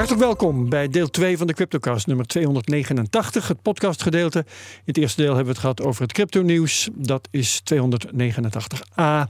Hartelijk 0.00 0.26
welkom 0.26 0.68
bij 0.68 0.88
deel 0.88 1.10
2 1.10 1.38
van 1.38 1.46
de 1.46 1.52
CryptoCast, 1.52 2.06
nummer 2.06 2.26
289, 2.26 3.48
het 3.48 3.62
podcastgedeelte. 3.62 4.38
In 4.38 4.82
het 4.84 4.96
eerste 4.96 5.20
deel 5.20 5.34
hebben 5.34 5.44
we 5.44 5.50
het 5.50 5.60
gehad 5.60 5.82
over 5.82 6.02
het 6.02 6.12
crypto-nieuws. 6.12 6.88
Dat 6.94 7.28
is 7.30 7.62
289a. 7.74 9.28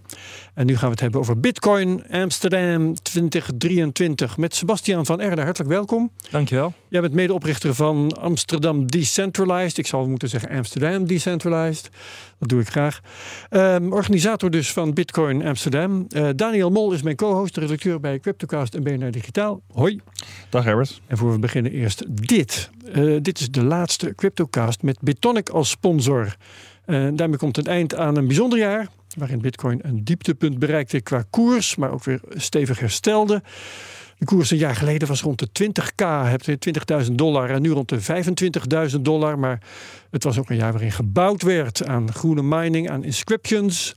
En 0.54 0.66
nu 0.66 0.76
gaan 0.76 0.84
we 0.84 0.90
het 0.90 1.00
hebben 1.00 1.20
over 1.20 1.40
Bitcoin 1.40 2.04
Amsterdam 2.10 2.94
2023 3.02 4.36
met 4.36 4.54
Sebastian 4.54 5.06
van 5.06 5.20
Erde. 5.20 5.42
Hartelijk 5.42 5.70
welkom. 5.70 6.10
Dankjewel. 6.30 6.74
Jij 6.90 7.00
bent 7.00 7.12
medeoprichter 7.14 7.74
van 7.74 8.16
Amsterdam 8.20 8.86
Decentralized. 8.86 9.78
Ik 9.78 9.86
zal 9.86 10.08
moeten 10.08 10.28
zeggen 10.28 10.50
Amsterdam 10.50 11.06
Decentralized. 11.06 11.90
Dat 12.38 12.48
doe 12.48 12.60
ik 12.60 12.68
graag. 12.68 13.00
Um, 13.50 13.92
organisator 13.92 14.50
dus 14.50 14.72
van 14.72 14.94
Bitcoin 14.94 15.46
Amsterdam. 15.46 16.06
Uh, 16.08 16.28
Daniel 16.36 16.70
Mol 16.70 16.92
is 16.92 17.02
mijn 17.02 17.16
co-host, 17.16 17.56
redacteur 17.56 18.00
bij 18.00 18.18
Cryptocast 18.18 18.74
en 18.74 18.82
BNR 18.82 19.10
Digitaal. 19.10 19.60
Hoi. 19.72 20.00
Dag 20.48 20.64
Herbert. 20.64 21.00
En 21.06 21.16
voor 21.16 21.32
we 21.32 21.38
beginnen 21.38 21.72
eerst 21.72 22.04
dit. 22.26 22.70
Uh, 22.94 23.18
dit 23.22 23.40
is 23.40 23.50
de 23.50 23.64
laatste 23.64 24.14
Cryptocast 24.14 24.82
met 24.82 25.00
Bitonic 25.00 25.48
als 25.48 25.70
sponsor. 25.70 26.36
Uh, 26.86 27.08
daarmee 27.12 27.38
komt 27.38 27.56
het 27.56 27.66
eind 27.66 27.94
aan 27.94 28.16
een 28.16 28.26
bijzonder 28.26 28.58
jaar. 28.58 28.88
Waarin 29.16 29.40
Bitcoin 29.40 29.80
een 29.82 30.04
dieptepunt 30.04 30.58
bereikte 30.58 31.00
qua 31.00 31.24
koers, 31.30 31.76
maar 31.76 31.92
ook 31.92 32.04
weer 32.04 32.20
stevig 32.28 32.78
herstelde. 32.78 33.42
De 34.20 34.26
koers 34.26 34.50
een 34.50 34.58
jaar 34.58 34.76
geleden 34.76 35.08
was 35.08 35.22
rond 35.22 35.38
de 35.38 35.48
20k, 35.64 36.04
heb 36.28 36.42
je 36.42 36.58
20.000 37.04 37.12
dollar 37.12 37.50
en 37.50 37.62
nu 37.62 37.70
rond 37.70 37.88
de 37.88 38.00
25.000 38.90 39.00
dollar. 39.00 39.38
Maar 39.38 39.62
het 40.10 40.24
was 40.24 40.38
ook 40.38 40.50
een 40.50 40.56
jaar 40.56 40.72
waarin 40.72 40.92
gebouwd 40.92 41.42
werd 41.42 41.86
aan 41.86 42.12
groene 42.12 42.42
mining, 42.42 42.90
aan 42.90 43.04
inscriptions, 43.04 43.94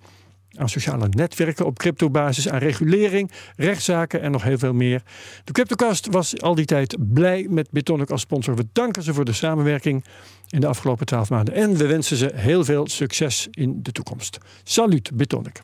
aan 0.58 0.70
sociale 0.70 1.08
netwerken 1.10 1.66
op 1.66 1.78
cryptobasis, 1.78 2.50
aan 2.50 2.60
regulering, 2.60 3.32
rechtszaken 3.56 4.22
en 4.22 4.32
nog 4.32 4.44
heel 4.44 4.58
veel 4.58 4.74
meer. 4.74 5.02
De 5.44 5.52
Cryptocast 5.52 6.08
was 6.08 6.42
al 6.42 6.56
die 6.56 6.66
tijd 6.66 6.98
blij 7.14 7.48
met 7.50 7.72
Bitonic 7.72 8.10
als 8.10 8.22
sponsor. 8.22 8.56
We 8.56 8.68
danken 8.74 9.04
ze 9.04 9.14
voor 9.14 9.26
de 9.26 9.34
samenwerking 9.34 10.06
in 10.50 10.60
de 10.60 10.68
afgelopen 10.68 11.06
twaalf 11.06 11.30
maanden 11.30 11.54
en 11.54 11.76
we 11.76 11.88
wensen 11.88 12.18
ze 12.18 12.32
heel 12.36 12.64
veel 12.64 12.88
succes 12.88 13.48
in 13.52 13.80
de 13.82 13.92
toekomst. 13.92 14.38
Salut 14.64 15.12
Bitonic. 15.14 15.62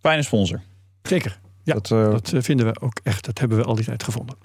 Fijne 0.00 0.22
sponsor. 0.22 0.60
Zeker. 1.02 1.44
Ja, 1.66 1.74
dat, 1.74 1.90
uh... 1.90 2.10
dat, 2.10 2.32
vinden 2.36 2.66
we 2.66 2.80
ook 2.80 3.00
echt. 3.02 3.24
Dat 3.24 3.38
hebben 3.38 3.58
we 3.58 3.64
al 3.64 3.74
die 3.74 3.84
tijd 3.84 4.02
gevonden. 4.02 4.36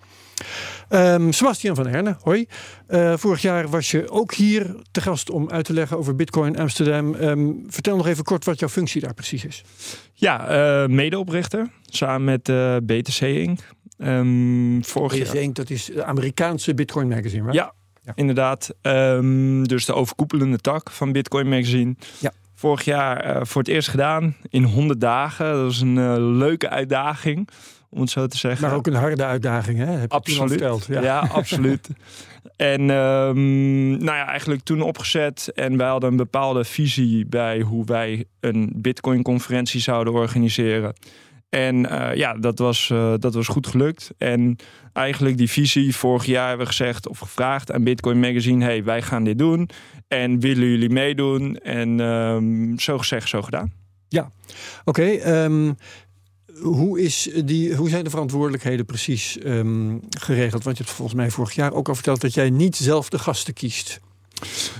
Um, 0.89 1.31
Sebastian 1.31 1.75
van 1.75 1.87
Herne, 1.87 2.17
hoi. 2.21 2.45
Uh, 2.89 3.13
vorig 3.17 3.41
jaar 3.41 3.69
was 3.69 3.91
je 3.91 4.09
ook 4.09 4.33
hier 4.33 4.75
te 4.91 5.01
gast 5.01 5.29
om 5.29 5.49
uit 5.49 5.65
te 5.65 5.73
leggen 5.73 5.97
over 5.97 6.15
Bitcoin 6.15 6.57
Amsterdam. 6.57 7.13
Um, 7.13 7.65
vertel 7.67 7.97
nog 7.97 8.07
even 8.07 8.23
kort 8.23 8.45
wat 8.45 8.59
jouw 8.59 8.69
functie 8.69 9.01
daar 9.01 9.13
precies 9.13 9.45
is. 9.45 9.63
Ja, 10.13 10.83
uh, 10.83 10.89
medeoprichter 10.89 11.69
samen 11.85 12.23
met 12.23 12.49
uh, 12.49 12.75
BTC 12.83 13.21
Inc. 13.21 13.59
Um, 13.97 14.85
vorig 14.85 15.23
BTC 15.23 15.33
Inc. 15.33 15.55
dat 15.55 15.69
is 15.69 15.85
de 15.85 16.03
Amerikaanse 16.03 16.73
Bitcoin 16.73 17.07
Magazine, 17.07 17.41
right? 17.41 17.55
Ja, 17.55 17.73
ja. 18.03 18.11
inderdaad. 18.15 18.73
dus 19.67 19.85
de 19.85 19.93
overkoepelende 19.93 20.57
tak 20.57 20.91
van 20.91 21.11
Bitcoin 21.11 21.49
Magazine. 21.49 21.95
Ja. 22.19 22.31
Vorig 22.61 22.83
jaar 22.83 23.35
uh, 23.35 23.41
voor 23.43 23.61
het 23.61 23.69
eerst 23.71 23.89
gedaan 23.89 24.35
in 24.49 24.63
100 24.63 25.01
dagen. 25.01 25.45
Dat 25.45 25.63
was 25.63 25.81
een 25.81 25.95
uh, 25.95 26.13
leuke 26.17 26.69
uitdaging, 26.69 27.49
om 27.89 28.01
het 28.01 28.09
zo 28.09 28.27
te 28.27 28.37
zeggen. 28.37 28.67
Maar 28.67 28.75
ook 28.75 28.87
een 28.87 28.93
harde 28.93 29.23
uitdaging, 29.23 29.77
hè? 29.77 29.85
Heb 29.85 30.11
absoluut. 30.11 30.49
Verteld, 30.49 30.85
ja. 30.85 31.01
ja, 31.01 31.19
absoluut. 31.19 31.89
en 32.55 32.89
um, 32.89 33.89
nou 33.89 34.17
ja, 34.17 34.27
eigenlijk 34.27 34.63
toen 34.63 34.81
opgezet. 34.81 35.51
En 35.55 35.77
wij 35.77 35.87
hadden 35.87 36.09
een 36.09 36.17
bepaalde 36.17 36.63
visie 36.63 37.25
bij 37.25 37.61
hoe 37.61 37.85
wij 37.85 38.25
een 38.39 38.71
Bitcoin-conferentie 38.75 39.81
zouden 39.81 40.13
organiseren. 40.13 40.93
En 41.51 41.75
uh, 41.75 42.15
ja, 42.15 42.33
dat 42.33 42.59
was, 42.59 42.89
uh, 42.93 43.13
dat 43.19 43.33
was 43.33 43.47
goed 43.47 43.67
gelukt. 43.67 44.11
En 44.17 44.55
eigenlijk 44.93 45.37
die 45.37 45.49
visie, 45.49 45.95
vorig 45.95 46.25
jaar 46.25 46.47
hebben 46.47 46.65
we 46.65 46.71
gezegd 46.71 47.07
of 47.07 47.19
gevraagd 47.19 47.71
aan 47.71 47.83
Bitcoin 47.83 48.19
Magazine: 48.19 48.63
hey, 48.63 48.83
wij 48.83 49.01
gaan 49.01 49.23
dit 49.23 49.37
doen. 49.37 49.69
En 50.07 50.39
willen 50.39 50.67
jullie 50.67 50.89
meedoen? 50.89 51.57
En 51.57 51.99
um, 51.99 52.79
zo 52.79 52.97
gezegd, 52.97 53.29
zo 53.29 53.41
gedaan. 53.41 53.73
Ja, 54.07 54.31
oké. 54.85 55.43
Um, 55.43 55.77
hoe, 56.61 57.01
is 57.01 57.29
die, 57.45 57.75
hoe 57.75 57.89
zijn 57.89 58.03
de 58.03 58.09
verantwoordelijkheden 58.09 58.85
precies 58.85 59.37
um, 59.45 59.99
geregeld? 60.09 60.63
Want 60.63 60.77
je 60.77 60.83
hebt 60.83 60.95
volgens 60.95 61.17
mij 61.17 61.31
vorig 61.31 61.53
jaar 61.53 61.73
ook 61.73 61.87
al 61.87 61.95
verteld 61.95 62.21
dat 62.21 62.33
jij 62.33 62.49
niet 62.49 62.75
zelf 62.75 63.09
de 63.09 63.19
gasten 63.19 63.53
kiest. 63.53 63.99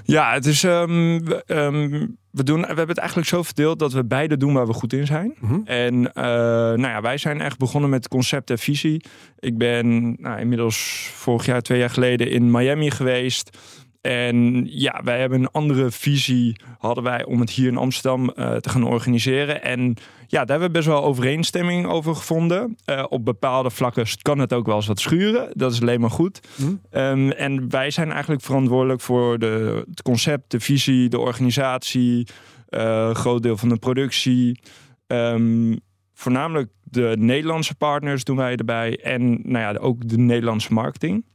Ja, 0.03 0.33
het 0.33 0.45
is. 0.45 0.63
Um, 0.63 1.27
um, 1.47 2.17
we, 2.31 2.43
doen, 2.43 2.61
we 2.61 2.67
hebben 2.67 2.87
het 2.87 2.97
eigenlijk 2.97 3.29
zo 3.29 3.43
verdeeld 3.43 3.79
dat 3.79 3.93
we 3.93 4.05
beide 4.05 4.37
doen 4.37 4.53
waar 4.53 4.67
we 4.67 4.73
goed 4.73 4.93
in 4.93 5.05
zijn. 5.05 5.35
Mhm. 5.39 5.59
En 5.65 5.93
uh, 5.93 6.13
nou 6.13 6.81
ja, 6.81 7.01
wij 7.01 7.17
zijn 7.17 7.41
echt 7.41 7.57
begonnen 7.57 7.89
met 7.89 8.07
concept 8.07 8.49
en 8.49 8.59
visie. 8.59 9.05
Ik 9.39 9.57
ben 9.57 10.15
nou, 10.19 10.39
inmiddels 10.39 11.09
vorig 11.13 11.45
jaar, 11.45 11.61
twee 11.61 11.79
jaar 11.79 11.89
geleden 11.89 12.29
in 12.29 12.51
Miami 12.51 12.91
geweest. 12.91 13.57
En 14.01 14.65
ja, 14.69 15.01
wij 15.03 15.19
hebben 15.19 15.39
een 15.39 15.51
andere 15.51 15.91
visie, 15.91 16.55
hadden 16.77 17.03
wij, 17.03 17.25
om 17.25 17.39
het 17.39 17.49
hier 17.49 17.67
in 17.67 17.77
Amsterdam 17.77 18.23
uh, 18.35 18.55
te 18.55 18.69
gaan 18.69 18.83
organiseren. 18.83 19.63
En 19.63 19.95
ja, 20.27 20.45
daar 20.45 20.59
hebben 20.59 20.67
we 20.67 20.73
best 20.73 20.87
wel 20.87 21.03
overeenstemming 21.03 21.87
over 21.87 22.15
gevonden. 22.15 22.77
Uh, 22.85 23.05
op 23.09 23.25
bepaalde 23.25 23.69
vlakken 23.69 24.05
kan 24.21 24.39
het 24.39 24.53
ook 24.53 24.65
wel 24.65 24.75
eens 24.75 24.87
wat 24.87 24.99
schuren. 24.99 25.49
Dat 25.53 25.71
is 25.71 25.81
alleen 25.81 25.99
maar 25.99 26.09
goed. 26.09 26.39
Mm. 26.55 26.81
Um, 26.91 27.31
en 27.31 27.69
wij 27.69 27.91
zijn 27.91 28.11
eigenlijk 28.11 28.41
verantwoordelijk 28.41 29.01
voor 29.01 29.39
de, 29.39 29.83
het 29.89 30.01
concept, 30.01 30.51
de 30.51 30.59
visie, 30.59 31.09
de 31.09 31.19
organisatie, 31.19 32.27
uh, 32.69 33.13
groot 33.13 33.43
deel 33.43 33.57
van 33.57 33.69
de 33.69 33.77
productie. 33.77 34.59
Um, 35.07 35.79
voornamelijk 36.13 36.69
de 36.83 37.15
Nederlandse 37.19 37.75
partners 37.75 38.23
doen 38.23 38.37
wij 38.37 38.55
erbij. 38.55 38.99
En 39.03 39.39
nou 39.43 39.73
ja, 39.73 39.79
ook 39.79 40.07
de 40.07 40.17
Nederlandse 40.17 40.73
marketing. 40.73 41.25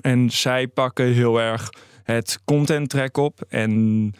En 0.00 0.30
zij 0.30 0.68
pakken 0.68 1.06
heel 1.06 1.40
erg 1.40 1.70
het 2.02 2.40
content 2.44 2.88
track 2.88 3.16
op. 3.16 3.40
En 3.48 4.14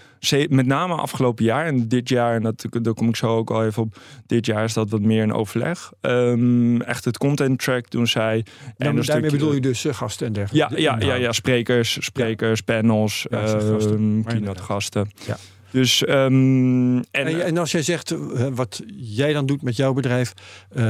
met 0.48 0.66
name 0.66 0.94
afgelopen 0.94 1.44
jaar 1.44 1.66
en 1.66 1.88
dit 1.88 2.08
jaar, 2.08 2.34
en 2.34 2.42
dat, 2.42 2.66
daar 2.70 2.94
kom 2.94 3.08
ik 3.08 3.16
zo 3.16 3.36
ook 3.36 3.50
al 3.50 3.64
even 3.64 3.82
op. 3.82 3.96
Dit 4.26 4.46
jaar 4.46 4.64
is 4.64 4.72
dat 4.72 4.90
wat 4.90 5.00
meer 5.00 5.22
een 5.22 5.32
overleg. 5.32 5.92
Um, 6.00 6.82
echt 6.82 7.04
het 7.04 7.18
content 7.18 7.58
track 7.58 7.90
doen 7.90 8.06
zij. 8.06 8.36
En 8.36 8.44
daarmee 8.76 9.02
stukje, 9.02 9.30
bedoel 9.30 9.54
je 9.54 9.60
dus 9.60 9.84
uh, 9.84 9.94
gasten 9.94 10.26
en 10.26 10.32
dergelijke? 10.32 10.80
Ja, 10.80 10.96
ja, 10.98 11.06
ja, 11.06 11.14
ja 11.14 11.32
sprekers, 11.32 12.04
sprekers, 12.04 12.62
ja. 12.64 12.74
panels, 12.74 13.26
ja, 13.30 13.54
um, 13.54 14.24
keynote 14.24 14.62
gasten. 14.62 15.10
Ja. 15.26 15.36
Dus, 15.70 16.08
um, 16.08 16.96
en, 16.96 17.04
en, 17.10 17.44
en, 17.44 17.58
als 17.58 17.70
jij 17.72 17.82
zegt 17.82 18.12
uh, 18.12 18.46
wat 18.52 18.82
jij 18.96 19.32
dan 19.32 19.46
doet 19.46 19.62
met 19.62 19.76
jouw 19.76 19.92
bedrijf, 19.92 20.32
uh, 20.76 20.82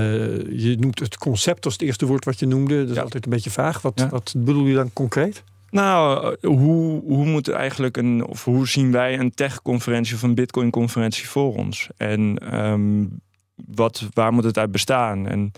je 0.60 0.76
noemt 0.80 0.98
het 0.98 1.18
concept 1.18 1.64
als 1.64 1.72
het 1.72 1.82
eerste 1.82 2.06
woord 2.06 2.24
wat 2.24 2.38
je 2.38 2.46
noemde. 2.46 2.84
Dat 2.86 2.96
is 2.96 3.02
altijd 3.02 3.24
een 3.24 3.30
beetje 3.30 3.50
vaag. 3.50 3.82
Wat, 3.82 3.92
Ja. 3.94 4.08
wat 4.08 4.34
bedoel 4.36 4.66
je 4.66 4.74
dan 4.74 4.92
concreet? 4.92 5.42
Nou, 5.70 6.36
hoe, 6.40 7.02
hoe 7.02 7.26
moet 7.26 7.48
eigenlijk 7.48 7.96
een, 7.96 8.26
of 8.26 8.44
hoe 8.44 8.68
zien 8.68 8.92
wij 8.92 9.18
een 9.18 9.34
tech-conferentie 9.34 10.14
of 10.14 10.22
een 10.22 10.34
Bitcoin-conferentie 10.34 11.28
voor 11.28 11.54
ons? 11.54 11.88
En 11.96 12.54
um, 12.58 13.20
wat, 13.66 14.08
waar 14.12 14.32
moet 14.32 14.44
het 14.44 14.58
uit 14.58 14.70
bestaan? 14.70 15.26
En 15.26 15.52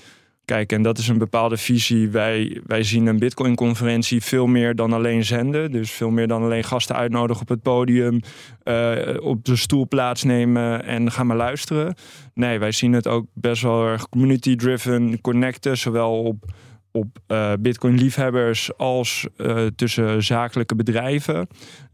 kijk, 0.50 0.72
en 0.72 0.82
dat 0.82 0.98
is 0.98 1.08
een 1.08 1.18
bepaalde 1.18 1.56
visie. 1.56 2.08
Wij, 2.08 2.60
wij 2.66 2.82
zien 2.82 3.06
een 3.06 3.18
Bitcoin-conferentie 3.18 4.22
veel 4.22 4.46
meer 4.46 4.74
dan 4.74 4.92
alleen 4.92 5.24
zenden. 5.24 5.72
Dus 5.72 5.90
veel 5.90 6.10
meer 6.10 6.26
dan 6.26 6.42
alleen 6.42 6.64
gasten 6.64 6.96
uitnodigen 6.96 7.42
op 7.42 7.48
het 7.48 7.62
podium, 7.62 8.20
uh, 8.64 8.90
op 9.20 9.44
de 9.44 9.56
stoel 9.56 9.88
plaatsnemen 9.88 10.84
en 10.84 11.12
gaan 11.12 11.26
maar 11.26 11.36
luisteren. 11.36 11.94
Nee, 12.34 12.58
wij 12.58 12.72
zien 12.72 12.92
het 12.92 13.06
ook 13.06 13.26
best 13.34 13.62
wel 13.62 13.86
erg 13.86 14.08
community-driven, 14.08 15.20
connecten, 15.20 15.78
zowel 15.78 16.22
op 16.22 16.44
op 16.92 17.18
uh, 17.28 17.52
Bitcoin-liefhebbers 17.60 18.76
als 18.76 19.26
uh, 19.36 19.66
tussen 19.76 20.22
zakelijke 20.22 20.74
bedrijven. 20.74 21.48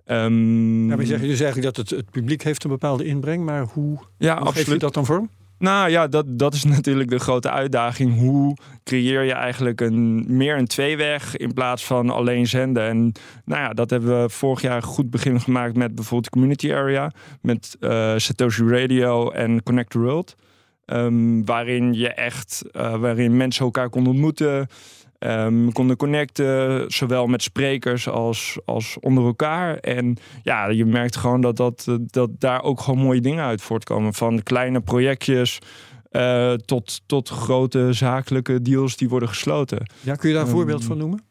Um, 0.07 0.89
ja, 0.89 0.97
maar 0.97 1.07
je 1.07 1.19
dus 1.19 1.41
eigenlijk 1.41 1.63
dat 1.63 1.77
het, 1.77 1.91
het 1.91 2.11
publiek 2.11 2.43
heeft 2.43 2.65
een 2.65 2.71
bepaalde 2.71 3.05
inbreng, 3.05 3.45
maar 3.45 3.63
hoe, 3.63 3.99
ja, 4.19 4.37
hoe 4.37 4.47
absoluut. 4.47 4.67
geef 4.67 4.75
je 4.75 4.79
dat 4.79 4.95
dan 4.95 5.07
vorm? 5.07 5.31
Nou 5.59 5.91
ja, 5.91 6.07
dat, 6.07 6.39
dat 6.39 6.55
is 6.55 6.65
natuurlijk 6.77 7.11
de 7.11 7.19
grote 7.19 7.51
uitdaging. 7.51 8.19
Hoe 8.19 8.57
creëer 8.85 9.23
je 9.23 9.33
eigenlijk 9.33 9.81
een, 9.81 10.25
meer 10.37 10.59
een 10.59 10.67
tweeweg 10.67 11.37
in 11.37 11.53
plaats 11.53 11.85
van 11.85 12.11
alleen 12.11 12.47
zenden? 12.47 12.83
En 12.89 13.13
nou 13.45 13.61
ja, 13.61 13.73
dat 13.73 13.91
hebben 13.91 14.23
we 14.23 14.29
vorig 14.29 14.61
jaar 14.61 14.83
goed 14.83 15.11
begin 15.11 15.41
gemaakt 15.41 15.77
met 15.77 15.95
bijvoorbeeld 15.95 16.25
de 16.25 16.31
Community 16.31 16.73
Area, 16.73 17.11
met 17.41 17.77
uh, 17.81 18.13
Satoshi 18.17 18.69
Radio 18.69 19.31
en 19.31 19.63
Connect 19.63 19.91
the 19.91 19.99
World. 19.99 20.35
Um, 20.87 21.45
waarin 21.45 21.95
je 21.95 22.09
echt, 22.09 22.63
uh, 22.73 22.97
waarin 22.97 23.37
mensen 23.37 23.65
elkaar 23.65 23.91
konden 23.91 24.13
ontmoeten. 24.13 24.69
Um, 25.19 25.73
konden 25.73 25.97
connecten, 25.97 26.85
zowel 26.91 27.27
met 27.27 27.43
sprekers 27.43 28.09
als, 28.09 28.59
als 28.65 28.97
onder 29.01 29.25
elkaar. 29.25 29.77
En 29.77 30.17
ja, 30.43 30.69
je 30.69 30.85
merkt 30.85 31.17
gewoon 31.17 31.41
dat, 31.41 31.57
dat, 31.57 31.89
dat 32.01 32.31
daar 32.39 32.63
ook 32.63 32.81
gewoon 32.81 33.05
mooie 33.05 33.21
dingen 33.21 33.45
uit 33.45 33.63
voortkomen. 33.63 34.15
Van 34.15 34.43
kleine 34.43 34.81
projectjes 34.81 35.59
uh, 36.11 36.53
tot, 36.53 37.01
tot 37.07 37.29
grote 37.29 37.93
zakelijke 37.93 38.63
deals 38.63 38.97
die 38.97 39.09
worden 39.09 39.29
gesloten. 39.29 39.91
Ja, 40.01 40.15
kun 40.15 40.29
je 40.29 40.35
daar 40.35 40.45
een 40.45 40.51
um, 40.51 40.57
voorbeeld 40.57 40.85
van 40.85 40.99
noemen? 40.99 41.25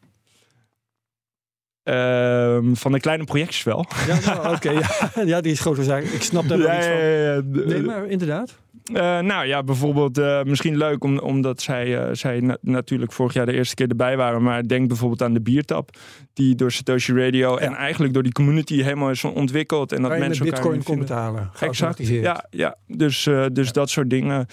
Uh, 1.84 2.58
van 2.72 2.92
de 2.92 3.00
kleine 3.00 3.24
projectjes 3.24 3.62
wel. 3.62 3.86
Ja, 4.06 4.18
nou, 4.34 4.54
oké. 4.54 4.70
ja. 4.70 4.88
ja, 5.32 5.40
die 5.40 5.52
is 5.52 5.60
grote 5.60 5.84
zaak. 5.84 6.02
Ik 6.02 6.22
snap 6.22 6.48
daar 6.48 6.58
wel 6.58 6.66
ja, 6.66 6.76
iets 6.76 6.86
van. 6.86 6.96
Ja, 6.96 7.32
ja, 7.34 7.40
nee, 7.44 7.82
maar 7.82 8.06
inderdaad. 8.06 8.58
Uh, 8.92 9.18
nou 9.18 9.46
ja, 9.46 9.62
bijvoorbeeld 9.62 10.18
uh, 10.18 10.42
misschien 10.42 10.76
leuk 10.76 11.04
om, 11.04 11.18
omdat 11.18 11.62
zij, 11.62 12.08
uh, 12.08 12.14
zij 12.14 12.40
na 12.40 12.56
natuurlijk 12.60 13.12
vorig 13.12 13.32
jaar 13.32 13.46
de 13.46 13.52
eerste 13.52 13.74
keer 13.74 13.88
erbij 13.88 14.16
waren. 14.16 14.42
Maar 14.42 14.68
denk 14.68 14.88
bijvoorbeeld 14.88 15.22
aan 15.22 15.34
de 15.34 15.40
biertap. 15.40 15.96
Die 16.32 16.54
door 16.54 16.72
Satoshi 16.72 17.12
Radio 17.12 17.56
en 17.56 17.74
eigenlijk 17.74 18.14
door 18.14 18.22
die 18.22 18.32
community 18.32 18.82
helemaal 18.82 19.10
is 19.10 19.24
ontwikkeld. 19.24 19.92
En 19.92 20.02
dat 20.02 20.18
mensen 20.18 20.44
met 20.44 20.54
bitcoin 20.54 20.82
kon 20.82 20.98
betalen. 20.98 21.50
Exact. 21.60 22.06
Ja, 22.06 22.44
ja, 22.50 22.76
dus, 22.86 23.28
dus 23.52 23.72
dat 23.72 23.90
soort 23.90 24.10
dingen. 24.10 24.46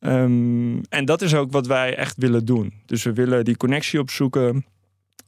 Um, 0.00 0.80
en 0.88 1.04
dat 1.04 1.22
is 1.22 1.34
ook 1.34 1.52
wat 1.52 1.66
wij 1.66 1.96
echt 1.96 2.16
willen 2.16 2.44
doen. 2.44 2.72
Dus 2.86 3.02
we 3.02 3.12
willen 3.12 3.44
die 3.44 3.56
connectie 3.56 4.00
opzoeken. 4.00 4.64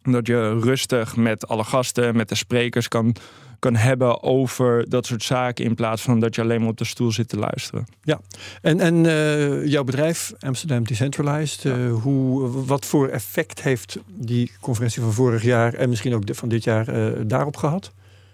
Dat 0.02 0.26
je 0.26 0.58
rustig 0.58 1.16
met 1.16 1.48
alle 1.48 1.64
gasten, 1.64 2.16
met 2.16 2.28
de 2.28 2.34
sprekers 2.34 2.88
kan 2.88 3.16
kan 3.64 3.76
hebben 3.76 4.22
over 4.22 4.88
dat 4.88 5.06
soort 5.06 5.22
zaken. 5.22 5.64
In 5.64 5.74
plaats 5.74 6.02
van 6.02 6.20
dat 6.20 6.34
je 6.34 6.40
alleen 6.42 6.60
maar 6.60 6.68
op 6.68 6.78
de 6.78 6.84
stoel 6.84 7.12
zit 7.12 7.28
te 7.28 7.38
luisteren. 7.38 7.86
Ja, 8.02 8.20
en, 8.62 8.80
en 8.80 9.04
uh, 9.04 9.66
jouw 9.66 9.84
bedrijf, 9.84 10.32
Amsterdam 10.38 10.84
Decentralized, 10.84 11.62
ja. 11.62 11.76
uh, 11.76 11.94
hoe, 11.94 12.50
wat 12.66 12.84
voor 12.86 13.08
effect 13.08 13.62
heeft 13.62 13.98
die 14.06 14.52
conferentie 14.60 15.02
van 15.02 15.12
vorig 15.12 15.42
jaar 15.42 15.74
en 15.74 15.88
misschien 15.88 16.14
ook 16.14 16.26
de, 16.26 16.34
van 16.34 16.48
dit 16.48 16.64
jaar 16.64 16.88
uh, 16.88 17.12
daarop 17.26 17.56
gehad? 17.56 17.92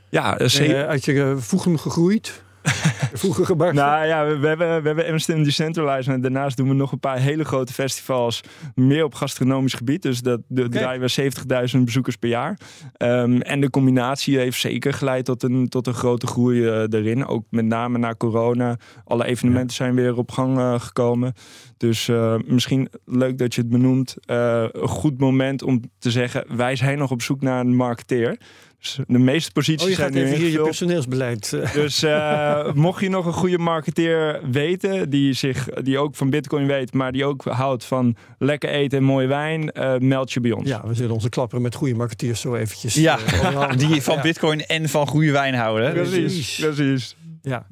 Ja, 0.08 0.48
zeker. 0.48 0.86
uit 0.86 1.04
je 1.04 1.34
voegen 1.38 1.78
gegroeid? 1.78 2.42
Vroeger 3.12 3.44
gebakken. 3.46 3.76
Nou 3.76 4.06
ja, 4.06 4.26
we, 4.26 4.38
we, 4.38 4.46
hebben, 4.46 4.82
we 4.82 4.86
hebben 4.86 5.06
Amsterdam 5.06 5.44
Decentralized. 5.44 6.14
En 6.14 6.20
daarnaast 6.20 6.56
doen 6.56 6.68
we 6.68 6.74
nog 6.74 6.92
een 6.92 7.00
paar 7.00 7.18
hele 7.18 7.44
grote 7.44 7.72
festivals. 7.72 8.40
Meer 8.74 9.04
op 9.04 9.14
gastronomisch 9.14 9.74
gebied. 9.74 10.02
Dus 10.02 10.20
dat 10.20 10.40
de, 10.48 10.68
draaien 10.68 11.00
we 11.00 11.32
70.000 11.74 11.80
bezoekers 11.84 12.16
per 12.16 12.28
jaar. 12.28 12.58
Um, 12.98 13.40
en 13.40 13.60
de 13.60 13.70
combinatie 13.70 14.38
heeft 14.38 14.60
zeker 14.60 14.92
geleid 14.92 15.24
tot 15.24 15.42
een, 15.42 15.68
tot 15.68 15.86
een 15.86 15.94
grote 15.94 16.26
groei 16.26 16.60
uh, 16.60 16.84
erin. 16.90 17.26
Ook 17.26 17.44
met 17.50 17.64
name 17.64 17.98
na 17.98 18.14
corona. 18.14 18.76
Alle 19.04 19.24
evenementen 19.24 19.76
ja. 19.76 19.84
zijn 19.84 19.94
weer 19.94 20.16
op 20.16 20.30
gang 20.30 20.58
uh, 20.58 20.80
gekomen. 20.80 21.32
Dus 21.76 22.08
uh, 22.08 22.34
misschien 22.46 22.88
leuk 23.04 23.38
dat 23.38 23.54
je 23.54 23.60
het 23.60 23.70
benoemt. 23.70 24.16
een 24.26 24.88
goed 24.88 25.18
moment 25.18 25.62
om 25.62 25.80
te 25.98 26.10
zeggen: 26.10 26.56
wij 26.56 26.76
zijn 26.76 26.98
nog 26.98 27.10
op 27.10 27.22
zoek 27.22 27.40
naar 27.40 27.60
een 27.60 27.76
marketeer. 27.76 28.38
Dus 28.80 28.98
de 29.06 29.18
meeste 29.18 29.52
posities 29.52 29.82
oh, 29.82 29.88
je 29.88 29.94
zijn 29.94 30.12
gaat 30.12 30.22
even 30.22 30.38
hier 30.38 30.50
je 30.50 30.62
personeelsbeleid. 30.62 31.50
Dus 31.74 32.02
uh, 32.04 32.72
mocht 32.74 33.00
je 33.00 33.08
nog 33.08 33.26
een 33.26 33.32
goede 33.32 33.58
marketeer 33.58 34.40
weten, 34.50 35.10
die, 35.10 35.32
zich, 35.32 35.64
die 35.64 35.98
ook 35.98 36.16
van 36.16 36.30
Bitcoin 36.30 36.66
weet, 36.66 36.92
maar 36.92 37.12
die 37.12 37.24
ook 37.24 37.44
houdt 37.44 37.84
van 37.84 38.16
lekker 38.38 38.70
eten 38.70 38.98
en 38.98 39.04
mooie 39.04 39.26
wijn, 39.26 39.70
uh, 39.74 39.96
meld 39.98 40.32
je 40.32 40.40
bij 40.40 40.52
ons. 40.52 40.68
Ja, 40.68 40.86
we 40.86 40.94
zullen 40.94 41.14
onze 41.14 41.28
klapperen 41.28 41.62
met 41.62 41.74
goede 41.74 41.94
marketeers 41.94 42.40
zo 42.40 42.54
eventjes. 42.54 42.94
Ja, 42.94 43.18
uh, 43.32 43.70
die 43.76 44.02
van 44.02 44.16
ja. 44.16 44.22
Bitcoin 44.22 44.66
en 44.66 44.88
van 44.88 45.06
goede 45.06 45.32
wijn 45.32 45.54
houden. 45.54 45.92
Precies, 45.92 46.58
precies. 46.60 47.16
Ja, 47.42 47.66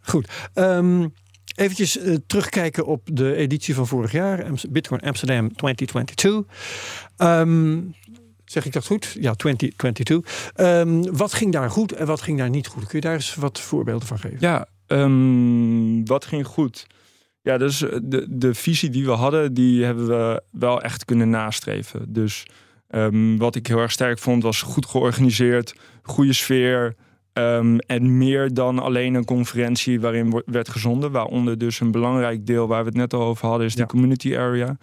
goed. 0.00 0.28
Um, 0.54 1.12
Eventjes 1.54 1.98
uh, 1.98 2.16
terugkijken 2.26 2.86
op 2.86 3.08
de 3.12 3.34
editie 3.34 3.74
van 3.74 3.86
vorig 3.86 4.12
jaar, 4.12 4.46
Bitcoin 4.70 5.00
Amsterdam 5.00 5.54
2022. 5.54 6.44
Um, 7.18 7.94
Zeg 8.52 8.64
ik 8.64 8.72
dat 8.72 8.86
goed? 8.86 9.16
Ja, 9.20 9.34
2022. 9.34 10.52
Um, 10.56 11.16
wat 11.16 11.34
ging 11.34 11.52
daar 11.52 11.70
goed 11.70 11.92
en 11.92 12.06
wat 12.06 12.22
ging 12.22 12.38
daar 12.38 12.50
niet 12.50 12.66
goed? 12.66 12.86
Kun 12.86 12.98
je 12.98 13.00
daar 13.00 13.14
eens 13.14 13.34
wat 13.34 13.60
voorbeelden 13.60 14.08
van 14.08 14.18
geven? 14.18 14.36
Ja, 14.40 14.66
um, 14.86 16.06
wat 16.06 16.24
ging 16.24 16.46
goed? 16.46 16.86
Ja, 17.42 17.58
dus 17.58 17.78
de, 18.02 18.26
de 18.30 18.54
visie 18.54 18.90
die 18.90 19.04
we 19.04 19.10
hadden, 19.10 19.54
die 19.54 19.84
hebben 19.84 20.06
we 20.06 20.42
wel 20.50 20.82
echt 20.82 21.04
kunnen 21.04 21.30
nastreven. 21.30 22.12
Dus 22.12 22.46
um, 22.90 23.38
wat 23.38 23.54
ik 23.54 23.66
heel 23.66 23.78
erg 23.78 23.92
sterk 23.92 24.18
vond, 24.18 24.42
was 24.42 24.62
goed 24.62 24.86
georganiseerd, 24.86 25.74
goede 26.02 26.32
sfeer. 26.32 26.94
Um, 27.32 27.78
en 27.78 28.18
meer 28.18 28.54
dan 28.54 28.78
alleen 28.78 29.14
een 29.14 29.24
conferentie 29.24 30.00
waarin 30.00 30.42
werd 30.46 30.68
gezonden. 30.68 31.10
Waaronder 31.10 31.58
dus 31.58 31.80
een 31.80 31.90
belangrijk 31.90 32.46
deel 32.46 32.66
waar 32.66 32.82
we 32.82 32.88
het 32.88 32.98
net 32.98 33.14
al 33.14 33.22
over 33.22 33.48
hadden, 33.48 33.66
is 33.66 33.74
ja. 33.74 33.80
de 33.80 33.86
community 33.86 34.36
area. 34.36 34.76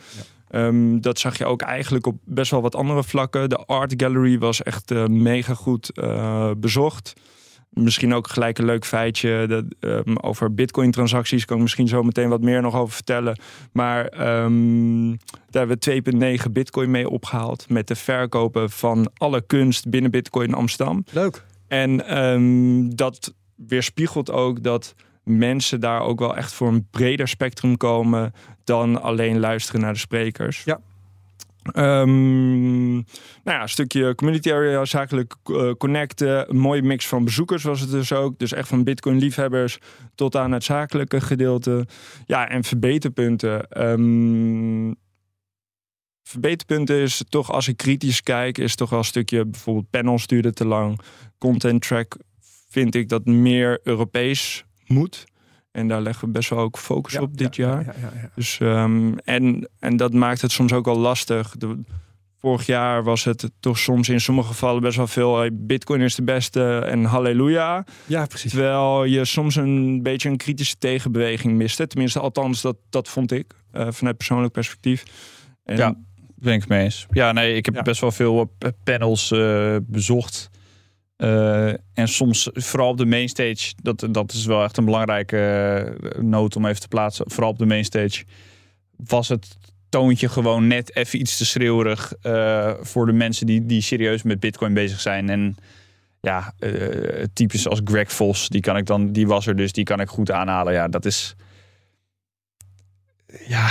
Um, 0.52 1.02
dat 1.02 1.20
zag 1.20 1.38
je 1.38 1.46
ook 1.46 1.62
eigenlijk 1.62 2.06
op 2.08 2.18
best 2.26 2.52
wel 2.52 2.62
wat 2.62 2.76
andere 2.76 3.04
vlakken. 3.04 3.50
De 3.50 3.58
Art 3.58 3.94
Gallery 3.98 4.40
was 4.40 4.64
echt 4.64 4.92
uh, 4.92 5.06
mega 5.06 5.54
goed 5.54 5.92
uh, 5.94 6.52
bezocht. 6.58 7.14
Misschien 7.70 8.14
ook 8.14 8.28
gelijk 8.28 8.58
een 8.58 8.66
leuk 8.66 8.86
feitje 8.86 9.46
dat, 9.48 9.66
um, 9.80 10.18
over 10.18 10.54
Bitcoin-transacties. 10.54 11.46
Kan 11.46 11.56
ik 11.56 11.62
misschien 11.62 11.88
zo 11.88 12.04
meteen 12.04 12.30
wat 12.30 12.42
meer 12.42 12.62
nog 12.62 12.76
over 12.76 12.94
vertellen. 12.94 13.40
Maar 13.72 14.04
um, 14.44 15.18
daar 15.50 15.68
hebben 15.68 15.78
we 16.18 16.38
2,9 16.46 16.52
Bitcoin 16.52 16.92
mee 16.92 17.10
opgehaald. 17.10 17.70
Met 17.70 17.88
de 17.88 17.96
verkopen 17.96 18.70
van 18.70 19.12
alle 19.18 19.42
kunst 19.42 19.90
binnen 19.90 20.12
Bitcoin 20.12 20.54
Amsterdam. 20.54 21.04
Leuk. 21.12 21.46
En 21.68 22.90
dat 22.96 23.34
weerspiegelt 23.56 24.32
ook 24.32 24.64
dat 24.64 24.96
mensen 25.30 25.80
daar 25.80 26.02
ook 26.02 26.20
wel 26.20 26.38
echt 26.38 26.54
voor 26.54 26.68
een 26.68 26.88
breder 26.92 27.28
spectrum 27.28 27.78
komen 27.78 28.34
dan 28.64 29.02
alleen 29.02 29.40
luisteren 29.40 29.82
naar 29.82 29.94
de 29.94 30.00
sprekers. 30.00 30.64
Ja. 30.64 30.80
Um, 31.76 32.94
nou 32.94 33.04
ja, 33.44 33.62
een 33.62 33.70
stukje 33.70 34.16
community 34.16 34.52
area, 34.52 34.86
zakelijk 34.86 35.36
uh, 35.46 35.72
connecten. 35.72 36.50
Een 36.50 36.58
mooie 36.58 36.82
mix 36.82 37.08
van 37.08 37.24
bezoekers 37.24 37.64
was 37.64 37.80
het 37.80 37.90
dus 37.90 38.12
ook. 38.12 38.40
Dus 38.40 38.52
echt 38.52 38.68
van 38.68 38.84
Bitcoin-liefhebbers 38.84 39.78
tot 40.16 40.36
aan 40.36 40.52
het 40.52 40.64
zakelijke 40.64 41.22
gedeelte. 41.22 41.88
Ja, 42.26 42.50
en 42.50 42.64
verbeterpunten. 42.64 43.82
Um, 43.90 44.96
verbeterpunten 46.24 46.96
is 46.96 47.24
toch, 47.30 47.52
als 47.52 47.68
ik 47.68 47.78
kritisch 47.78 48.22
kijk, 48.22 48.58
is 48.58 48.76
toch 48.76 48.90
wel 48.90 49.00
een 49.00 49.06
stukje 49.06 49.46
bijvoorbeeld 49.46 49.90
panels 49.90 50.28
duurde 50.28 50.54
te 50.54 50.68
lang. 50.68 51.00
Content 51.38 51.82
track 51.82 52.18
vind 52.70 52.96
ik 52.96 53.10
dat 53.10 53.26
meer 53.26 53.80
Europees 53.84 54.64
moet. 54.90 55.26
En 55.72 55.88
daar 55.88 56.02
leggen 56.02 56.26
we 56.28 56.32
best 56.32 56.50
wel 56.50 56.60
ook 56.60 56.78
focus 56.78 57.14
ja, 57.14 57.22
op 57.22 57.38
dit 57.38 57.56
ja, 57.56 57.68
jaar. 57.68 57.86
Ja, 57.86 58.30
dus, 58.36 58.60
um, 58.60 59.18
en, 59.20 59.70
en 59.80 59.98
dat 59.98 60.14
maakt 60.14 60.42
het 60.42 60.52
soms 60.52 60.74
ook 60.74 60.86
wel 60.86 60.98
lastig. 60.98 61.56
De, 61.58 61.80
vorig 62.40 62.66
jaar 62.66 63.04
was 63.04 63.24
het 63.24 63.52
toch 63.60 63.78
soms 63.78 64.10
in 64.10 64.22
sommige 64.22 64.48
gevallen 64.48 64.82
best 64.82 64.98
wel 64.98 65.08
veel. 65.08 65.50
Bitcoin 65.54 66.02
is 66.02 66.16
de 66.16 66.24
beste 66.24 66.80
en 66.80 67.04
halleluja. 67.04 67.86
Ja, 68.06 68.26
precies. 68.26 68.52
Terwijl 68.52 69.04
je 69.04 69.26
soms 69.26 69.56
een 69.56 70.04
beetje 70.04 70.30
een 70.30 70.38
kritische 70.38 70.78
tegenbeweging 70.78 71.54
miste. 71.54 71.88
Tenminste, 71.88 72.20
althans, 72.20 72.62
dat, 72.62 72.78
dat 72.90 73.08
vond 73.08 73.32
ik 73.32 73.54
uh, 73.74 73.88
vanuit 73.90 74.18
persoonlijk 74.18 74.54
perspectief. 74.54 75.04
En, 75.64 75.78
ja, 75.78 75.96
ben 76.36 76.54
ik 76.54 76.68
mee 76.68 76.84
eens. 76.84 77.06
Ja, 77.12 77.32
nee, 77.32 77.56
ik 77.56 77.66
heb 77.66 77.84
best 77.84 78.02
wel 78.02 78.12
veel 78.12 78.56
panels 78.84 79.32
uh, 79.32 79.76
bezocht. 79.84 80.50
Uh, 81.18 81.74
en 82.00 82.08
soms, 82.08 82.50
vooral 82.54 82.90
op 82.90 82.98
de 82.98 83.06
mainstage, 83.06 83.74
dat, 83.82 84.08
dat 84.12 84.32
is 84.32 84.46
wel 84.46 84.64
echt 84.64 84.78
een 84.78 84.86
belangrijke 84.86 85.38
uh, 86.02 86.22
noot 86.22 86.56
om 86.56 86.66
even 86.66 86.82
te 86.82 86.88
plaatsen. 86.88 87.32
Vooral 87.32 87.50
op 87.50 87.58
de 87.58 87.66
mainstage 87.66 88.24
was 88.96 89.28
het 89.28 89.58
toontje 89.90 90.30
gewoon 90.30 90.68
net 90.68 90.96
even 90.96 91.20
iets 91.20 91.38
te 91.38 91.46
schreeuwerig 91.46 92.14
uh, 92.24 92.74
voor 92.82 93.06
de 93.06 93.12
mensen 93.12 93.46
die, 93.46 93.66
die 93.66 93.82
serieus 93.82 94.24
met 94.24 94.40
Bitcoin 94.40 94.74
bezig 94.74 95.00
zijn. 95.00 95.30
En 95.30 95.58
ja, 96.22 96.54
types 97.34 97.68
als 97.68 97.82
Greg 97.84 98.12
Vos, 98.12 98.50
die, 98.50 98.62
kan 98.62 98.78
ik 98.78 98.86
dan, 98.86 99.12
die 99.12 99.28
was 99.28 99.48
er 99.48 99.56
dus, 99.56 99.72
die 99.72 99.84
kan 99.84 100.00
ik 100.00 100.08
goed 100.08 100.32
aanhalen. 100.32 100.74
Ja, 100.74 100.88
dat 100.88 101.06
is. 101.06 101.36
Ja, 103.48 103.70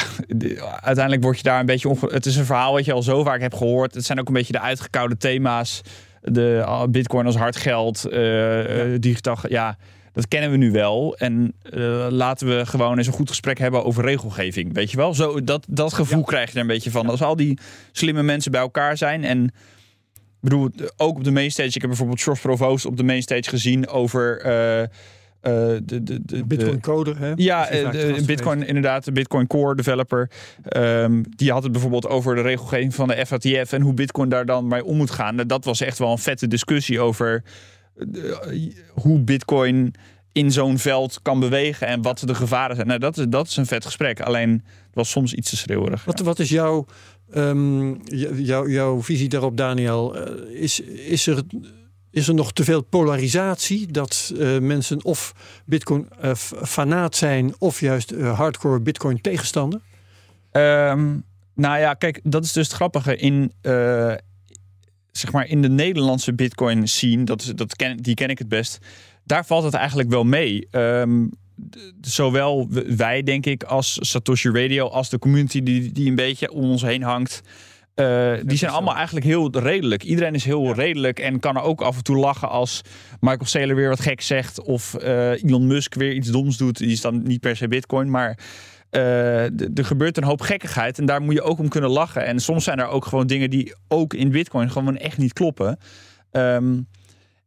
uiteindelijk 0.81 1.23
word 1.23 1.37
je 1.37 1.43
daar 1.43 1.61
een 1.61 1.67
beetje. 1.67 1.89
Onge... 1.89 2.07
Het 2.11 2.27
is 2.27 2.37
een 2.37 2.45
verhaal 2.45 2.73
wat 2.73 2.85
je 2.85 2.93
al 2.93 3.03
zo 3.03 3.23
vaak 3.23 3.41
hebt 3.41 3.57
gehoord. 3.57 3.95
Het 3.95 4.05
zijn 4.05 4.21
ook 4.21 4.29
een 4.29 4.35
beetje 4.35 4.53
de 4.53 4.61
uitgekoude 4.61 5.17
thema's 5.17 5.81
de 6.23 6.63
uh, 6.67 6.85
bitcoin 6.85 7.27
als 7.27 7.37
hard 7.37 7.57
geld, 7.57 8.07
uh, 8.11 8.93
ja. 8.93 8.99
digitaal, 8.99 9.37
ja, 9.49 9.77
dat 10.13 10.29
kennen 10.29 10.51
we 10.51 10.57
nu 10.57 10.71
wel. 10.71 11.17
En 11.17 11.55
uh, 11.71 12.07
laten 12.11 12.49
we 12.49 12.67
gewoon 12.67 12.99
eens 12.99 13.07
een 13.07 13.13
goed 13.13 13.29
gesprek 13.29 13.59
hebben 13.59 13.85
over 13.85 14.05
regelgeving. 14.05 14.75
Weet 14.75 14.91
je 14.91 14.97
wel? 14.97 15.15
Zo, 15.15 15.45
dat, 15.45 15.67
dat 15.69 15.93
gevoel 15.93 16.19
ja. 16.19 16.25
krijg 16.25 16.49
je 16.49 16.55
er 16.55 16.61
een 16.61 16.67
beetje 16.67 16.91
van. 16.91 17.09
Als 17.09 17.23
al 17.23 17.37
die 17.37 17.59
slimme 17.93 18.23
mensen 18.23 18.51
bij 18.51 18.61
elkaar 18.61 18.97
zijn. 18.97 19.25
En 19.25 19.45
ik 19.45 19.53
bedoel, 20.41 20.71
ook 20.97 21.17
op 21.17 21.25
de 21.25 21.31
mainstage. 21.31 21.69
Ik 21.69 21.81
heb 21.81 21.91
bijvoorbeeld 21.91 22.23
George 22.23 22.41
Provoost 22.43 22.87
op 22.87 22.97
de 22.97 23.03
mainstage 23.03 23.49
gezien 23.49 23.89
over 23.89 24.47
uh, 24.47 24.87
de, 25.41 25.83
de, 26.03 26.19
de, 26.25 26.45
Bitcoin 26.45 26.81
coder, 26.81 27.19
hè? 27.19 27.33
Ja, 27.37 27.67
de, 27.67 28.23
Bitcoin 28.27 28.67
inderdaad, 28.67 29.05
de 29.05 29.13
Bitcoin 29.13 29.47
Core 29.47 29.75
developer. 29.75 30.31
Um, 30.77 31.25
die 31.37 31.53
had 31.53 31.63
het 31.63 31.73
bijvoorbeeld 31.73 32.09
over 32.09 32.35
de 32.35 32.41
regelgeving 32.41 32.95
van 32.95 33.09
de 33.09 33.27
FATF 33.27 33.73
en 33.73 33.83
hoe 33.83 33.95
Bitcoin 33.95 34.29
daar 34.29 34.47
dan 34.47 34.67
mee 34.67 34.85
om 34.85 34.97
moet 34.97 35.11
gaan. 35.11 35.37
Dat 35.37 35.65
was 35.65 35.81
echt 35.81 35.99
wel 35.99 36.11
een 36.11 36.19
vette 36.19 36.47
discussie 36.47 37.01
over 37.01 37.43
uh, 37.97 38.37
hoe 38.95 39.21
Bitcoin 39.21 39.95
in 40.33 40.53
zo'n 40.53 40.79
veld 40.79 41.19
kan 41.23 41.41
bewegen 41.41 41.87
en 41.87 42.03
wat 42.03 42.23
de 42.25 42.35
gevaren 42.35 42.77
zijn. 42.77 42.89
Nou, 42.89 42.99
dat 42.99 43.19
is, 43.19 43.25
dat 43.29 43.47
is 43.47 43.57
een 43.57 43.67
vet 43.67 43.85
gesprek. 43.85 44.21
Alleen 44.21 44.51
het 44.51 44.95
was 44.95 45.11
soms 45.11 45.35
iets 45.35 45.51
te 45.51 45.57
schreeuwerig. 45.57 46.05
Wat, 46.05 46.21
wat 46.21 46.39
is 46.39 46.49
jouw, 46.49 46.87
ehm, 47.31 47.95
jouw, 48.67 49.03
visie 49.03 49.29
daarop, 49.29 49.57
Daniel? 49.57 50.17
Eh, 50.17 50.63
is, 50.63 50.81
is, 50.81 51.27
er, 51.27 51.43
is 52.19 52.29
er 52.29 52.35
nog 52.35 52.53
te 52.53 52.65
veel 52.65 52.83
polarisatie 52.83 53.87
dat 53.87 54.33
eh, 54.39 54.59
mensen 54.59 55.05
of 55.05 55.35
Bitcoin 55.65 56.09
eh, 56.21 57.07
zijn 57.11 57.55
of 57.59 57.81
juist 57.81 58.11
eh, 58.11 58.39
hardcore 58.39 58.81
Bitcoin 58.81 59.21
tegenstander? 59.21 59.81
Ehm, 60.53 61.17
nou 61.55 61.79
ja, 61.79 61.95
kijk, 61.95 62.21
dat 62.23 62.45
is 62.45 62.53
dus 62.53 62.67
het 62.67 62.77
grappige. 62.77 63.17
In, 63.17 63.53
zeg 65.13 65.33
maar 65.33 65.47
in 65.47 65.63
de 65.63 65.69
Nederlandse 65.69 66.35
Bitcoin 66.35 66.89
scene, 66.89 67.25
dat 67.25 67.43
is, 67.43 67.47
dat 67.47 67.77
ken, 67.77 67.97
die 67.97 68.15
ken 68.15 68.29
ik 68.29 68.39
het 68.39 68.49
best. 68.49 68.79
Daar 69.25 69.47
valt 69.47 69.65
het 69.65 69.75
eigenlijk 69.75 70.09
wel 70.09 70.25
mee. 70.25 70.69
Ehm, 70.71 71.27
zowel 72.01 72.69
wij, 72.97 73.23
denk 73.23 73.47
ik, 73.47 73.63
als 73.63 73.97
Satoshi 74.01 74.51
Radio, 74.51 74.89
als 74.89 75.09
de 75.09 75.19
community 75.19 75.63
die, 75.63 75.93
die 75.93 76.09
een 76.09 76.15
beetje 76.15 76.51
om 76.53 76.71
ons 76.71 76.83
heen 76.83 77.03
hangt. 77.03 77.43
Eh, 77.99 78.33
die 78.45 78.59
zijn 78.59 78.71
allemaal 78.71 78.95
eigenlijk 78.95 79.27
heel 79.27 79.59
redelijk. 79.59 80.03
Iedereen 80.03 80.35
is 80.35 80.45
heel 80.45 80.75
redelijk 80.75 81.19
en 81.19 81.41
kan 81.41 81.57
er 81.57 81.63
ook 81.63 81.81
af 81.81 81.97
en 81.97 82.03
toe 82.03 82.17
lachen 82.17 82.49
als 82.49 82.81
Michael 83.21 83.47
Saylor 83.47 83.77
weer 83.77 83.89
wat 83.89 84.01
gek 84.01 84.21
zegt. 84.21 84.63
Of 84.63 84.95
eh, 84.95 85.43
Elon 85.43 85.67
Musk 85.67 85.95
weer 85.95 86.13
iets 86.13 86.31
doms 86.31 86.57
doet. 86.57 86.79
Die 86.79 86.93
is 86.93 87.01
dan 87.01 87.23
niet 87.23 87.41
per 87.41 87.57
se 87.57 87.69
Bitcoin, 87.69 88.11
maar 88.11 88.39
eh, 88.91 89.45
er 89.61 89.85
gebeurt 89.85 90.17
een 90.17 90.25
hoop 90.25 90.41
gekkigheid 90.41 90.99
en 90.99 91.07
daar 91.07 91.23
moet 91.23 91.35
je 91.35 91.43
ook 91.43 91.59
om 91.59 91.69
kunnen 91.69 91.91
lachen. 91.91 92.25
En 92.25 92.41
soms 92.41 92.65
zijn 92.65 92.79
er 92.79 92.89
ook 92.89 93.05
gewoon 93.05 93.27
dingen 93.27 93.51
die 93.51 93.75
ook 93.89 94.15
in 94.15 94.31
Bitcoin 94.31 94.71
gewoon 94.71 94.97
echt 94.97 95.19
niet 95.19 95.33
kloppen. 95.33 95.79
Ehm, 96.31 96.81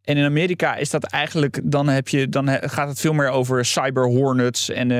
en 0.03 0.17
in 0.17 0.25
Amerika 0.25 0.75
is 0.75 0.89
dat 0.89 1.03
eigenlijk, 1.03 1.59
dan, 1.63 1.87
heb 1.87 2.07
je, 2.07 2.29
dan 2.29 2.49
gaat 2.49 2.87
het 2.87 2.99
veel 2.99 3.13
meer 3.13 3.29
over 3.29 3.65
cyber 3.65 4.07
hornets 4.07 4.69
en 4.69 4.91
eh, 4.91 4.97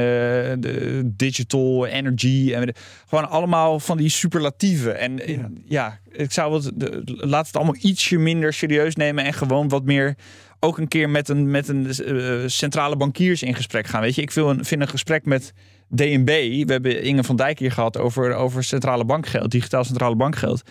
de 0.59 1.01
digital 1.05 1.85
energy. 1.85 2.53
En 2.53 2.73
gewoon 3.07 3.29
allemaal 3.29 3.79
van 3.79 3.97
die 3.97 4.09
superlatieven. 4.09 4.99
En 4.99 5.19
eh, 5.19 5.37
Ja. 5.37 5.49
ja, 5.65 5.99
ik 6.11 6.31
zou 6.31 6.53
het, 6.53 6.71
de, 6.75 7.01
laat 7.05 7.47
het 7.47 7.55
allemaal 7.55 7.75
ietsje 7.79 8.17
minder 8.17 8.53
serieus 8.53 8.95
nemen 8.95 9.23
en 9.23 9.33
gewoon 9.33 9.69
wat 9.69 9.83
meer 9.83 10.15
ook 10.59 10.77
een 10.77 10.87
keer 10.87 11.09
met 11.09 11.29
een, 11.29 11.51
met 11.51 11.67
een 11.67 11.89
eh, 11.89 12.47
centrale 12.47 12.95
bankiers 12.95 13.43
in 13.43 13.55
gesprek 13.55 13.87
gaan. 13.87 14.01
Weet 14.01 14.15
je, 14.15 14.21
ik 14.21 14.31
wil 14.31 14.49
een, 14.49 14.65
vind 14.65 14.81
een 14.81 14.87
gesprek 14.87 15.25
met 15.25 15.53
DNB. 15.89 16.65
We 16.65 16.71
hebben 16.71 17.03
Inge 17.03 17.23
van 17.23 17.35
Dijk 17.35 17.59
hier 17.59 17.71
gehad 17.71 17.97
over, 17.97 18.33
over 18.33 18.63
centrale 18.63 19.05
bankgeld, 19.05 19.51
digitaal 19.51 19.83
centrale 19.83 20.15
bankgeld. 20.15 20.61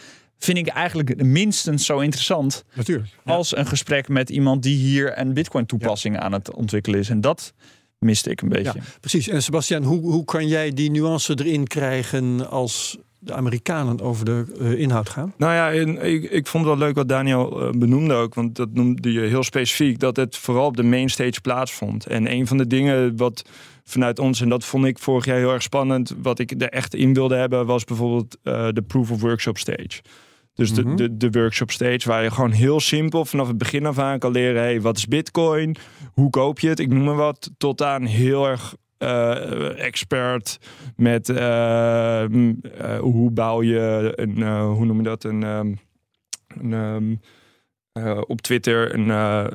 Vind 0.40 0.58
ik 0.58 0.66
eigenlijk 0.66 1.22
minstens 1.22 1.86
zo 1.86 1.98
interessant 1.98 2.64
Natuurlijk. 2.74 3.08
als 3.24 3.56
een 3.56 3.66
gesprek 3.66 4.08
met 4.08 4.30
iemand 4.30 4.62
die 4.62 4.76
hier 4.76 5.18
een 5.18 5.34
Bitcoin 5.34 5.66
toepassing 5.66 6.18
aan 6.18 6.32
het 6.32 6.54
ontwikkelen 6.54 7.00
is. 7.00 7.08
En 7.08 7.20
dat 7.20 7.52
miste 7.98 8.30
ik 8.30 8.40
een 8.40 8.48
beetje. 8.48 8.78
Ja, 8.78 8.84
precies. 9.00 9.28
En 9.28 9.42
Sebastian, 9.42 9.82
hoe, 9.82 10.00
hoe 10.00 10.24
kan 10.24 10.48
jij 10.48 10.70
die 10.70 10.90
nuance 10.90 11.38
erin 11.38 11.66
krijgen 11.66 12.50
als 12.50 12.98
de 13.18 13.32
Amerikanen 13.32 14.00
over 14.00 14.24
de 14.24 14.44
eh, 14.60 14.78
inhoud 14.78 15.08
gaan? 15.08 15.34
Nou 15.36 15.52
ja, 15.52 15.72
en 15.72 16.04
ik, 16.12 16.30
ik 16.30 16.46
vond 16.46 16.64
het 16.64 16.78
wel 16.78 16.86
leuk 16.86 16.96
wat 16.96 17.08
Daniel 17.08 17.60
eh, 17.60 17.70
benoemde 17.78 18.14
ook. 18.14 18.34
Want 18.34 18.56
dat 18.56 18.72
noemde 18.72 19.12
je 19.12 19.20
heel 19.20 19.42
specifiek. 19.42 19.98
Dat 19.98 20.16
het 20.16 20.36
vooral 20.36 20.66
op 20.66 20.76
de 20.76 20.82
mainstage 20.82 21.40
plaatsvond. 21.40 22.06
En 22.06 22.32
een 22.32 22.46
van 22.46 22.56
de 22.56 22.66
dingen 22.66 23.16
wat 23.16 23.44
vanuit 23.84 24.18
ons, 24.18 24.40
en 24.40 24.48
dat 24.48 24.64
vond 24.64 24.84
ik 24.84 24.98
vorig 24.98 25.24
jaar 25.24 25.38
heel 25.38 25.52
erg 25.52 25.62
spannend. 25.62 26.14
Wat 26.22 26.38
ik 26.38 26.62
er 26.62 26.68
echt 26.68 26.94
in 26.94 27.14
wilde 27.14 27.34
hebben, 27.34 27.66
was 27.66 27.84
bijvoorbeeld 27.84 28.36
eh, 28.42 28.68
de 28.72 28.82
proof 28.82 29.10
of 29.10 29.20
workshop 29.20 29.58
stage. 29.58 30.00
Dus 30.60 30.72
Mhm. 30.72 30.96
de, 30.96 31.16
de, 31.16 31.30
de 31.30 31.40
workshop 31.40 31.70
stage, 31.70 32.08
waar 32.08 32.22
je 32.22 32.30
gewoon 32.30 32.50
heel 32.50 32.80
simpel 32.80 33.24
vanaf 33.24 33.48
het 33.48 33.58
begin 33.58 33.86
af 33.86 33.98
aan 33.98 34.18
kan 34.18 34.32
leren: 34.32 34.62
hey, 34.62 34.80
wat 34.80 34.96
is 34.96 35.06
Bitcoin? 35.06 35.76
Hoe 36.12 36.30
koop 36.30 36.58
je 36.60 36.68
het? 36.68 36.78
Ik 36.78 36.88
noem 36.88 37.04
maar 37.04 37.14
wat. 37.16 37.50
Tot 37.58 37.82
aan 37.82 38.04
heel 38.04 38.46
erg 38.48 38.74
eh, 38.98 39.84
expert 39.84 40.58
met 40.96 41.28
eh, 41.28 42.22
eh, 42.22 42.98
hoe 43.00 43.30
bouw 43.30 43.62
je 43.62 44.12
een, 44.16 44.60
hoe 44.62 44.84
noem 44.84 44.96
je 44.96 45.02
dat? 45.02 45.24
Een, 45.24 45.42
ehm, 45.42 45.72
een 46.60 46.72
ehm, 46.72 47.14
eh, 47.92 48.20
op 48.26 48.40
Twitter 48.40 48.94
een 48.94 49.50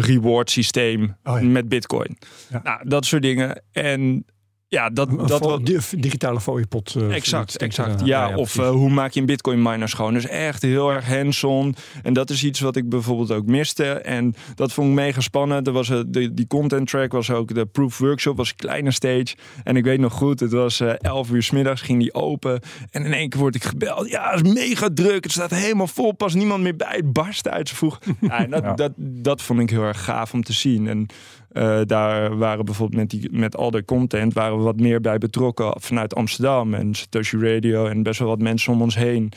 reward 0.00 0.50
systeem 0.50 1.16
Oh 1.24 1.40
ja. 1.40 1.46
met 1.46 1.68
Bitcoin. 1.68 2.18
Ja. 2.50 2.60
Nou, 2.62 2.88
dat 2.88 3.04
soort 3.04 3.22
dingen. 3.22 3.62
En 3.72 4.24
ja, 4.68 4.90
dat, 4.90 5.08
Een 5.08 5.26
dat 5.26 5.40
wat. 5.40 5.66
di- 5.66 5.78
digitale 5.96 6.40
fooiepot. 6.40 6.94
eh, 6.94 7.14
Exact, 7.14 7.56
exact. 7.56 8.04
Ja, 8.06 8.36
of 8.36 8.58
eh, 8.58 8.70
hoe 8.70 8.90
maak 8.90 9.12
je 9.12 9.20
een 9.20 9.26
Bitcoin 9.26 9.62
miner 9.62 9.88
schoon? 9.88 10.12
Dus 10.14 10.26
echt 10.26 10.62
heel 10.62 10.90
erg 10.92 11.06
hands-on. 11.08 11.74
En 12.02 12.12
dat 12.12 12.30
is 12.30 12.44
iets 12.44 12.60
wat 12.60 12.76
ik 12.76 12.88
bijvoorbeeld 12.88 13.30
ook 13.32 13.46
miste. 13.46 13.84
En 13.92 14.34
dat 14.54 14.72
vond 14.72 14.88
ik 14.88 14.94
mega 14.94 15.20
spannend. 15.20 15.66
Er 15.66 15.72
was, 15.72 15.90
eh, 15.90 16.00
de, 16.06 16.34
die 16.34 16.46
content 16.46 16.88
track 16.88 17.12
was 17.12 17.30
ook 17.30 17.54
de 17.54 17.66
proof 17.66 17.98
workshop, 17.98 18.36
was 18.36 18.48
een 18.48 18.56
kleine 18.56 18.90
stage. 18.90 19.26
En 19.64 19.76
ik 19.76 19.84
weet 19.84 20.00
nog 20.00 20.12
goed, 20.12 20.40
het 20.40 20.52
was 20.52 20.80
eh 20.80 20.92
11 21.00 21.30
uur 21.30 21.42
's 21.42 21.50
middags, 21.50 21.80
ging 21.80 22.00
die 22.00 22.14
open. 22.14 22.60
En 22.90 23.04
in 23.04 23.12
één 23.12 23.28
keer 23.28 23.40
word 23.40 23.54
ik 23.54 23.64
gebeld. 23.64 24.08
Ja, 24.10 24.30
het 24.34 24.46
is 24.46 24.52
mega 24.52 24.88
druk. 24.94 25.22
Het 25.24 25.32
staat 25.32 25.50
helemaal 25.50 25.86
vol. 25.86 26.12
Pas 26.12 26.34
niemand 26.34 26.62
meer 26.62 26.76
bij. 26.76 26.92
Het 26.96 27.12
barst 27.12 27.48
uit 27.48 27.66
zijn 27.68 27.78
vroeg. 27.78 27.98
Ja, 28.20 28.38
en 28.44 28.50
dat, 28.50 28.62
Ja. 28.62 28.74
dat, 28.74 28.92
dat 28.96 29.42
vond 29.42 29.60
ik 29.60 29.70
heel 29.70 29.82
erg 29.82 30.04
gaaf 30.04 30.32
om 30.32 30.42
te 30.42 30.52
zien. 30.52 30.88
En 30.88 31.06
eh, 31.54 31.80
daar 31.86 32.36
waren 32.36 32.64
bijvoorbeeld 32.64 33.00
met, 33.00 33.10
die, 33.10 33.28
met 33.32 33.56
al 33.56 33.70
de 33.70 33.84
content 33.84 34.32
waren 34.32 34.56
we 34.56 34.62
wat 34.62 34.80
meer 34.80 35.00
bij 35.00 35.18
betrokken 35.18 35.80
vanuit 35.80 36.14
Amsterdam 36.14 36.74
en 36.74 36.94
Satoshi 36.94 37.38
Radio 37.38 37.86
en 37.86 38.02
best 38.02 38.18
wel 38.18 38.28
wat 38.28 38.38
mensen 38.38 38.72
om 38.72 38.82
ons 38.82 38.94
heen. 38.94 39.32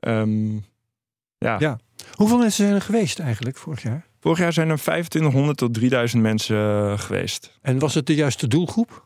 Ehm, 0.00 0.54
ja. 1.38 1.56
Ja. 1.58 1.78
Hoeveel 2.14 2.38
mensen 2.38 2.64
zijn 2.64 2.76
er 2.76 2.82
geweest 2.82 3.18
eigenlijk 3.18 3.56
vorig 3.56 3.82
jaar? 3.82 4.06
Vorig 4.20 4.38
jaar 4.38 4.52
zijn 4.52 4.68
er 4.68 4.78
2500 4.78 5.56
tot 5.58 5.74
3000 5.74 6.22
mensen 6.22 6.56
eh, 6.56 6.98
geweest. 6.98 7.58
En 7.62 7.78
was 7.78 7.94
het 7.94 8.06
de 8.06 8.14
juiste 8.14 8.48
doelgroep? 8.48 9.04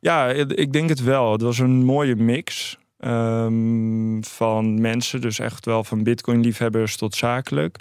Ja, 0.00 0.28
ik 0.30 0.72
denk 0.72 0.88
het 0.88 1.02
wel. 1.02 1.32
Het 1.32 1.42
was 1.42 1.58
een 1.58 1.84
mooie 1.84 2.16
mix 2.16 2.78
ehm, 2.98 4.20
van 4.20 4.80
mensen. 4.80 5.20
Dus 5.20 5.38
echt 5.38 5.64
wel 5.64 5.84
van 5.84 6.02
Bitcoin-liefhebbers 6.02 6.96
tot 6.96 7.14
zakelijk. 7.14 7.78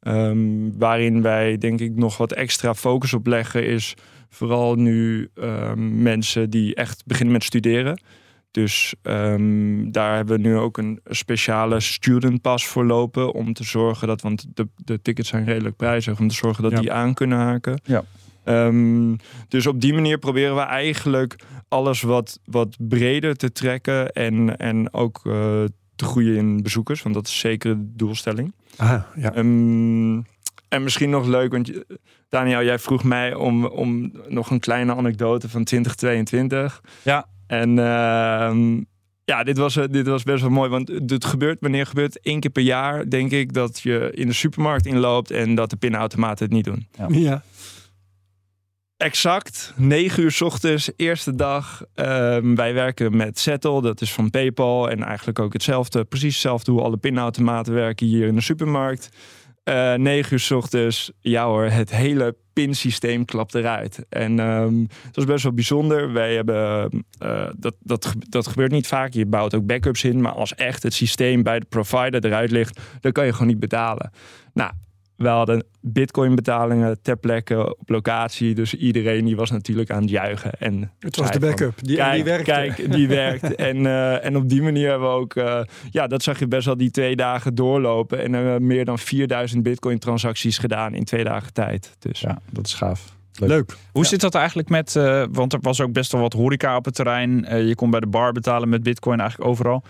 Ehm, 0.00 0.70
waarin 0.78 1.22
wij 1.22 1.58
denk 1.58 1.80
ik 1.80 1.94
nog 1.96 2.16
wat 2.16 2.32
extra 2.32 2.74
focus 2.74 3.12
op 3.12 3.26
leggen 3.26 3.66
is 3.66 3.94
vooral 4.28 4.74
nu 4.74 5.28
ehm, 5.34 6.02
mensen 6.02 6.50
die 6.50 6.74
echt 6.74 7.06
beginnen 7.06 7.32
met 7.32 7.44
studeren. 7.44 8.00
Dus 8.50 8.94
ehm, 9.02 9.90
daar 9.90 10.16
hebben 10.16 10.36
we 10.36 10.48
nu 10.48 10.56
ook 10.56 10.78
een 10.78 11.00
speciale 11.04 11.80
student 11.80 12.40
pass 12.40 12.66
voor 12.66 12.84
lopen 12.84 13.32
om 13.32 13.52
te 13.52 13.64
zorgen 13.64 14.08
dat, 14.08 14.20
want 14.20 14.46
de, 14.54 14.68
de 14.76 15.02
tickets 15.02 15.28
zijn 15.28 15.44
redelijk 15.44 15.76
prijzig, 15.76 16.20
om 16.20 16.28
te 16.28 16.34
zorgen 16.34 16.62
dat 16.62 16.72
Ja. 16.72 16.80
die 16.80 16.92
aan 16.92 17.14
kunnen 17.14 17.38
haken. 17.38 17.80
Ja. 17.84 18.04
Dus 19.48 19.66
op 19.66 19.80
die 19.80 19.94
manier 19.94 20.18
proberen 20.18 20.54
we 20.54 20.60
eigenlijk 20.60 21.36
alles 21.68 22.02
wat, 22.02 22.40
wat 22.44 22.76
breder 22.78 23.36
te 23.36 23.52
trekken 23.52 24.12
en, 24.12 24.56
en 24.56 24.92
ook 24.92 25.20
eh, 25.24 25.32
te 25.96 26.04
groeien 26.04 26.36
in 26.36 26.62
bezoekers, 26.62 27.02
want 27.02 27.14
dat 27.14 27.26
is 27.26 27.38
zeker 27.38 27.76
de 27.76 27.96
doelstelling. 27.96 28.52
Ah, 28.78 29.02
ja. 29.14 29.34
Ehm, 29.34 30.20
en 30.68 30.82
misschien 30.82 31.10
nog 31.10 31.26
leuk, 31.26 31.52
want 31.52 31.70
Daniel, 32.28 32.62
jij 32.64 32.78
vroeg 32.78 33.04
mij 33.04 33.34
om, 33.34 33.66
om 33.66 34.12
nog 34.28 34.50
een 34.50 34.60
kleine 34.60 34.94
anekdote 34.94 35.48
van 35.48 35.64
2022. 35.64 36.82
Ja. 37.02 37.26
En 37.46 37.78
ehm, 37.78 38.80
ja, 39.24 39.44
dit 39.44 39.56
was, 39.58 39.76
eh, 39.76 39.84
dit 39.90 40.06
was 40.06 40.22
best 40.22 40.40
wel 40.40 40.50
mooi, 40.50 40.70
want 40.70 40.88
het 41.06 41.24
gebeurt, 41.24 41.60
wanneer 41.60 41.86
gebeurt 41.86 42.14
het? 42.14 42.22
één 42.22 42.40
keer 42.40 42.50
per 42.50 42.62
jaar, 42.62 43.08
denk 43.08 43.30
ik, 43.30 43.52
dat 43.52 43.80
je 43.80 44.10
in 44.14 44.26
de 44.26 44.32
supermarkt 44.32 44.86
inloopt 44.86 45.30
en 45.30 45.54
dat 45.54 45.70
de 45.70 45.76
pinautomaten 45.76 46.44
het 46.44 46.54
niet 46.54 46.64
doen. 46.64 46.86
ja. 47.08 47.42
Exact, 48.98 49.72
9 49.76 50.22
uur 50.22 50.30
's 50.30 50.40
ochtends, 50.40 50.90
eerste 50.96 51.34
dag. 51.34 51.84
Ehm, 51.94 52.54
wij 52.54 52.74
werken 52.74 53.16
met 53.16 53.38
Settle, 53.38 53.82
dat 53.82 54.00
is 54.00 54.12
van 54.12 54.30
PayPal. 54.30 54.90
En 54.90 55.02
eigenlijk 55.02 55.38
ook 55.38 55.52
hetzelfde, 55.52 56.04
precies 56.04 56.32
hetzelfde 56.32 56.72
hoe 56.72 56.82
alle 56.82 56.96
pinautomaten 56.96 57.74
werken 57.74 58.06
hier 58.06 58.26
in 58.26 58.34
de 58.34 58.40
supermarkt. 58.40 59.08
Eh 59.64 59.94
9 59.94 60.32
uur 60.32 60.40
's 60.40 60.50
ochtends, 60.50 61.12
ja 61.20 61.46
hoor, 61.46 61.64
het 61.64 61.90
hele 61.90 62.36
pinsysteem 62.52 63.24
klapt 63.24 63.54
eruit. 63.54 64.06
En 64.08 64.38
ehm 64.38 64.78
dat 64.80 65.14
was 65.14 65.24
best 65.24 65.42
wel 65.42 65.52
bijzonder. 65.52 66.12
Wij 66.12 66.34
hebben, 66.34 66.90
eh, 67.18 67.48
dat, 67.56 67.74
dat, 67.80 68.14
dat 68.18 68.46
gebeurt 68.46 68.70
niet 68.70 68.86
vaak. 68.86 69.12
Je 69.12 69.26
bouwt 69.26 69.54
ook 69.54 69.66
backups 69.66 70.04
in, 70.04 70.20
maar 70.20 70.32
als 70.32 70.54
echt 70.54 70.82
het 70.82 70.94
systeem 70.94 71.42
bij 71.42 71.58
de 71.58 71.66
provider 71.68 72.24
eruit 72.24 72.50
ligt, 72.50 72.80
dan 73.00 73.12
kan 73.12 73.26
je 73.26 73.32
gewoon 73.32 73.48
niet 73.48 73.60
betalen. 73.60 74.10
Nou, 74.52 74.70
we 75.18 75.28
hadden 75.28 75.64
bitcoin 75.80 76.34
betalingen 76.34 77.02
ter 77.02 77.16
plekke 77.16 77.76
op 77.78 77.88
locatie. 77.88 78.54
Dus 78.54 78.74
iedereen 78.74 79.24
die 79.24 79.36
was 79.36 79.50
natuurlijk 79.50 79.90
aan 79.90 80.00
het 80.00 80.10
juichen. 80.10 80.52
En 80.52 80.92
Het 80.98 81.16
was 81.16 81.30
de 81.30 81.38
van, 81.40 81.48
backup. 81.48 81.74
Die, 81.82 81.96
Kijk, 81.96 82.14
die 82.14 82.24
werkte. 82.24 82.50
kijk, 82.50 82.92
die 82.92 83.08
werkt. 83.08 83.54
en, 83.70 83.86
eh, 83.86 84.24
en 84.24 84.36
op 84.36 84.48
die 84.48 84.62
manier 84.62 84.88
hebben 84.90 85.08
we 85.08 85.14
ook, 85.14 85.34
eh, 85.34 85.60
ja, 85.90 86.06
dat 86.06 86.22
zag 86.22 86.38
je 86.38 86.48
best 86.48 86.66
wel 86.66 86.76
die 86.76 86.90
twee 86.90 87.16
dagen 87.16 87.54
doorlopen. 87.54 88.22
En 88.22 88.32
hebben 88.32 88.54
we 88.54 88.60
meer 88.64 88.84
dan 88.84 88.98
4000 88.98 89.62
bitcoin 89.62 89.98
transacties 89.98 90.58
gedaan 90.58 90.94
in 90.94 91.04
twee 91.04 91.24
dagen 91.24 91.52
tijd. 91.52 91.96
Dus 91.98 92.20
Ja, 92.20 92.38
dat 92.50 92.66
is 92.66 92.74
gaaf. 92.74 93.16
Leuk. 93.40 93.76
Hoe 93.92 94.02
Ja. 94.02 94.08
zit 94.08 94.20
dat 94.20 94.34
eigenlijk 94.34 94.68
met, 94.68 94.96
eh, 94.96 95.24
want 95.32 95.52
er 95.52 95.58
was 95.62 95.80
ook 95.80 95.92
best 95.92 96.12
wel 96.12 96.20
wat 96.20 96.32
horeca 96.32 96.76
op 96.76 96.84
het 96.84 96.94
terrein. 96.94 97.44
Eh, 97.44 97.66
je 97.68 97.74
kon 97.74 97.90
bij 97.90 98.00
de 98.00 98.06
bar 98.06 98.32
betalen 98.32 98.68
met 98.68 98.82
bitcoin 98.82 99.20
eigenlijk 99.20 99.50
overal. 99.50 99.82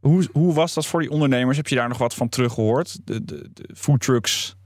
Hoe, 0.00 0.28
hoe 0.32 0.54
was 0.54 0.74
dat 0.74 0.86
voor 0.86 1.00
die 1.00 1.10
ondernemers? 1.10 1.56
Heb 1.56 1.68
je 1.68 1.74
daar 1.74 1.88
nog 1.88 1.98
wat 1.98 2.14
van 2.14 2.28
teruggehoord? 2.28 2.98
De, 3.04 3.24
de, 3.24 3.48
de 3.54 3.68
foodtrucks 3.74 4.56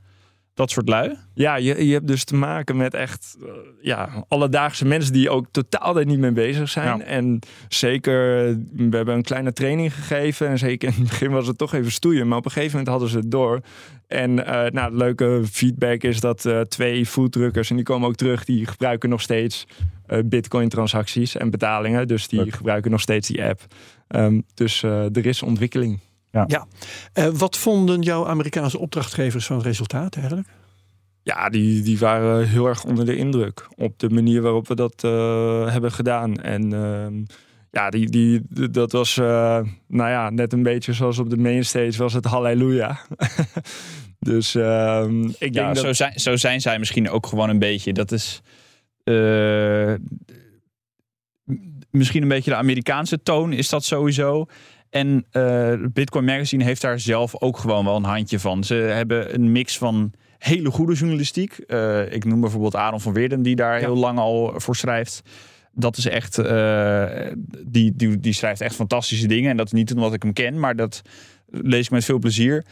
Dat 0.57 0.71
soort 0.71 0.89
lui? 0.89 1.17
Ja, 1.35 1.57
je, 1.57 1.87
je 1.87 1.93
hebt 1.93 2.07
dus 2.07 2.25
te 2.25 2.35
maken 2.35 2.77
met 2.77 2.95
echt 2.95 3.37
uh, 3.43 3.49
ja, 3.81 4.25
alledaagse 4.29 4.87
mensen 4.87 5.13
die 5.13 5.31
ook 5.31 5.47
totaal 5.51 5.93
daar 5.93 6.07
niet 6.07 6.19
mee 6.19 6.33
bezig 6.33 6.69
zijn. 6.69 6.99
Ja. 6.99 7.05
En 7.05 7.39
zeker, 7.69 8.45
we 8.73 8.97
hebben 8.97 9.15
een 9.15 9.23
kleine 9.23 9.53
training 9.53 9.95
gegeven. 9.95 10.49
En 10.49 10.59
zeker 10.59 10.89
in 10.89 10.95
het 10.95 11.09
begin 11.09 11.31
was 11.31 11.47
het 11.47 11.59
toch 11.59 11.73
even 11.75 11.93
stoeien. 11.93 12.29
Maar 12.29 12.39
op 12.39 12.45
een 12.45 12.51
gegeven 12.51 12.79
moment 12.79 12.89
hadden 12.89 13.09
ze 13.09 13.19
het 13.19 13.31
door. 13.31 13.61
En 14.07 14.31
uh, 14.31 14.47
nou, 14.47 14.81
het 14.81 14.93
leuke 14.93 15.43
feedback 15.51 16.03
is 16.03 16.21
dat 16.21 16.45
uh, 16.45 16.61
twee 16.61 17.07
foodtruckers, 17.07 17.71
en 17.71 17.77
die 17.77 17.85
komen 17.85 18.09
ook 18.09 18.15
terug, 18.15 18.45
die 18.45 18.67
gebruiken 18.67 19.09
nog 19.09 19.21
steeds 19.21 19.67
uh, 20.09 20.19
bitcoin 20.25 20.69
transacties 20.69 21.37
en 21.37 21.51
betalingen. 21.51 22.09
Dus 22.09 22.29
die 22.29 22.45
Leuk. 22.45 22.55
gebruiken 22.55 22.91
nog 22.91 23.01
steeds 23.01 23.29
die 23.29 23.45
app. 23.45 23.61
Um, 24.09 24.45
dus 24.55 24.83
er 24.83 25.27
is 25.27 25.43
ontwikkeling. 25.43 26.01
Ja. 26.37 26.45
ja. 26.47 26.67
Uh, 27.15 27.35
wat 27.35 27.57
vonden 27.57 28.03
jouw 28.03 28.27
Amerikaanse 28.27 28.79
opdrachtgevers 28.79 29.47
van 29.47 29.57
het 29.57 29.67
resultaat 29.67 30.17
eigenlijk? 30.17 30.49
Ja, 31.23 31.49
die, 31.49 31.83
die 31.83 31.99
waren 31.99 32.49
heel 32.49 32.67
erg 32.67 32.85
onder 32.85 33.07
de 33.07 33.17
indruk 33.17 33.69
op 33.77 33.99
de 33.99 34.11
manier 34.11 34.43
waarop 34.43 34.69
we 34.69 34.75
dat 34.75 35.03
uh, 35.05 35.73
hebben 35.73 35.93
gedaan. 35.93 36.37
En 36.37 36.73
uh, 36.73 37.07
ja, 37.71 37.91
die, 37.91 38.11
die, 38.11 38.43
dat 38.71 38.93
was, 38.93 39.17
uh, 39.17 39.61
nou 39.89 40.11
ja, 40.11 40.31
net 40.31 40.53
een 40.53 40.63
beetje 40.63 40.93
zoals 40.93 41.19
op 41.19 41.31
de 41.31 41.37
mainstage 41.37 41.99
was 41.99 42.13
het 42.13 42.25
halleluja. 42.25 42.99
dus 44.19 44.55
ehm, 44.55 45.25
ik 45.25 45.55
ja, 45.55 45.63
denk 45.63 45.75
dat... 45.75 45.79
zo, 45.79 45.93
zijn, 45.93 46.19
zo 46.19 46.37
zijn 46.37 46.61
zij 46.61 46.79
misschien 46.79 47.11
ook 47.11 47.27
gewoon 47.27 47.49
een 47.49 47.59
beetje. 47.59 47.93
Dat 47.93 48.13
is 48.13 48.43
eh, 49.07 49.95
misschien 51.91 52.23
een 52.23 52.29
beetje 52.29 52.51
de 52.51 52.57
Amerikaanse 52.57 53.23
toon, 53.23 53.53
is 53.53 53.69
dat 53.69 53.85
sowieso. 53.85 54.47
En 54.91 55.27
uh, 55.33 55.73
Bitcoin 55.93 56.25
Magazine 56.25 56.65
heeft 56.65 56.81
daar 56.81 57.01
zelf 57.01 57.41
ook 57.41 57.59
gewoon 57.59 57.85
wel 57.85 57.97
een 57.97 58.05
handje 58.05 58.39
van. 58.39 58.65
Ze 58.65 58.75
hebben 58.75 59.35
een 59.35 59.53
mix 59.53 59.79
van 59.79 60.13
hele 60.39 60.71
goede 60.71 60.95
journalistiek. 60.95 61.65
Uh, 61.67 62.13
ik 62.13 62.25
noem 62.25 62.41
bijvoorbeeld 62.41 62.77
Aaron 62.77 63.01
van 63.01 63.13
Weerden, 63.13 63.43
die 63.43 63.57
daar 63.57 63.81
ja. 63.81 63.87
heel 63.87 63.97
lang 63.97 64.19
al 64.19 64.53
voor 64.57 64.77
schrijft. 64.77 65.23
Dat 65.73 65.97
is 65.97 66.07
echt, 66.07 66.39
uh, 66.39 67.05
die, 67.67 67.93
die, 67.97 68.21
die 68.21 68.33
schrijft 68.33 68.61
echt 68.61 68.75
fantastische 68.75 69.27
dingen. 69.27 69.51
En 69.51 69.57
dat 69.57 69.67
is 69.67 69.73
niet 69.73 69.93
omdat 69.93 70.13
ik 70.13 70.23
hem 70.23 70.33
ken, 70.33 70.61
maar 70.61 70.77
dat 70.77 71.03
lees 71.51 71.85
ik 71.85 71.91
met 71.91 72.05
veel 72.05 72.19
plezier. 72.19 72.65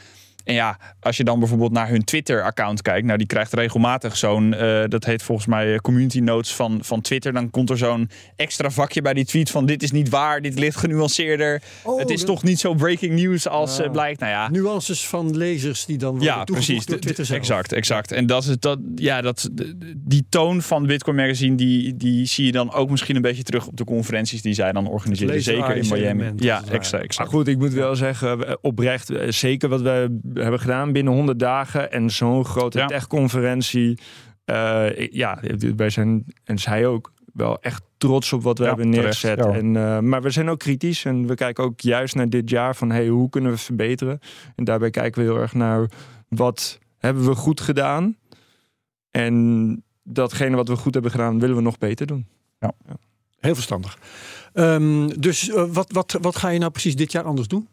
En 0.45 0.55
ja, 0.55 0.79
als 1.01 1.17
je 1.17 1.25
dan 1.25 1.39
bijvoorbeeld 1.39 1.73
naar 1.73 1.89
hun 1.89 2.05
Twitter-account 2.05 2.83
kijkt, 2.83 3.07
nou 3.07 3.19
die 3.19 3.27
krijgt 3.27 3.53
regelmatig 3.53 4.17
zo'n, 4.17 4.55
uh, 4.55 4.85
dat 4.89 5.05
heet 5.05 5.23
volgens 5.23 5.47
mij 5.47 5.79
community 5.81 6.19
notes 6.21 6.55
van, 6.55 6.79
van 6.83 7.01
Twitter. 7.01 7.33
Dan 7.33 7.51
komt 7.51 7.71
er 7.71 7.79
zo'n 7.79 8.11
extra 8.37 8.71
vakje 8.71 9.03
bij 9.03 9.15
die 9.15 9.25
tweet 9.25 9.51
van 9.51 9.67
dit 9.67 9.83
is 9.83 9.91
niet 9.91 10.09
waar, 10.09 10.43
dit 10.43 10.59
ligt 10.59 10.77
genuanceerder. 10.77 11.63
Oh, 11.83 11.99
het 11.99 12.11
is 12.11 12.19
dat... 12.19 12.27
toch 12.27 12.43
niet 12.43 12.61
zo 12.61 12.75
breaking 12.75 13.15
news 13.15 13.49
als 13.49 13.81
uh, 13.81 13.91
blijkt. 13.91 14.21
Nou 14.21 14.33
ja. 14.33 14.51
Nuances 14.51 15.07
van 15.07 15.37
lezers 15.37 15.85
die 15.85 15.99
dan 15.99 16.11
worden 16.11 16.29
ja, 16.29 16.45
precies. 16.45 16.87
door 16.87 16.99
Twitter 16.99 17.25
zelf. 17.25 17.39
Exact, 17.39 17.73
exact. 17.73 18.13
En 18.13 18.27
dat 18.27 18.45
is 18.45 18.59
dat, 18.59 18.79
ja, 18.95 19.21
dat, 19.21 19.51
die 19.97 20.27
toon 20.29 20.63
van 20.63 20.87
Bitcoin 20.87 21.17
Magazine, 21.17 21.57
die, 21.57 21.97
die 21.97 22.27
zie 22.27 22.47
je 22.47 22.53
dan 22.53 22.73
ook 22.73 22.91
misschien 22.91 23.17
een 23.17 23.23
beetje 23.23 23.43
terug 23.43 23.67
op 23.67 23.77
de 23.77 23.85
conferenties 23.85 24.43
die 24.43 24.55
zij 24.55 24.73
dan 24.73 24.87
organiseren. 24.87 25.43
Zeker 25.43 25.77
in 25.77 25.89
Miami. 25.89 26.33
Ja, 26.37 26.57
exact, 26.59 27.05
exact. 27.05 27.19
Maar 27.19 27.27
goed, 27.27 27.49
ik 27.49 27.59
moet 27.59 27.73
wel 27.73 27.97
zeggen, 27.97 28.59
oprecht, 28.63 29.13
zeker 29.29 29.69
wat 29.69 29.81
we 29.81 30.19
hebben 30.35 30.61
gedaan 30.61 30.93
binnen 30.93 31.13
100 31.13 31.39
dagen 31.39 31.93
en 31.93 32.11
zo'n 32.11 32.45
grote 32.45 32.79
ja. 32.79 32.87
tech-conferentie. 32.87 33.99
Uh, 34.47 35.09
ja, 35.09 35.41
wij 35.77 35.91
zijn, 35.91 36.25
en 36.45 36.59
zij 36.59 36.87
ook, 36.87 37.13
wel 37.35 37.61
echt 37.61 37.83
trots 37.99 38.33
op 38.33 38.43
wat 38.43 38.59
we 38.59 38.65
ja, 38.65 38.69
hebben 38.69 38.89
neergezet. 38.89 39.39
Terecht, 39.39 39.55
ja. 39.55 39.61
en, 39.61 39.75
uh, 39.75 39.99
maar 39.99 40.23
we 40.23 40.31
zijn 40.31 40.49
ook 40.49 40.59
kritisch 40.59 41.05
en 41.05 41.27
we 41.27 41.35
kijken 41.35 41.65
ook 41.65 41.81
juist 41.81 42.15
naar 42.15 42.29
dit 42.29 42.51
jaar 42.51 42.77
van 42.77 42.91
hey, 42.91 43.07
hoe 43.07 43.29
kunnen 43.29 43.51
we 43.51 43.59
verbeteren? 43.59 44.19
En 44.57 44.65
daarbij 44.65 44.91
kijken 44.91 45.23
we 45.23 45.31
heel 45.31 45.41
erg 45.41 45.55
naar 45.55 45.91
wat 46.29 46.79
hebben 46.99 47.25
we 47.25 47.35
goed 47.35 47.61
gedaan 47.61 48.17
en 49.11 49.85
datgene 50.03 50.57
wat 50.57 50.69
we 50.69 50.77
goed 50.77 50.95
hebben 50.95 51.11
gedaan 51.11 51.41
willen 51.41 51.57
we 51.57 51.63
nog 51.63 51.79
beter 51.79 52.07
doen. 52.07 52.27
Ja. 52.59 52.73
Heel 53.41 53.55
verstandig. 53.55 53.99
Um, 54.55 55.21
dus 55.21 55.49
uh, 55.49 55.65
wat, 55.69 55.93
wat, 55.93 56.19
wat 56.21 56.37
ga 56.37 56.49
je 56.49 56.59
nou 56.59 56.71
precies 56.71 56.97
dit 56.97 57.13
jaar 57.13 57.25
anders 57.25 57.49
doen? 57.49 57.69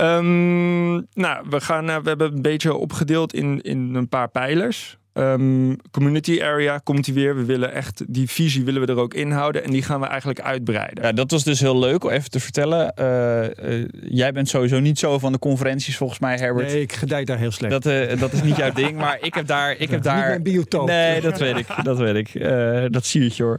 Um, 0.00 1.06
nou, 1.12 1.46
we, 1.48 1.60
gaan, 1.60 1.88
uh, 1.88 1.96
we 1.96 2.08
hebben 2.08 2.32
een 2.34 2.42
beetje 2.42 2.74
opgedeeld 2.74 3.34
in, 3.34 3.60
in 3.60 3.94
een 3.94 4.08
paar 4.08 4.28
pijlers. 4.28 4.98
Um, 5.18 5.76
community 5.90 6.42
area 6.42 6.78
komt 6.78 7.04
die 7.04 7.14
weer. 7.14 7.36
We 7.36 7.44
willen 7.44 7.72
echt 7.72 8.02
die 8.08 8.28
visie 8.30 8.64
willen 8.64 8.80
we 8.80 8.86
er 8.86 8.98
ook 8.98 9.14
inhouden 9.14 9.64
en 9.64 9.70
die 9.70 9.82
gaan 9.82 10.00
we 10.00 10.06
eigenlijk 10.06 10.40
uitbreiden. 10.40 11.04
Ja, 11.04 11.12
dat 11.12 11.30
was 11.30 11.44
dus 11.44 11.60
heel 11.60 11.78
leuk 11.78 12.04
om 12.04 12.10
even 12.10 12.30
te 12.30 12.40
vertellen. 12.40 12.92
Uh, 13.00 13.42
uh, 13.42 13.88
jij 14.08 14.32
bent 14.32 14.48
sowieso 14.48 14.80
niet 14.80 14.98
zo 14.98 15.18
van 15.18 15.32
de 15.32 15.38
conferenties 15.38 15.96
volgens 15.96 16.18
mij, 16.18 16.36
Herbert. 16.36 16.66
Nee, 16.66 16.80
ik 16.80 16.92
gedij 16.92 17.24
daar 17.24 17.38
heel 17.38 17.50
slecht. 17.50 17.72
Dat, 17.72 17.86
uh, 17.86 18.20
dat 18.20 18.32
is 18.32 18.42
niet 18.42 18.56
jouw 18.56 18.72
ding, 18.72 18.96
maar 18.96 19.18
ik 19.20 19.34
heb 19.34 19.46
daar, 19.46 19.72
ik 19.72 19.90
heb 19.90 20.04
ja, 20.04 20.10
daar. 20.10 20.16
Niet 20.16 20.26
mijn 20.26 20.42
biotoop. 20.42 20.86
Nee, 20.86 21.20
dat 21.20 21.38
weet 21.38 21.56
ik, 21.56 21.66
dat 21.82 21.98
weet 21.98 22.14
ik. 22.14 22.42
dat 22.92 23.06
zie 23.06 23.32
je 23.34 23.42
hoor. 23.42 23.58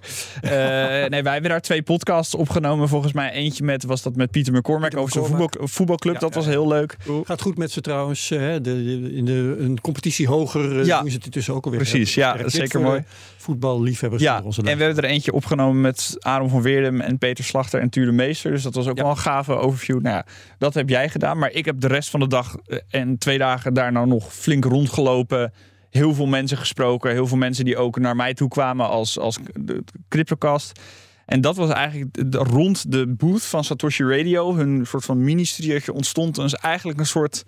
nee, 1.10 1.24
wij 1.24 1.34
hebben 1.34 1.50
daar 1.50 1.62
twee 1.62 1.82
podcasts 1.82 2.36
opgenomen. 2.36 2.88
Volgens 2.88 3.14
mij 3.14 3.32
eentje 3.32 3.64
met 3.64 3.84
was 3.84 4.02
dat 4.02 4.16
met 4.16 4.32
Pieter 4.32 4.54
McCormack 4.54 4.98
over 4.98 5.12
zijn 5.12 5.26
voetbal, 5.26 5.50
voetbalclub. 5.68 6.14
Ja, 6.14 6.20
dat 6.20 6.34
was 6.34 6.46
heel 6.46 6.68
leuk. 6.68 6.98
Gaat 7.24 7.42
goed 7.42 7.58
met 7.58 7.72
ze 7.72 7.82
trouwens. 7.82 8.30
Hè? 8.30 8.62
De, 8.62 8.84
de, 8.84 9.14
in 9.14 9.26
de 9.26 9.56
een 9.60 9.82
competitie 9.82 10.28
hoger 10.28 10.86
ja. 10.86 11.02
doen 11.02 11.10
ze 11.10 11.16
het 11.16 11.26
dus 11.50 11.58
ook 11.58 11.66
alweer. 11.66 11.80
Precies, 11.80 12.14
ja, 12.14 12.34
dat 12.34 12.46
is 12.46 12.54
zeker 12.54 12.82
mooi. 12.82 13.04
Voetballiefhebbers. 13.38 14.22
Ja, 14.22 14.42
onze 14.44 14.62
en 14.62 14.78
we 14.78 14.84
hebben 14.84 15.04
er 15.04 15.10
eentje 15.10 15.34
opgenomen 15.34 15.82
met 15.82 16.16
Aaron 16.20 16.50
van 16.50 16.62
Weerdem 16.62 17.02
en 17.02 17.18
Peter 17.18 17.44
Slachter 17.44 17.80
en 17.80 17.90
Tuur 17.90 18.06
de 18.06 18.12
Meester. 18.12 18.52
Dus 18.52 18.64
dat 18.64 18.76
was 18.76 18.88
ook 18.88 18.98
ja. 18.98 19.04
wel 19.04 19.12
een 19.12 19.18
gave 19.18 19.56
overview. 19.56 20.02
Nou 20.02 20.16
ja, 20.16 20.26
dat 20.58 20.74
heb 20.74 20.90
jij 20.90 21.10
gedaan. 21.10 21.38
Maar 21.38 21.52
ik 21.52 21.66
heb 21.66 21.80
de 21.80 21.88
rest 21.88 22.10
van 22.10 22.20
de 22.20 22.28
dag 22.28 22.56
en 22.90 23.18
twee 23.18 23.38
dagen 23.38 23.74
daar 23.74 23.92
nou 23.92 24.08
nog 24.08 24.34
flink 24.34 24.66
rondgelopen. 24.66 25.54
Heel 25.90 26.14
veel 26.14 26.28
mensen 26.28 26.58
gesproken. 26.58 27.12
Heel 27.12 27.28
veel 27.28 27.38
mensen 27.38 27.66
die 27.66 27.78
ook 27.78 28.00
naar 28.00 28.16
mij 28.16 28.34
toe 28.34 28.50
kwamen 28.50 28.90
als, 28.90 29.20
als 29.20 29.38
de 29.60 29.84
CryptoCast. 30.10 30.80
En 31.26 31.42
dat 31.42 31.56
was 31.56 31.70
eigenlijk 31.70 32.18
rond 32.32 32.92
de 32.92 33.08
booth 33.08 33.46
van 33.46 33.64
Satoshi 33.64 34.04
Radio. 34.04 34.56
Hun 34.56 34.86
soort 34.86 35.06
van 35.06 35.24
mini-studiootje 35.24 35.94
ontstond. 35.94 36.36
Dus 36.36 36.56
eigenlijk 36.56 37.00
een 37.00 37.06
soort 37.06 37.46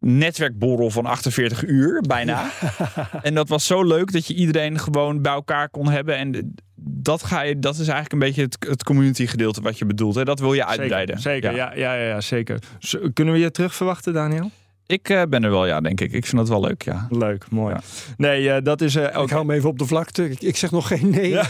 netwerkborrel 0.00 0.90
van 0.90 1.06
48 1.06 1.66
uur, 1.66 2.00
bijna. 2.00 2.50
Ja. 2.60 3.08
En 3.22 3.34
dat 3.34 3.48
was 3.48 3.66
zo 3.66 3.84
leuk 3.84 4.12
dat 4.12 4.26
je 4.26 4.34
iedereen 4.34 4.78
gewoon 4.78 5.22
bij 5.22 5.32
elkaar 5.32 5.68
kon 5.68 5.90
hebben. 5.90 6.16
En 6.16 6.54
dat, 6.82 7.22
ga 7.22 7.42
je, 7.42 7.58
dat 7.58 7.72
is 7.74 7.88
eigenlijk 7.88 8.12
een 8.12 8.18
beetje 8.18 8.42
het, 8.42 8.56
het 8.68 8.84
community 8.84 9.26
gedeelte 9.26 9.60
wat 9.60 9.78
je 9.78 9.86
bedoelt. 9.86 10.14
Hè? 10.14 10.24
Dat 10.24 10.40
wil 10.40 10.54
je 10.54 10.66
uitbreiden. 10.66 11.18
Zeker, 11.18 11.54
ja. 11.54 11.72
Ja, 11.74 11.94
ja, 11.94 12.06
ja, 12.06 12.20
zeker. 12.20 12.58
Z 12.78 12.96
kunnen 13.12 13.34
we 13.34 13.40
je 13.40 13.50
terug 13.50 13.74
verwachten, 13.74 14.12
Daniel? 14.12 14.50
Ik 14.86 15.08
uh, 15.08 15.22
ben 15.28 15.44
er 15.44 15.50
wel, 15.50 15.66
ja, 15.66 15.80
denk 15.80 16.00
ik. 16.00 16.12
Ik 16.12 16.26
vind 16.26 16.36
dat 16.36 16.48
wel 16.48 16.60
leuk, 16.60 16.82
ja. 16.82 17.06
Leuk, 17.10 17.50
mooi. 17.50 17.74
Ja. 17.74 17.80
Nee, 18.16 18.42
uh, 18.42 18.56
dat 18.62 18.80
is... 18.80 18.96
Uh, 18.96 19.18
ook... 19.18 19.24
Ik 19.24 19.30
hou 19.30 19.44
me 19.44 19.54
even 19.54 19.68
op 19.68 19.78
de 19.78 19.86
vlakte. 19.86 20.30
Ik, 20.30 20.40
ik 20.40 20.56
zeg 20.56 20.70
nog 20.70 20.88
geen 20.88 21.10
nee. 21.10 21.28
Ja. 21.28 21.46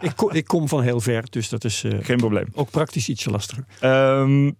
ik, 0.00 0.12
kom, 0.16 0.30
ik, 0.30 0.44
kom 0.44 0.68
van 0.68 0.82
heel 0.82 1.00
ver, 1.00 1.24
dus 1.30 1.48
dat 1.48 1.64
is... 1.64 1.84
geen 2.00 2.16
probleem. 2.16 2.46
Ook 2.52 2.70
praktisch 2.70 3.08
ietsje 3.08 3.30
lastiger. 3.30 3.64
Um, 3.82 4.56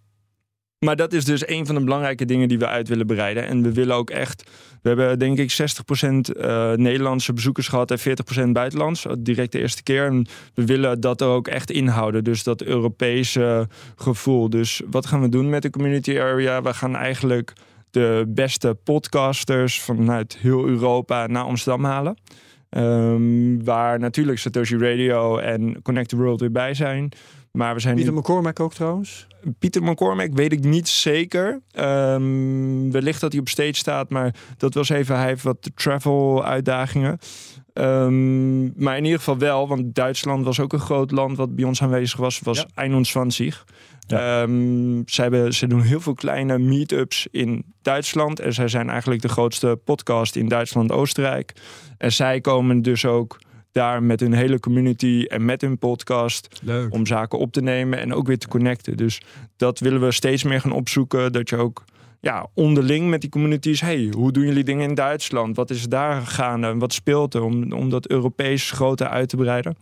maar 0.85 0.97
dat 0.97 1.13
is 1.13 1.25
dus 1.25 1.49
een 1.49 1.67
van 1.67 1.75
de 1.75 1.85
belangrijke 1.85 2.25
dingen 2.25 2.49
die 2.49 2.59
we 2.59 2.67
uit 2.67 2.89
willen 2.89 3.07
bereiden. 3.07 3.47
En 3.47 3.63
we 3.63 3.73
willen 3.73 3.97
ook 3.97 4.11
echt... 4.11 4.51
We 4.83 4.89
hebben 4.89 5.19
denk 5.19 5.39
ik 5.39 5.53
60% 5.53 5.57
uh, 6.05 6.73
Nederlandse 6.73 7.33
bezoekers 7.33 7.69
gehad 7.69 7.91
en 7.91 7.99
40% 8.47 8.49
buitenlands. 8.53 9.07
Direct 9.19 9.53
de 9.53 9.61
eerste 9.61 9.83
keer. 9.83 10.07
En 10.07 10.27
we 10.55 10.65
willen 10.65 11.01
dat 11.01 11.21
er 11.21 11.27
ook 11.27 11.49
echt 11.49 11.71
inhouden. 11.71 12.25
Dus 12.25 12.43
dat 12.43 12.63
Europese 12.63 13.69
gevoel. 13.97 14.51
Dus 14.51 14.83
wat 14.91 15.07
gaan 15.07 15.21
we 15.21 15.29
doen 15.29 15.51
met 15.51 15.63
de 15.63 15.71
community 15.71 16.19
area? 16.19 16.63
We 16.63 16.75
gaan 16.75 16.97
eigenlijk 16.97 17.53
de 17.91 18.25
beste 18.29 18.77
podcasters 18.85 19.81
vanuit 19.81 20.37
heel 20.41 20.67
Europa 20.67 21.27
naar 21.27 21.45
Amsterdam 21.45 21.85
halen. 21.85 22.17
Um, 22.71 23.65
waar 23.65 23.99
natuurlijk 23.99 24.39
Satoshi 24.39 24.77
Radio 24.77 25.39
en 25.39 25.83
Connect 25.83 26.09
the 26.09 26.17
World 26.17 26.41
weer 26.41 26.53
bij 26.53 26.75
zijn. 26.75 27.13
Maar 27.57 27.75
we 27.75 27.81
zijn 27.81 27.95
Pieter 27.95 28.13
nu... 28.13 28.19
McCormack 28.19 28.61
ook 28.61 28.75
trouwens? 28.75 29.27
Pieter 29.59 29.83
McCormack 29.83 30.33
weet 30.33 30.53
ik 30.53 30.65
niet 30.65 30.89
zeker. 30.89 31.61
Um, 31.79 32.91
wellicht 32.93 33.21
dat 33.21 33.33
hij 33.33 33.41
op 33.41 33.49
stage 33.49 33.75
staat, 33.75 34.11
maar 34.11 34.35
dat 34.57 34.75
was 34.75 34.89
even... 34.89 35.17
Hij 35.17 35.27
heeft 35.27 35.43
wat 35.43 35.71
travel 35.75 36.45
uitdagingen. 36.45 37.19
Um, 37.73 38.83
maar 38.83 38.97
in 38.97 39.05
ieder 39.05 39.19
geval 39.19 39.39
wel, 39.39 39.69
want 39.69 39.95
Duitsland 39.95 40.45
was 40.45 40.61
ook 40.61 40.73
een 40.73 40.79
groot 40.79 41.11
land... 41.11 41.37
wat 41.37 41.57
bij 41.57 41.65
ons 41.65 41.83
aanwezig 41.83 42.19
was, 42.19 42.41
was 42.41 42.67
ja. 42.75 42.83
21. 42.83 43.65
Ja. 44.07 44.43
Um, 44.43 45.03
zij, 45.07 45.25
hebben, 45.25 45.55
ze 45.55 45.67
doen 45.67 45.83
heel 45.83 46.01
veel 46.01 46.15
kleine 46.15 46.59
meetups 46.59 47.27
in 47.31 47.65
Duitsland. 47.83 48.41
En 48.41 48.53
zij 48.53 48.69
zijn 48.69 48.91
eigenlijk 48.91 49.23
de 49.23 49.29
grootste 49.29 49.81
podcast 49.85 50.37
in 50.37 50.49
Duitsland-Oostenrijk. 50.49 51.53
En 51.99 52.13
zij 52.13 52.41
komen 52.41 52.83
dus 52.83 53.05
ook 53.05 53.39
daar 53.75 54.03
met 54.03 54.21
hun 54.21 54.33
hele 54.33 54.61
community 54.61 55.25
en 55.29 55.45
met 55.45 55.61
hun 55.61 55.79
podcast 55.79 56.61
Leuk. 56.63 56.93
om 56.93 57.07
zaken 57.07 57.39
op 57.39 57.53
te 57.53 57.61
nemen 57.61 57.99
en 57.99 58.15
ook 58.15 58.27
weer 58.27 58.39
te 58.39 58.49
connecten. 58.49 58.97
Dus 58.97 59.21
dat 59.57 59.79
willen 59.79 60.01
we 60.01 60.13
steeds 60.13 60.43
meer 60.43 60.61
gaan 60.61 60.73
opzoeken. 60.73 61.33
Dat 61.33 61.49
je 61.49 61.57
ook 61.57 61.85
ja, 62.21 62.47
onderling 62.55 63.09
met 63.09 63.21
die 63.21 63.31
communities, 63.31 63.81
hey, 63.81 64.13
hoe 64.17 64.33
doen 64.33 64.45
jullie 64.45 64.65
dingen 64.65 64.89
in 64.89 64.95
Duitsland? 64.95 65.57
Wat 65.57 65.71
is 65.71 65.89
daar 65.89 66.27
gaande 66.27 66.67
en 66.67 66.79
wat 66.79 66.93
speelt 66.93 67.35
er 67.35 67.43
om, 67.43 67.73
om 67.73 67.91
dat 67.91 68.09
Europees 68.09 68.71
groter 68.71 69.09
uit 69.09 69.29
te 69.29 69.37
breiden? 69.37 69.77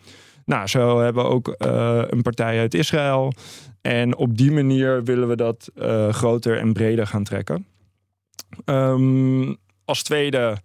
Nou, 0.45 0.67
zo 0.67 1.01
hebben 1.01 1.25
we 1.25 1.31
ook 1.31 1.55
uh, 1.67 2.03
een 2.07 2.23
partij 2.23 2.59
uit 2.59 2.75
Israël. 2.75 3.33
En 3.81 4.17
op 4.17 4.37
die 4.37 4.53
manier 4.53 5.05
willen 5.05 5.29
we 5.29 5.37
dat 5.37 5.71
uh, 5.75 6.09
groter 6.09 6.59
en 6.59 6.73
breder 6.73 7.07
gaan 7.07 7.25
trekken. 7.25 7.67
Um, 8.65 9.57
als 9.85 10.03
tweede, 10.03 10.57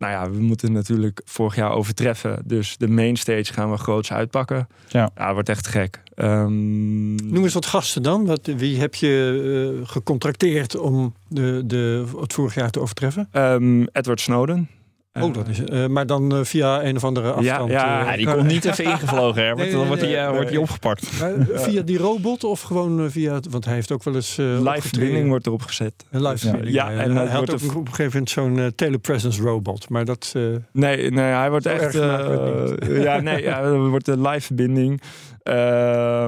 nou 0.00 0.12
ja, 0.12 0.30
we 0.30 0.40
moeten 0.40 0.72
natuurlijk 0.72 1.20
vorig 1.24 1.54
jaar 1.54 1.72
overtreffen. 1.72 2.42
Dus 2.44 2.76
de 2.76 2.88
mainstage 2.88 3.52
gaan 3.52 3.70
we 3.70 3.76
groots 3.76 4.12
uitpakken. 4.12 4.68
Ja. 4.88 5.10
ja 5.16 5.32
wordt 5.32 5.48
echt 5.48 5.66
gek. 5.66 6.02
Ehm, 6.14 7.14
Noem 7.14 7.42
eens 7.42 7.54
wat 7.54 7.66
gasten 7.66 8.02
dan. 8.02 8.26
Wat, 8.26 8.46
wie 8.56 8.78
heb 8.78 8.94
je 8.94 9.78
uh, 9.80 9.88
gecontracteerd 9.88 10.76
om 10.76 11.14
de, 11.28 11.62
de, 11.64 12.04
het 12.20 12.32
vorig 12.32 12.54
jaar 12.54 12.70
te 12.70 12.80
overtreffen? 12.80 13.28
Um, 13.32 13.86
Edward 13.92 14.20
Snowden. 14.20 14.68
Oh, 15.12 15.34
dat 15.34 15.48
is 15.48 15.60
uh, 15.60 15.86
Maar 15.86 16.06
dan 16.06 16.34
uh, 16.34 16.44
via 16.44 16.84
een 16.84 16.96
of 16.96 17.04
andere 17.04 17.32
afstand. 17.32 17.70
Ja, 17.70 18.10
ja 18.10 18.16
die 18.16 18.26
komt 18.26 18.46
niet 18.46 18.64
even 18.64 18.84
ingevlogen. 18.84 19.46
Hè. 19.46 19.54
Nee, 19.54 19.70
dan 19.70 19.86
wordt 19.86 20.02
hij 20.02 20.32
nee, 20.32 20.60
opgepakt. 20.60 21.06
Via 21.52 21.82
die 21.82 21.98
robot 21.98 22.44
of 22.44 22.60
gewoon 22.60 23.10
via... 23.10 23.40
Want 23.50 23.64
hij 23.64 23.74
heeft 23.74 23.92
ook 23.92 24.02
wel 24.02 24.14
eens... 24.14 24.36
live 24.36 24.88
verbinding 24.88 25.28
wordt 25.28 25.46
erop 25.46 25.62
gezet. 25.62 26.04
Een 26.10 26.22
live 26.22 26.38
verbinding. 26.38 26.74
Ja, 26.74 26.90
en 26.90 27.16
hij 27.16 27.26
had 27.26 27.52
ook 27.52 27.76
op 27.76 27.86
een 27.86 27.94
gegeven 27.94 28.12
moment 28.12 28.30
zo'n 28.30 28.72
telepresence 28.74 29.42
robot. 29.42 29.88
Maar 29.88 30.04
dat... 30.04 30.34
nee, 30.72 31.10
nee, 31.10 31.24
hij 31.24 31.50
wordt 31.50 31.66
echt... 31.66 31.92
ja, 33.06 33.20
nee, 33.20 33.42
ja, 33.42 33.72
wordt 33.76 34.08
een 34.08 34.28
live 34.28 34.40
verbinding. 34.40 35.00
Uh, 35.44 36.26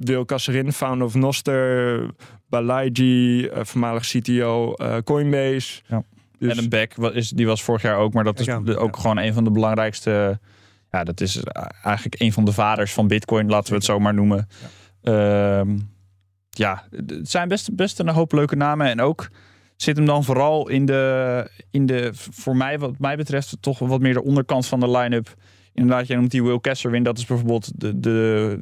Wil 0.00 0.24
Kasserin, 0.24 0.72
founder 0.72 1.06
of 1.06 1.14
Noster, 1.14 2.10
Balaji, 2.48 3.44
uh, 3.44 3.50
voormalig 3.62 4.06
CTO, 4.06 4.74
uh, 4.76 4.96
Coinbase. 5.04 5.82
Ja. 5.86 6.04
Dus... 6.38 6.52
Adam 6.52 6.68
Beck, 6.68 6.96
is, 6.96 7.30
die 7.30 7.46
was 7.46 7.62
vorig 7.62 7.82
jaar 7.82 7.96
ook, 7.96 8.12
maar 8.12 8.24
dat 8.24 8.40
is 8.40 8.48
ook 8.76 8.96
gewoon 8.96 9.18
een 9.18 9.34
van 9.34 9.44
de 9.44 9.50
belangrijkste. 9.50 10.40
Ja, 10.90 11.04
dat 11.04 11.20
is 11.20 11.42
eigenlijk 11.82 12.20
een 12.20 12.32
van 12.32 12.44
de 12.44 12.52
vaders 12.52 12.92
van 12.92 13.08
Bitcoin, 13.08 13.48
laten 13.48 13.68
we 13.68 13.74
het 13.74 13.84
zo 13.84 13.98
maar 13.98 14.14
noemen. 14.14 14.48
Ja, 15.02 15.64
ja 16.50 16.84
het 16.90 17.30
zijn 17.30 17.48
best, 17.48 17.74
best 17.74 17.98
een 17.98 18.08
hoop 18.08 18.32
leuke 18.32 18.56
namen. 18.56 18.86
En 18.86 19.00
ook 19.00 19.28
zit 19.76 19.96
hem 19.96 20.06
dan 20.06 20.24
vooral 20.24 20.68
in 20.68 20.86
de, 20.86 21.50
in 21.70 21.86
de 21.86 22.10
voor 22.12 22.56
mij, 22.56 22.78
wat 22.78 22.98
mij 22.98 23.16
betreft, 23.16 23.56
toch 23.60 23.78
wat 23.78 24.00
meer 24.00 24.14
de 24.14 24.24
onderkant 24.24 24.66
van 24.66 24.80
de 24.80 24.90
line-up 24.90 25.34
inderdaad, 25.74 26.06
jij 26.06 26.16
noemt 26.16 26.30
die 26.30 26.42
Will 26.42 26.60
Kesserwin. 26.60 27.02
Dat 27.02 27.18
is 27.18 27.26
bijvoorbeeld 27.26 27.80
de, 27.80 28.00
de, 28.00 28.60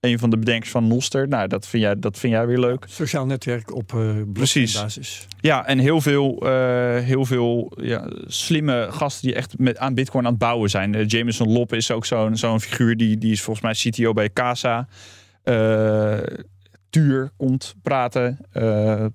een 0.00 0.18
van 0.18 0.30
de 0.30 0.38
bedenkers 0.38 0.70
van 0.70 0.86
Noster. 0.86 1.28
Nou, 1.28 1.48
dat 1.48 1.66
vind 1.66 1.82
jij, 1.82 1.98
dat 1.98 2.18
vind 2.18 2.32
jij 2.32 2.46
weer 2.46 2.58
leuk. 2.58 2.84
Sociaal 2.88 3.26
netwerk 3.26 3.74
op 3.74 3.92
uh, 3.92 4.22
Precies. 4.32 4.80
basis. 4.80 5.26
Ja, 5.40 5.66
en 5.66 5.78
heel 5.78 6.00
veel, 6.00 6.46
uh, 6.46 6.96
heel 6.96 7.24
veel 7.24 7.72
ja, 7.80 8.10
slimme 8.26 8.86
gasten 8.90 9.26
die 9.26 9.36
echt 9.36 9.58
met, 9.58 9.78
aan 9.78 9.94
Bitcoin 9.94 10.24
aan 10.24 10.30
het 10.30 10.40
bouwen 10.40 10.70
zijn. 10.70 10.94
Uh, 10.94 11.08
Jameson 11.08 11.52
Lop 11.52 11.72
is 11.72 11.90
ook 11.90 12.06
zo'n 12.06 12.36
zo'n 12.36 12.60
figuur. 12.60 12.96
Die, 12.96 13.18
die 13.18 13.32
is 13.32 13.42
volgens 13.42 13.64
mij 13.64 13.90
CTO 13.90 14.12
bij 14.12 14.30
Casa. 14.32 14.88
Tuur 16.90 17.30
komt 17.36 17.74
praten. 17.82 18.38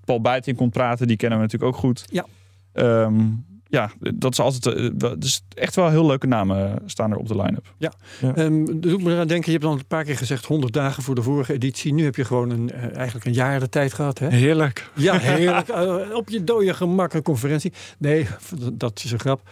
Paul 0.06 0.22
Buiting 0.22 0.58
komt 0.58 0.72
praten. 0.72 1.08
Die 1.08 1.17
kennen 1.17 1.38
we 1.38 1.44
natuurlijk 1.44 1.74
ook 1.74 1.80
goed. 1.80 2.06
Ja. 2.10 2.26
Um, 2.74 3.46
ja, 3.72 3.92
dat 4.00 4.32
is 4.32 4.40
altijd. 4.40 5.00
Dus 5.22 5.44
echt 5.54 5.76
wel 5.76 5.90
heel 5.90 6.06
leuke 6.06 6.28
namen 6.28 6.80
staan 6.86 7.12
er 7.12 7.18
op 7.18 7.28
de 7.28 7.36
line-up. 7.36 7.74
Ja, 7.78 7.94
ja. 8.22 8.38
Um, 8.38 8.66
dat 8.66 8.82
doet 8.82 9.04
me 9.04 9.12
eraan 9.12 9.28
denken. 9.28 9.52
Je 9.52 9.58
hebt 9.58 9.70
dan 9.70 9.80
een 9.80 9.88
paar 9.88 10.04
keer 10.04 10.18
gezegd 10.18 10.46
100 10.46 10.74
dagen 10.74 11.04
voor 11.04 11.16
de 11.16 11.22
vorige 11.22 11.54
editie. 11.54 11.94
Nu 11.94 12.04
heb 12.04 12.16
je 12.16 12.26
gewoon 12.26 12.50
een, 12.50 12.72
uh, 12.74 12.96
eigenlijk 12.96 13.26
een 13.26 13.34
jaar 13.34 13.60
de 13.60 13.70
tijd 13.70 13.94
gehad. 13.94 14.20
Hè? 14.20 14.28
Heerlijk. 14.28 14.90
Ja, 14.96 15.18
heerlijk. 15.38 15.70
uh, 15.70 16.16
op 16.16 16.30
je 16.30 16.44
dode 16.44 16.74
gemak 16.74 17.14
een 17.14 17.22
conferentie. 17.22 17.74
Nee, 17.98 18.28
dat 18.74 19.02
is 19.04 19.12
een 19.12 19.20
grap. 19.20 19.50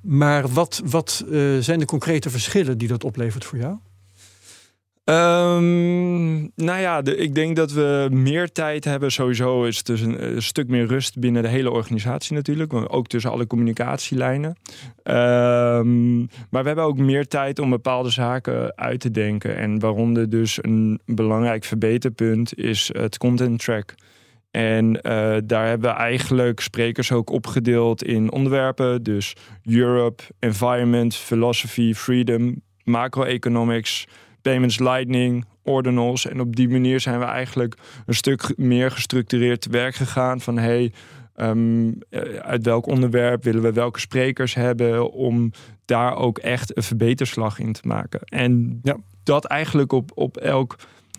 Maar 0.00 0.48
wat, 0.48 0.82
wat 0.84 1.24
uh, 1.28 1.58
zijn 1.58 1.78
de 1.78 1.84
concrete 1.84 2.30
verschillen 2.30 2.78
die 2.78 2.88
dat 2.88 3.04
oplevert 3.04 3.44
voor 3.44 3.58
jou? 3.58 3.76
Um, 5.08 6.40
nou 6.54 6.80
ja, 6.80 7.04
ik 7.04 7.34
denk 7.34 7.56
dat 7.56 7.72
we 7.72 8.08
meer 8.10 8.52
tijd 8.52 8.84
hebben. 8.84 9.12
Sowieso 9.12 9.64
is 9.64 9.76
het 9.76 9.86
dus 9.86 10.00
een, 10.00 10.42
stuk 10.42 10.68
meer 10.68 10.86
rust 10.86 11.18
binnen 11.18 11.42
de 11.42 11.48
hele 11.48 11.70
organisatie 11.70 12.34
natuurlijk. 12.34 12.92
Ook 12.92 13.06
tussen 13.06 13.30
alle 13.30 13.46
communicatielijnen. 13.46 14.56
Um, 15.04 16.18
maar 16.50 16.62
we 16.62 16.66
hebben 16.66 16.84
ook 16.84 16.98
meer 16.98 17.26
tijd 17.26 17.58
om 17.58 17.70
bepaalde 17.70 18.10
zaken 18.10 18.76
uit 18.76 19.00
te 19.00 19.10
denken. 19.10 19.56
En 19.56 19.78
waaronder 19.78 20.30
dus 20.30 20.58
een 20.62 21.00
belangrijk 21.04 21.64
verbeterpunt 21.64 22.58
is 22.58 22.90
het 22.92 23.18
content 23.18 23.64
track. 23.64 23.94
En 24.50 24.86
uh, 24.94 25.00
daar 25.44 25.66
hebben 25.66 25.90
we 25.90 25.96
eigenlijk 25.96 26.60
sprekers 26.60 27.12
ook 27.12 27.30
opgedeeld 27.30 28.04
in 28.04 28.32
onderwerpen. 28.32 29.02
Dus 29.02 29.32
Europe, 29.64 30.22
Environment, 30.38 31.14
Philosophy, 31.14 31.94
Freedom, 31.94 32.62
Macroeconomics... 32.84 34.06
Payments 34.42 34.78
Lightning, 34.78 35.44
Ordinals. 35.62 36.26
En 36.26 36.40
op 36.40 36.56
die 36.56 36.68
manier 36.68 37.00
zijn 37.00 37.18
we 37.18 37.24
eigenlijk 37.24 37.74
een 38.06 38.14
stuk 38.14 38.52
meer 38.56 38.90
gestructureerd 38.90 39.60
te 39.60 39.70
werk 39.70 39.94
gegaan. 39.94 40.40
Van 40.40 40.58
hey, 40.58 40.92
um, 41.36 41.98
uit 42.40 42.64
welk 42.64 42.86
onderwerp 42.86 43.44
willen 43.44 43.62
we 43.62 43.72
welke 43.72 44.00
sprekers 44.00 44.54
hebben 44.54 45.12
om 45.12 45.52
daar 45.84 46.16
ook 46.16 46.38
echt 46.38 46.76
een 46.76 46.82
verbeterslag 46.82 47.58
in 47.58 47.72
te 47.72 47.88
maken. 47.88 48.20
En 48.20 48.80
ja. 48.82 48.96
dat 49.22 49.44
eigenlijk 49.44 49.92
op, 49.92 50.10
op 50.14 50.36
elk 50.36 50.76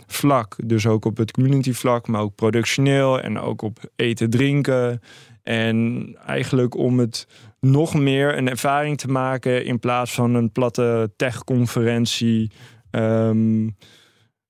vlak. 0.07 0.55
Dus 0.65 0.87
ook 0.87 1.05
op 1.05 1.17
het 1.17 1.31
community 1.31 1.73
vlak, 1.73 2.07
maar 2.07 2.21
ook 2.21 2.35
productioneel 2.35 3.21
en 3.21 3.39
ook 3.39 3.61
op 3.61 3.79
eten, 3.95 4.29
drinken. 4.29 5.01
En 5.43 6.07
eigenlijk 6.25 6.75
om 6.75 6.99
het 6.99 7.27
nog 7.59 7.93
meer 7.93 8.37
een 8.37 8.49
ervaring 8.49 8.97
te 8.97 9.07
maken 9.07 9.65
in 9.65 9.79
plaats 9.79 10.13
van 10.13 10.33
een 10.33 10.51
platte 10.51 11.11
tech-conferentie. 11.15 12.51
Um, 12.91 13.75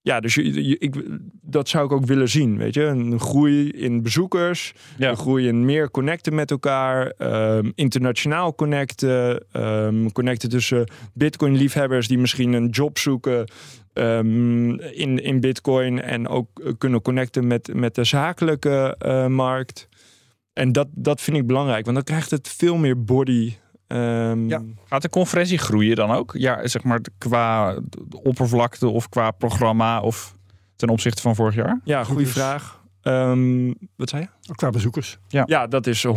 ja, 0.02 0.20
dus 0.20 0.36
je, 0.36 0.68
je, 0.68 0.78
ik, 0.78 0.96
dat 1.42 1.70
zou 1.70 1.86
ik 1.86 1.92
ook 1.92 2.06
willen 2.06 2.30
zien, 2.30 2.58
weet 2.58 2.74
je. 2.74 2.84
Een 2.84 3.20
groei 3.20 3.70
in 3.70 4.02
bezoekers, 4.02 4.74
ja. 4.98 5.10
een 5.10 5.18
groei 5.18 5.48
in 5.48 5.66
meer 5.66 5.92
connecten 5.92 6.36
met 6.36 6.52
elkaar, 6.52 7.14
um, 7.58 7.72
internationaal 7.76 8.56
connecten, 8.56 9.46
um, 9.54 10.12
connecten 10.12 10.50
tussen 10.50 10.92
Bitcoin-liefhebbers 11.14 12.08
die 12.08 12.18
misschien 12.18 12.54
een 12.54 12.70
job 12.70 12.98
zoeken 12.98 13.52
um, 13.94 14.80
in, 14.80 15.24
in 15.24 15.40
Bitcoin 15.40 16.02
en 16.02 16.28
ook 16.28 16.74
kunnen 16.78 17.02
connecten 17.02 17.48
met, 17.48 17.74
met 17.74 17.96
de 17.96 18.04
zakelijke 18.04 18.96
uh, 19.06 19.28
markt. 19.28 19.88
En 20.54 20.72
dat, 20.72 20.88
dat 20.92 21.22
vind 21.22 21.38
ik 21.38 21.48
belangrijk, 21.48 21.84
want 21.84 21.96
dan 21.96 22.06
krijgt 22.06 22.32
het 22.32 22.48
veel 22.48 22.78
meer 22.78 23.04
body. 23.04 23.54
Um, 23.92 24.50
ja. 24.50 24.62
Gaat 24.86 25.02
de 25.02 25.10
conferentie 25.10 25.58
groeien 25.58 25.96
dan 25.96 26.12
ook? 26.12 26.34
Ja, 26.38 26.68
zeg 26.68 26.84
maar 26.84 27.00
qua 27.18 27.76
oppervlakte 28.24 28.88
of 28.88 29.10
qua 29.10 29.32
programma 29.32 30.02
of 30.02 30.36
ten 30.76 30.90
opzichte 30.90 31.22
van 31.22 31.36
vorig 31.36 31.56
jaar? 31.56 31.80
Ja, 31.84 32.04
goede 32.04 32.26
vraag. 32.26 32.80
Um, 33.04 33.76
wat 33.96 34.10
zei 34.10 34.22
je? 34.22 34.54
Qua 34.56 34.70
bezoekers. 34.70 35.18
Ja, 35.28 35.44
ja 35.46 35.68
dat 35.68 35.88
is 35.88 36.08
100% 36.08 36.12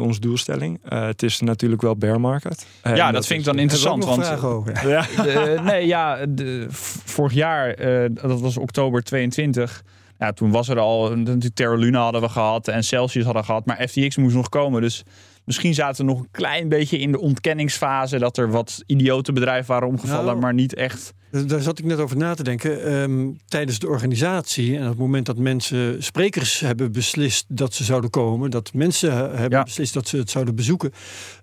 onze 0.00 0.20
doelstelling. 0.20 0.80
Uh, 0.92 1.02
het 1.02 1.22
is 1.22 1.40
natuurlijk 1.40 1.82
wel 1.82 1.96
bear 1.96 2.20
market. 2.20 2.66
Uh, 2.86 2.96
ja, 2.96 3.04
dat, 3.04 3.14
dat 3.14 3.26
vind 3.26 3.38
ik 3.38 3.44
dan 3.44 3.58
interessant. 3.58 4.04
Want, 4.04 4.42
over. 4.42 4.88
Ja. 4.88 5.02
De, 5.22 5.60
nee, 5.62 5.86
ja, 5.86 6.26
de, 6.26 6.66
vorig 7.04 7.32
jaar, 7.32 7.80
uh, 7.80 8.08
dat 8.12 8.40
was 8.40 8.56
oktober 8.56 9.02
22. 9.02 9.82
Ja, 10.18 10.32
toen 10.32 10.50
was 10.50 10.68
er 10.68 10.78
al, 10.78 11.16
natuurlijk 11.16 11.54
Terra 11.54 11.74
Luna 11.74 12.02
hadden 12.02 12.20
we 12.20 12.28
gehad 12.28 12.68
en 12.68 12.84
Celsius 12.84 13.24
hadden 13.24 13.44
gehad, 13.44 13.66
maar 13.66 13.88
FTX 13.88 14.16
moest 14.16 14.34
nog 14.34 14.48
komen. 14.48 14.82
Dus 14.82 15.04
misschien 15.50 15.74
zaten 15.74 16.06
we 16.06 16.12
nog 16.12 16.20
een 16.20 16.30
klein 16.30 16.68
beetje 16.68 16.98
in 16.98 17.12
de 17.12 17.20
ontkenningsfase 17.20 18.18
dat 18.18 18.36
er 18.36 18.50
wat 18.50 18.82
idiote 18.86 19.32
bedrijven 19.32 19.72
waren 19.72 19.88
omgevallen, 19.88 20.24
nou, 20.24 20.38
maar 20.38 20.54
niet 20.54 20.74
echt. 20.74 21.14
Daar 21.30 21.60
zat 21.60 21.78
ik 21.78 21.84
net 21.84 21.98
over 21.98 22.16
na 22.16 22.34
te 22.34 22.42
denken. 22.42 22.92
Um, 22.92 23.38
tijdens 23.48 23.78
de 23.78 23.88
organisatie 23.88 24.76
en 24.76 24.82
op 24.82 24.88
het 24.88 24.98
moment 24.98 25.26
dat 25.26 25.38
mensen, 25.38 26.02
sprekers 26.02 26.60
hebben 26.60 26.92
beslist 26.92 27.44
dat 27.48 27.74
ze 27.74 27.84
zouden 27.84 28.10
komen, 28.10 28.50
dat 28.50 28.72
mensen 28.72 29.12
hebben 29.12 29.58
ja. 29.58 29.62
beslist 29.62 29.94
dat 29.94 30.08
ze 30.08 30.16
het 30.16 30.30
zouden 30.30 30.54
bezoeken, 30.54 30.92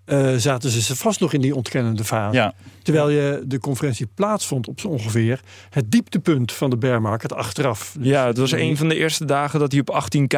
uh, 0.06 0.36
zaten 0.36 0.69
ze 0.69 0.95
vast 0.95 1.19
nog 1.19 1.34
in 1.34 1.41
die 1.41 1.56
ontkennende 1.56 2.04
fase. 2.04 2.36
Ja. 2.36 2.54
Terwijl 2.84 3.10
je 3.10 3.43
de 3.45 3.60
conferentie 3.60 4.08
plaatsvond 4.15 4.67
op 4.67 4.80
zo 4.80 4.88
ongeveer 4.88 5.39
het 5.69 5.91
dieptepunt 5.91 6.52
van 6.52 6.69
de 6.69 6.78
bear 6.78 7.02
market 7.02 7.34
achteraf. 7.34 7.95
Ja, 8.00 8.28
het 8.28 8.38
was 8.38 8.52
een 8.52 8.78
van 8.78 8.88
de 8.88 8.95
eerste 8.95 9.26
dagen 9.26 9.60
dat 9.60 9.71
hij 9.71 9.82
op 9.86 10.04
18k 10.04 10.34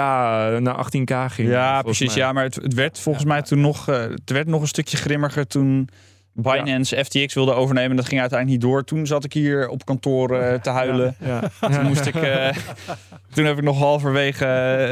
naar 0.62 0.86
18k 0.86 1.34
ging. 1.34 1.50
Ja, 1.50 1.82
precies. 1.82 2.08
Mij. 2.08 2.18
Ja, 2.18 2.32
maar 2.32 2.44
het, 2.44 2.56
het 2.56 2.74
werd 2.74 3.00
volgens 3.00 3.24
ja. 3.24 3.32
mij 3.32 3.42
toen 3.42 3.62
nog, 3.62 3.90
uh, 3.90 4.02
het 4.02 4.32
werd 4.32 4.48
nog 4.48 4.62
een 4.62 4.68
stukje 4.68 4.98
grimmiger 4.98 5.48
toen 5.48 5.90
Binance 6.34 6.96
ja. 6.96 7.04
FTX 7.04 7.34
wilde 7.34 7.54
overnemen. 7.54 7.96
Dat 7.96 8.08
ging 8.08 8.20
uiteindelijk 8.20 8.62
niet 8.62 8.72
door. 8.72 8.84
Toen 8.84 9.08
zat 9.08 9.24
ik 9.24 9.34
hier 9.34 9.68
op 9.68 9.86
kantoor 9.86 10.32
uh, 10.32 10.54
te 10.54 10.70
huilen. 10.70 11.16
Ja, 11.20 11.42
ja. 11.62 11.70
Toen 11.70 11.86
moest 11.86 12.06
ik. 12.06 12.16
Uh, 12.16 12.50
toen 13.34 13.46
heb 13.46 13.58
ik 13.58 13.64
nog 13.64 13.78
halverwege 13.78 14.46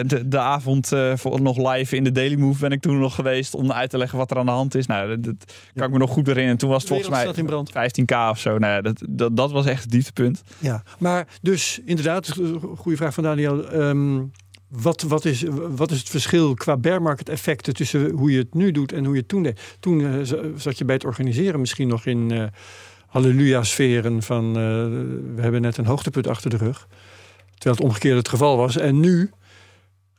de, 0.07 0.27
de 0.27 0.39
avond 0.39 0.91
uh, 0.91 1.13
nog 1.23 1.73
live 1.73 1.95
in 1.95 2.03
de 2.03 2.11
Daily 2.11 2.35
Move 2.35 2.59
ben 2.59 2.71
ik 2.71 2.81
toen 2.81 2.99
nog 2.99 3.15
geweest 3.15 3.55
om 3.55 3.71
uit 3.71 3.89
te 3.89 3.97
leggen 3.97 4.17
wat 4.17 4.31
er 4.31 4.37
aan 4.37 4.45
de 4.45 4.51
hand 4.51 4.75
is. 4.75 4.85
Nou, 4.85 5.07
dat, 5.09 5.23
dat 5.23 5.53
kan 5.73 5.85
ik 5.85 5.91
me 5.91 5.97
nog 5.97 6.11
goed 6.11 6.27
herinneren. 6.27 6.57
Toen 6.57 6.69
was 6.69 6.83
het 6.83 6.91
volgens 6.91 7.09
mij 7.09 7.89
15k 7.89 8.29
of 8.29 8.39
zo. 8.39 8.57
Nou, 8.57 8.73
ja, 8.73 8.81
dat, 8.81 9.03
dat, 9.09 9.37
dat 9.37 9.51
was 9.51 9.65
echt 9.65 9.81
het 9.81 9.91
dieptepunt. 9.91 10.41
Ja, 10.59 10.83
maar 10.99 11.27
dus 11.41 11.81
inderdaad, 11.85 12.33
goede 12.75 12.97
vraag 12.97 13.13
van 13.13 13.23
Daniel. 13.23 13.73
Um, 13.73 14.31
wat, 14.67 15.01
wat, 15.01 15.25
is, 15.25 15.43
wat 15.75 15.91
is 15.91 15.99
het 15.99 16.09
verschil 16.09 16.53
qua 16.53 16.77
bear 16.77 17.01
market 17.01 17.29
effecten 17.29 17.73
tussen 17.73 18.09
hoe 18.09 18.31
je 18.31 18.37
het 18.37 18.53
nu 18.53 18.71
doet 18.71 18.91
en 18.91 19.05
hoe 19.05 19.13
je 19.13 19.19
het 19.19 19.29
toen 19.29 19.43
deed? 19.43 19.77
Toen 19.79 19.99
uh, 19.99 20.13
zat 20.55 20.77
je 20.77 20.85
bij 20.85 20.95
het 20.95 21.05
organiseren 21.05 21.59
misschien 21.59 21.87
nog 21.87 22.05
in 22.05 22.33
uh, 22.33 22.43
halleluja-sferen 23.07 24.21
van 24.21 24.47
uh, 24.47 24.53
we 25.35 25.41
hebben 25.41 25.61
net 25.61 25.77
een 25.77 25.85
hoogtepunt 25.85 26.27
achter 26.27 26.49
de 26.49 26.57
rug. 26.57 26.87
Terwijl 27.53 27.75
het 27.75 27.85
omgekeerde 27.85 28.17
het 28.17 28.29
geval 28.29 28.57
was. 28.57 28.77
En 28.77 28.99
nu 28.99 29.31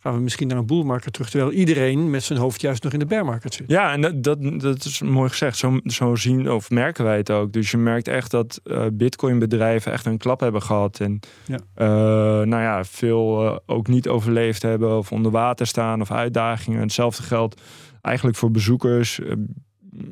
gaan 0.08 0.16
we 0.16 0.22
misschien 0.24 0.48
naar 0.48 0.56
een 0.58 0.66
bullmarket 0.66 1.12
terug. 1.12 1.30
Terwijl 1.30 1.52
iedereen 1.52 2.10
met 2.10 2.22
zijn 2.22 2.38
hoofd 2.38 2.60
juist 2.60 2.82
nog 2.82 2.92
in 2.92 2.98
de 2.98 3.06
bear 3.06 3.24
market 3.24 3.54
zit. 3.54 3.70
Ja, 3.70 3.92
en 3.92 4.00
dat, 4.00 4.22
dat, 4.22 4.60
dat 4.60 4.84
is 4.84 5.02
mooi 5.02 5.28
gezegd. 5.28 5.56
Zo, 5.56 5.80
zo 5.84 6.14
zien 6.14 6.50
of 6.50 6.70
merken 6.70 7.04
wij 7.04 7.16
het 7.16 7.30
ook. 7.30 7.52
Dus 7.52 7.70
je 7.70 7.76
merkt 7.76 8.08
echt 8.08 8.30
dat 8.30 8.60
eh, 8.64 8.86
bitcoin 8.92 9.38
bedrijven 9.38 9.92
echt 9.92 10.06
een 10.06 10.18
klap 10.18 10.40
hebben 10.40 10.62
gehad. 10.62 11.00
En 11.00 11.20
Ja. 11.46 11.58
eh, 11.74 11.86
nou 12.46 12.62
ja, 12.62 12.84
veel 12.84 13.46
eh, 13.46 13.56
ook 13.66 13.86
niet 13.88 14.08
overleefd 14.08 14.62
hebben 14.62 14.96
of 14.96 15.12
onder 15.12 15.30
water 15.32 15.66
staan 15.66 16.00
of 16.00 16.10
uitdagingen. 16.10 16.80
Hetzelfde 16.80 17.22
geldt 17.22 17.60
eigenlijk 18.02 18.36
voor 18.36 18.50
bezoekers. 18.50 19.20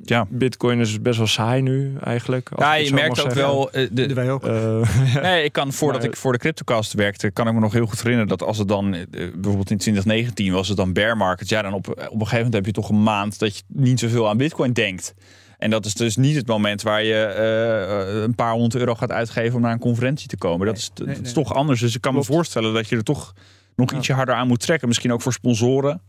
Ja. 0.03 0.27
Bitcoin 0.29 0.81
is 0.81 1.01
best 1.03 1.18
wel 1.18 1.27
saai 1.27 1.62
nu 1.62 1.92
eigenlijk. 2.05 2.49
als 2.53 2.64
Ja, 2.64 2.75
je 2.75 2.92
merkt 2.92 3.11
ook 3.11 3.16
zeggen. 3.33 3.40
wel... 3.42 3.70
eh, 3.70 3.88
de, 3.92 4.14
Wij 4.14 4.31
ook. 4.31 4.46
Eh, 4.46 4.88
Nee, 5.22 5.44
ik 5.44 5.53
kan 5.53 5.72
voordat 5.72 6.01
Maar- 6.01 6.11
ik 6.11 6.16
voor 6.16 6.33
de 6.33 6.38
CryptoCast 6.38 6.92
werkte, 6.92 7.31
kan 7.31 7.49
ik 7.49 7.55
me 7.55 7.61
nog 7.61 7.72
heel 7.72 7.87
goed 7.87 7.96
herinneren 7.99 8.29
dat 8.29 8.42
als 8.42 8.59
het 8.59 8.68
dan 8.68 8.94
eh, 8.94 9.03
bijvoorbeeld 9.11 9.70
in 9.70 9.79
2019 9.79 10.53
was 10.53 10.68
het 10.68 10.77
dan 10.77 10.92
bear 10.92 11.16
market, 11.16 11.49
ja, 11.49 11.62
dan 11.62 11.72
op, 11.75 11.88
op 11.88 11.96
een 11.99 12.05
gegeven 12.11 12.37
moment 12.37 12.55
heb 12.55 12.66
je 12.66 12.72
toch 12.72 12.88
een 12.88 13.03
maand 13.03 13.38
dat 13.38 13.57
je 13.57 13.62
niet 13.66 14.01
zoveel 14.01 14.29
aan 14.29 14.37
Bitcoin 14.37 14.72
denkt. 14.72 15.14
En 15.59 15.70
dat 15.70 15.85
is 15.85 15.94
dus 15.94 16.16
niet 16.16 16.37
het 16.37 16.46
moment 16.46 16.83
waar 16.83 17.03
je 17.05 17.14
eh, 17.25 18.22
een 18.22 18.35
paar 18.35 18.53
honderd 18.53 18.75
euro 18.75 18.94
gaat 18.94 19.11
uitgeven 19.12 19.55
om 19.57 19.61
naar 19.61 19.72
een 19.72 19.79
conferentie 19.79 20.29
te 20.29 20.37
komen. 20.37 20.66
Dat 20.66 20.77
is, 20.77 20.90
dat 20.94 21.07
nee, 21.07 21.14
is 21.16 21.20
nee. 21.22 21.33
toch 21.33 21.55
anders. 21.55 21.81
Dus 21.81 21.94
ik 21.94 22.01
kan 22.01 22.12
Klopt. 22.12 22.29
me 22.29 22.35
voorstellen 22.35 22.75
dat 22.75 22.88
je 22.88 22.96
er 22.96 23.03
toch 23.03 23.33
nog 23.77 23.90
Ja. 23.90 23.96
ietsje 23.99 24.12
harder 24.12 24.35
aan 24.35 24.46
moet 24.49 24.61
trekken. 24.61 24.88
Misschien 24.88 25.12
ook 25.12 25.22
voor 25.22 25.33
sponsoren. 25.33 26.01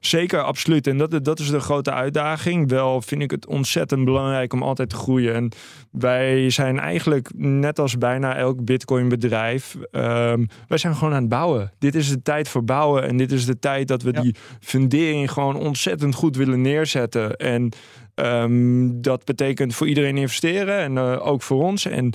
Zeker, 0.00 0.42
absoluut. 0.42 0.86
En 0.86 0.98
dat, 0.98 1.24
dat 1.24 1.38
is 1.38 1.50
de 1.50 1.60
grote 1.60 1.92
uitdaging. 1.92 2.68
Wel 2.70 3.02
vind 3.02 3.22
ik 3.22 3.30
het 3.30 3.46
ontzettend 3.46 4.04
belangrijk 4.04 4.52
om 4.52 4.62
altijd 4.62 4.88
te 4.88 4.96
groeien. 4.96 5.34
En 5.34 5.48
wij 5.90 6.50
zijn 6.50 6.78
eigenlijk, 6.78 7.30
net 7.36 7.78
als 7.78 7.98
bijna 7.98 8.36
elk 8.36 8.64
Bitcoin 8.64 9.08
bedrijf, 9.08 9.76
ehm, 9.90 10.44
wij 10.68 10.78
zijn 10.78 10.94
gewoon 10.94 11.14
aan 11.14 11.20
het 11.20 11.28
bouwen. 11.28 11.72
Dit 11.78 11.94
is 11.94 12.08
de 12.08 12.22
tijd 12.22 12.48
voor 12.48 12.64
bouwen. 12.64 13.02
En 13.02 13.16
dit 13.16 13.32
is 13.32 13.46
de 13.46 13.58
tijd 13.58 13.88
dat 13.88 14.02
we 14.02 14.12
Ja. 14.12 14.20
die 14.20 14.34
fundering 14.60 15.30
gewoon 15.30 15.56
ontzettend 15.56 16.14
goed 16.14 16.36
willen 16.36 16.60
neerzetten. 16.60 17.36
En 17.36 17.72
ehm, 18.14 18.88
dat 19.00 19.24
betekent 19.24 19.74
voor 19.74 19.88
iedereen 19.88 20.16
investeren 20.16 20.78
en 20.78 20.98
eh, 20.98 21.26
ook 21.26 21.42
voor 21.42 21.62
ons. 21.62 21.86
En 21.86 22.12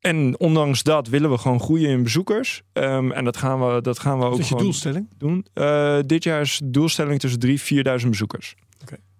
en 0.00 0.38
ondanks 0.38 0.82
dat 0.82 1.08
willen 1.08 1.30
we 1.30 1.38
gewoon 1.38 1.60
groeien 1.60 1.90
in 1.90 2.02
bezoekers. 2.02 2.62
Ehm, 2.72 3.10
en 3.10 3.24
dat 3.24 3.36
gaan 3.36 3.60
we, 3.60 3.80
dat 3.80 3.98
gaan 3.98 4.18
we 4.18 4.24
ook 4.24 4.32
is 4.32 4.38
je 4.38 4.44
gewoon 4.44 4.62
doelstelling. 4.62 5.08
doen. 5.18 5.46
Eh, 5.52 5.98
dit 6.06 6.24
jaar 6.24 6.40
is 6.40 6.60
doelstelling 6.64 7.20
tussen 7.20 7.40
3.000 7.40 8.02
4.000 8.02 8.10
bezoekers. 8.10 8.54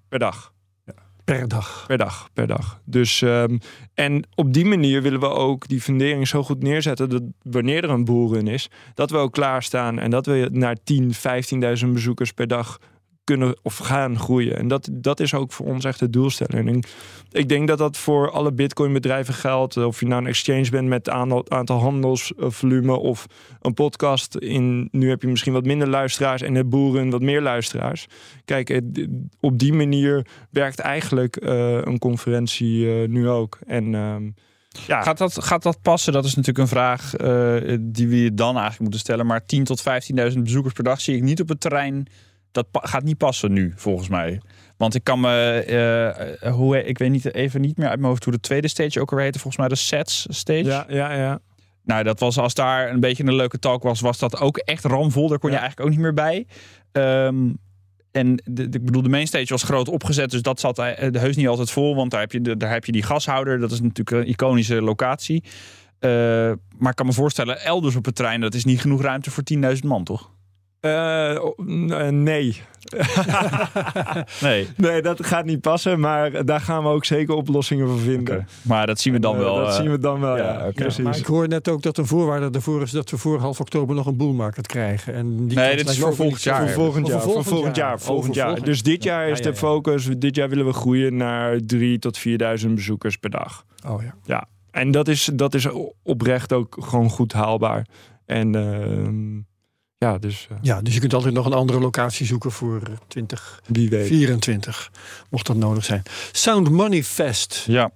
Per 0.08 0.18
dag. 0.18 0.52
Per 1.24 1.48
dag. 1.48 1.84
Per 1.86 1.98
dag. 1.98 2.28
Per 2.32 2.46
dag. 2.46 2.80
Dus, 2.84 3.22
ehm, 3.22 3.58
en 3.94 4.26
op 4.34 4.52
die 4.52 4.64
manier 4.64 5.02
willen 5.02 5.20
we 5.20 5.28
ook 5.28 5.68
die 5.68 5.80
fundering 5.80 6.28
zo 6.28 6.42
goed 6.42 6.62
neerzetten 6.62 7.08
dat 7.08 7.22
wanneer 7.42 7.84
er 7.84 7.90
een 7.90 8.04
boelrun 8.04 8.46
is, 8.46 8.70
dat 8.94 9.10
we 9.10 9.16
ook 9.16 9.32
klaarstaan 9.32 9.98
en 9.98 10.10
dat 10.10 10.26
we 10.26 10.48
naar 10.52 10.76
10, 10.84 11.14
15.000 11.14 11.92
bezoekers 11.92 12.32
per 12.32 12.46
dag 12.46 12.78
kunnen 13.34 13.56
of 13.62 13.76
gaan 13.76 14.18
groeien. 14.18 14.56
En 14.56 14.68
dat, 14.68 14.88
dat 14.92 15.20
is 15.20 15.34
ook 15.34 15.52
voor 15.52 15.66
ons 15.66 15.84
echt 15.84 15.98
de 15.98 16.10
doelstelling. 16.10 16.68
En 16.68 16.82
ik 17.30 17.48
denk 17.48 17.68
dat 17.68 17.78
dat 17.78 17.96
voor 17.96 18.30
alle 18.30 18.52
bitcoin 18.52 18.92
bedrijven 18.92 19.34
geldt. 19.34 19.76
Of 19.76 20.00
je 20.00 20.06
nou 20.06 20.22
een 20.22 20.28
exchange 20.28 20.70
bent 20.70 20.88
met 20.88 21.08
aantal, 21.08 21.50
aantal 21.50 21.78
handelsvolume 21.78 22.96
of 22.96 23.26
een 23.60 23.74
podcast. 23.74 24.34
In, 24.34 24.88
nu 24.92 25.08
heb 25.08 25.22
je 25.22 25.28
misschien 25.28 25.52
wat 25.52 25.64
minder 25.64 25.88
luisteraars 25.88 26.42
en 26.42 26.54
de 26.54 26.64
boeren 26.64 27.10
wat 27.10 27.22
meer 27.22 27.42
luisteraars. 27.42 28.06
Kijk, 28.44 28.80
op 29.40 29.58
die 29.58 29.72
manier 29.72 30.26
werkt 30.50 30.78
eigenlijk 30.78 31.36
eh, 31.36 31.74
een 31.74 31.98
conferentie 31.98 33.02
eh, 33.02 33.08
nu 33.08 33.28
ook. 33.28 33.58
En 33.66 33.94
ehm, 33.94 34.30
ja, 34.86 35.02
Gaat 35.02 35.18
dat, 35.18 35.44
gaat 35.44 35.62
dat 35.62 35.82
passen? 35.82 36.12
Dat 36.12 36.24
is 36.24 36.34
natuurlijk 36.34 36.58
een 36.58 36.76
vraag 36.76 37.14
eh, 37.14 37.76
die 37.80 38.08
we 38.08 38.34
dan 38.34 38.52
eigenlijk 38.52 38.80
moeten 38.80 39.00
stellen. 39.00 39.26
Maar 39.26 39.40
10.000 39.40 39.62
tot 39.62 39.82
15.000 40.32 40.38
bezoekers 40.38 40.74
per 40.74 40.84
dag 40.84 41.00
zie 41.00 41.16
ik 41.16 41.22
niet 41.22 41.40
op 41.40 41.48
het 41.48 41.60
terrein. 41.60 42.06
Dat 42.52 42.66
gaat 42.72 43.02
niet 43.02 43.16
passen 43.18 43.52
nu, 43.52 43.72
volgens 43.76 44.08
mij. 44.08 44.40
Want 44.76 44.94
ik 44.94 45.04
kan 45.04 45.20
me, 45.20 45.64
eh, 45.66 46.08
eh, 46.46 46.54
hoe, 46.54 46.84
ik 46.84 46.98
weet 46.98 47.10
niet, 47.10 47.34
even 47.34 47.60
niet 47.60 47.76
meer 47.76 47.88
uit 47.88 47.98
mijn 47.98 48.08
hoofd 48.10 48.24
hoe 48.24 48.32
de 48.32 48.40
tweede 48.40 48.68
stage 48.68 49.00
ook 49.00 49.10
alweer 49.10 49.24
heette. 49.24 49.38
Volgens 49.38 49.62
mij 49.62 49.68
de 49.68 49.82
sets 49.82 50.26
stage. 50.28 50.64
ja, 50.64 50.84
ja, 50.88 51.12
ja. 51.14 51.38
Nou, 51.84 52.02
dat 52.02 52.20
was 52.20 52.38
als 52.38 52.54
daar 52.54 52.90
een 52.90 53.00
beetje 53.00 53.24
een 53.24 53.34
leuke 53.34 53.58
talk 53.58 53.82
was, 53.82 54.00
was 54.00 54.18
dat 54.18 54.40
ook 54.40 54.56
echt 54.58 54.84
ramvol. 54.84 55.28
Daar 55.28 55.38
kon 55.38 55.50
je 55.50 55.56
eigenlijk 55.56 55.86
ook 55.88 55.94
niet 55.94 56.04
meer 56.04 56.14
bij. 56.14 56.46
Ehm, 56.92 57.52
en 58.10 58.42
de, 58.44 58.68
de- 58.68 58.78
ik 58.78 58.84
bedoel, 58.84 59.02
de 59.02 59.08
mainstage 59.08 59.46
was 59.48 59.62
groot 59.62 59.88
opgezet, 59.88 60.30
dus 60.30 60.42
dat 60.42 60.60
zat 60.60 60.78
eh, 60.78 61.12
heus 61.20 61.36
niet 61.36 61.48
altijd 61.48 61.70
vol. 61.70 61.94
Want 61.96 62.10
daar 62.10 62.20
heb 62.20 62.32
je, 62.32 62.40
de, 62.40 62.56
daar 62.56 62.70
heb 62.72 62.84
je 62.84 62.92
die 62.92 63.02
gashouder. 63.02 63.58
Dat 63.58 63.70
is 63.70 63.80
natuurlijk 63.80 64.10
een 64.10 64.28
iconische 64.32 64.82
locatie. 64.82 65.44
Maar 66.78 66.90
ik 66.90 66.94
kan 66.96 67.06
me 67.06 67.12
voorstellen, 67.12 67.60
elders 67.60 67.96
op 67.96 68.04
het 68.04 68.14
trein, 68.14 68.40
dat 68.40 68.54
is 68.54 68.64
niet 68.64 68.80
genoeg 68.80 69.02
ruimte 69.02 69.30
voor 69.30 69.42
10.000 69.54 69.60
man, 69.84 70.04
toch? 70.04 70.30
Eh, 70.80 72.08
nee. 72.10 72.62
Nee. 74.40 74.68
nee, 74.76 75.02
dat 75.02 75.26
gaat 75.26 75.44
niet 75.44 75.60
passen. 75.60 76.00
Maar 76.00 76.44
daar 76.44 76.60
gaan 76.60 76.82
we 76.82 76.88
ook 76.88 77.04
zeker 77.04 77.34
oplossingen 77.34 77.88
voor 77.88 77.98
vinden. 77.98 78.34
Oké. 78.36 78.46
Maar 78.62 78.86
dat 78.86 79.00
zien 79.00 79.12
we 79.12 79.18
dan 79.18 79.34
En, 79.34 79.40
eh, 79.40 79.44
wel. 79.44 79.56
Dat 79.56 79.74
zien 79.74 79.90
we 79.90 79.98
dan 79.98 80.20
wel, 80.20 80.36
ja, 80.36 80.64
ja. 80.64 80.70
Precies. 80.74 81.04
Maar 81.04 81.16
ik 81.16 81.26
hoor 81.26 81.48
net 81.48 81.68
ook 81.68 81.82
dat 81.82 81.98
een 81.98 82.06
voorwaarde 82.06 82.50
ervoor 82.50 82.82
is 82.82 82.90
dat 82.90 83.10
we 83.10 83.16
voor 83.16 83.38
half 83.38 83.60
oktober 83.60 83.94
nog 83.94 84.06
een 84.06 84.16
bullmarket 84.16 84.66
krijgen. 84.66 85.14
En 85.14 85.46
die 85.46 85.56
kans 85.56 85.76
dit 85.76 85.88
is 85.88 85.98
voor 85.98 86.14
volgend 86.14 86.42
jaar. 86.42 86.68
Voor 86.68 86.84
volgend 86.84 87.06
jaar, 87.06 87.20
voor 87.20 87.44
volgend 87.44 87.76
jaar, 87.76 88.00
volgend 88.00 88.34
jaar. 88.34 88.62
Dus 88.62 88.82
dit 88.82 89.02
jaar 89.02 89.26
Ja, 89.26 89.32
is 89.32 89.38
ja, 89.38 89.44
de 89.44 89.50
ja. 89.50 89.56
focus. 89.56 90.08
Dit 90.18 90.36
jaar 90.36 90.48
willen 90.48 90.66
we 90.66 90.72
groeien 90.72 91.16
naar 91.16 91.58
3 91.66 91.98
tot 91.98 92.18
4.000 92.64 92.74
bezoekers 92.74 93.16
per 93.16 93.30
dag. 93.30 93.64
Oh 93.86 94.02
ja. 94.24 94.48
En 94.70 94.90
dat 94.90 95.08
is, 95.08 95.30
dat 95.34 95.54
is 95.54 95.66
oprecht 96.02 96.52
ook 96.52 96.76
gewoon 96.80 97.10
goed 97.10 97.32
haalbaar. 97.32 97.86
En 98.26 98.54
ehm, 98.54 99.49
ja, 100.00 100.18
dus 100.18 100.46
eh, 100.50 100.56
Ja, 100.62 100.80
dus 100.82 100.94
je 100.94 101.00
kunt 101.00 101.14
altijd 101.14 101.34
nog 101.34 101.46
een 101.46 101.52
andere 101.52 101.80
locatie 101.80 102.26
zoeken 102.26 102.50
voor 102.50 102.76
eh, 102.76 102.92
2024, 103.08 103.66
wie 103.66 103.90
weet. 103.90 104.90
mocht 105.30 105.46
dat 105.46 105.56
nodig 105.56 105.84
zijn. 105.84 106.02
Sound 106.32 106.70
Money 106.70 107.02
Fest 107.02 107.64
Ja, 107.66 107.90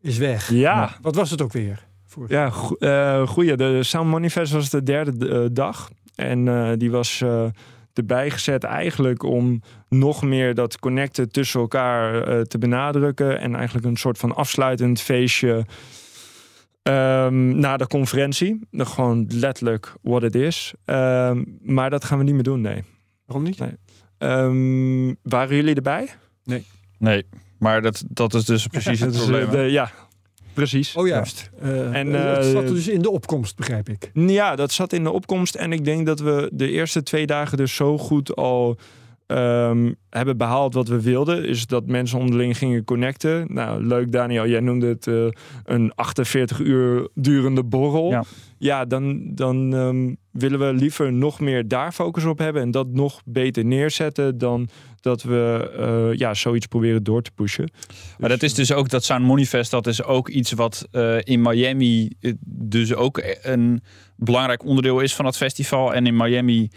is 0.00 0.18
weg. 0.18 0.50
Ja, 0.50 0.96
Wat 1.00 1.14
was 1.14 1.30
het 1.30 1.42
ook 1.42 1.52
weer? 1.52 1.86
Voor... 2.06 2.26
ja 2.28 2.50
go- 2.50 2.74
eh, 2.74 3.26
goeie. 3.28 3.56
De 3.56 3.82
Sound 3.82 4.10
Manifest 4.10 4.52
was 4.52 4.70
de 4.70 4.82
derde 4.82 5.28
eh, 5.28 5.46
dag. 5.52 5.90
En 6.14 6.48
eh, 6.48 6.72
die 6.76 6.90
was 6.90 7.20
eh, 7.20 7.44
erbij 7.92 8.30
gezet 8.30 8.64
eigenlijk 8.64 9.22
om 9.22 9.62
nog 9.88 10.22
meer 10.22 10.54
dat 10.54 10.78
connecten 10.78 11.28
tussen 11.30 11.60
elkaar 11.60 12.22
eh, 12.28 12.40
te 12.40 12.58
benadrukken. 12.58 13.40
En 13.40 13.54
eigenlijk 13.54 13.86
een 13.86 13.96
soort 13.96 14.18
van 14.18 14.34
afsluitend 14.34 15.00
feestje 15.00 15.66
ehm, 16.82 17.58
na 17.58 17.76
de 17.76 17.86
conferentie. 17.86 18.60
Nou, 18.70 18.88
Gewoon 18.88 19.26
letterlijk 19.28 19.94
what 20.02 20.22
it 20.22 20.34
is. 20.34 20.72
Ehm, 20.84 21.42
maar 21.62 21.90
dat 21.90 22.04
gaan 22.04 22.18
we 22.18 22.24
niet 22.24 22.34
meer 22.34 22.42
doen, 22.42 22.60
nee. 22.60 22.84
Waarom 23.26 23.44
niet? 23.44 23.58
Nee. 23.58 23.76
Ehm, 24.18 25.14
waren 25.22 25.56
jullie 25.56 25.74
erbij? 25.74 26.08
nee. 26.98 27.26
Maar 27.58 27.82
dat, 27.82 28.04
dat 28.08 28.34
is 28.34 28.44
dus 28.44 28.66
precies 28.66 29.00
het 29.00 29.12
Dat 29.12 29.22
is, 29.22 29.28
probleem. 29.28 29.44
eh, 29.46 29.50
de- 29.52 29.58
ja, 29.70 29.90
precies. 30.52 30.94
Oh 30.96 31.06
juist. 31.06 31.50
Eh, 31.60 31.94
En, 31.96 32.14
eh, 32.14 32.34
het 32.36 32.44
eh, 32.46 32.50
zat 32.50 32.68
dus 32.68 32.88
in 32.88 33.02
de 33.02 33.10
opkomst, 33.10 33.56
begrijp 33.56 33.88
ik. 33.88 34.10
Ja, 34.14 34.56
dat 34.56 34.72
zat 34.72 34.92
in 34.92 35.02
de 35.04 35.10
opkomst. 35.10 35.54
En 35.54 35.72
ik 35.72 35.84
denk 35.84 36.06
dat 36.06 36.20
we 36.20 36.50
de 36.52 36.70
eerste 36.70 37.02
twee 37.02 37.26
dagen 37.26 37.56
dus 37.56 37.74
zo 37.74 37.98
goed 37.98 38.36
al 38.36 38.76
ehm, 39.32 39.92
hebben 40.10 40.36
behaald 40.36 40.74
wat 40.74 40.88
we 40.88 41.02
wilden. 41.02 41.44
Is 41.44 41.66
dat 41.66 41.86
mensen 41.86 42.18
onderling 42.18 42.58
gingen 42.58 42.84
connecten. 42.84 43.46
Nou, 43.48 43.86
leuk 43.86 44.12
Daniel, 44.12 44.46
jij 44.46 44.60
noemde 44.60 44.86
het 44.86 45.06
eh, 45.06 45.26
een 45.64 45.92
48 45.94 46.60
uur 46.60 47.08
durende 47.14 47.64
borrel. 47.64 48.10
Ja. 48.10 48.24
Ja, 48.58 48.84
dan, 48.84 49.34
dan 49.34 49.74
ehm, 49.74 50.14
willen 50.30 50.58
we 50.58 50.74
liever 50.74 51.12
nog 51.12 51.40
meer 51.40 51.68
daar 51.68 51.92
focus 51.92 52.24
op 52.24 52.38
hebben. 52.38 52.62
En 52.62 52.70
dat 52.70 52.88
nog 52.88 53.20
beter 53.24 53.64
neerzetten 53.64 54.38
dan 54.38 54.68
dat 55.00 55.22
we 55.22 55.70
eh, 55.76 56.18
ja, 56.18 56.34
zoiets 56.34 56.66
proberen 56.66 57.02
door 57.02 57.22
te 57.22 57.30
pushen. 57.34 57.70
Maar 58.18 58.28
dat 58.28 58.42
is 58.42 58.54
dus 58.54 58.72
ook 58.72 58.88
dat 58.88 59.04
Sound 59.04 59.24
Money 59.24 59.44
Fest, 59.44 59.70
dat 59.70 59.86
is 59.86 60.02
ook 60.02 60.28
iets 60.28 60.52
wat 60.52 60.88
eh, 60.90 61.16
in 61.22 61.42
Miami 61.42 62.10
eh, 62.20 62.32
dus 62.46 62.94
ook 62.94 63.22
een 63.42 63.82
belangrijk 64.16 64.64
onderdeel 64.64 65.00
is 65.00 65.14
van 65.14 65.24
het 65.24 65.36
festival. 65.36 65.94
En 65.94 66.06
in 66.06 66.16
Miami, 66.16 66.70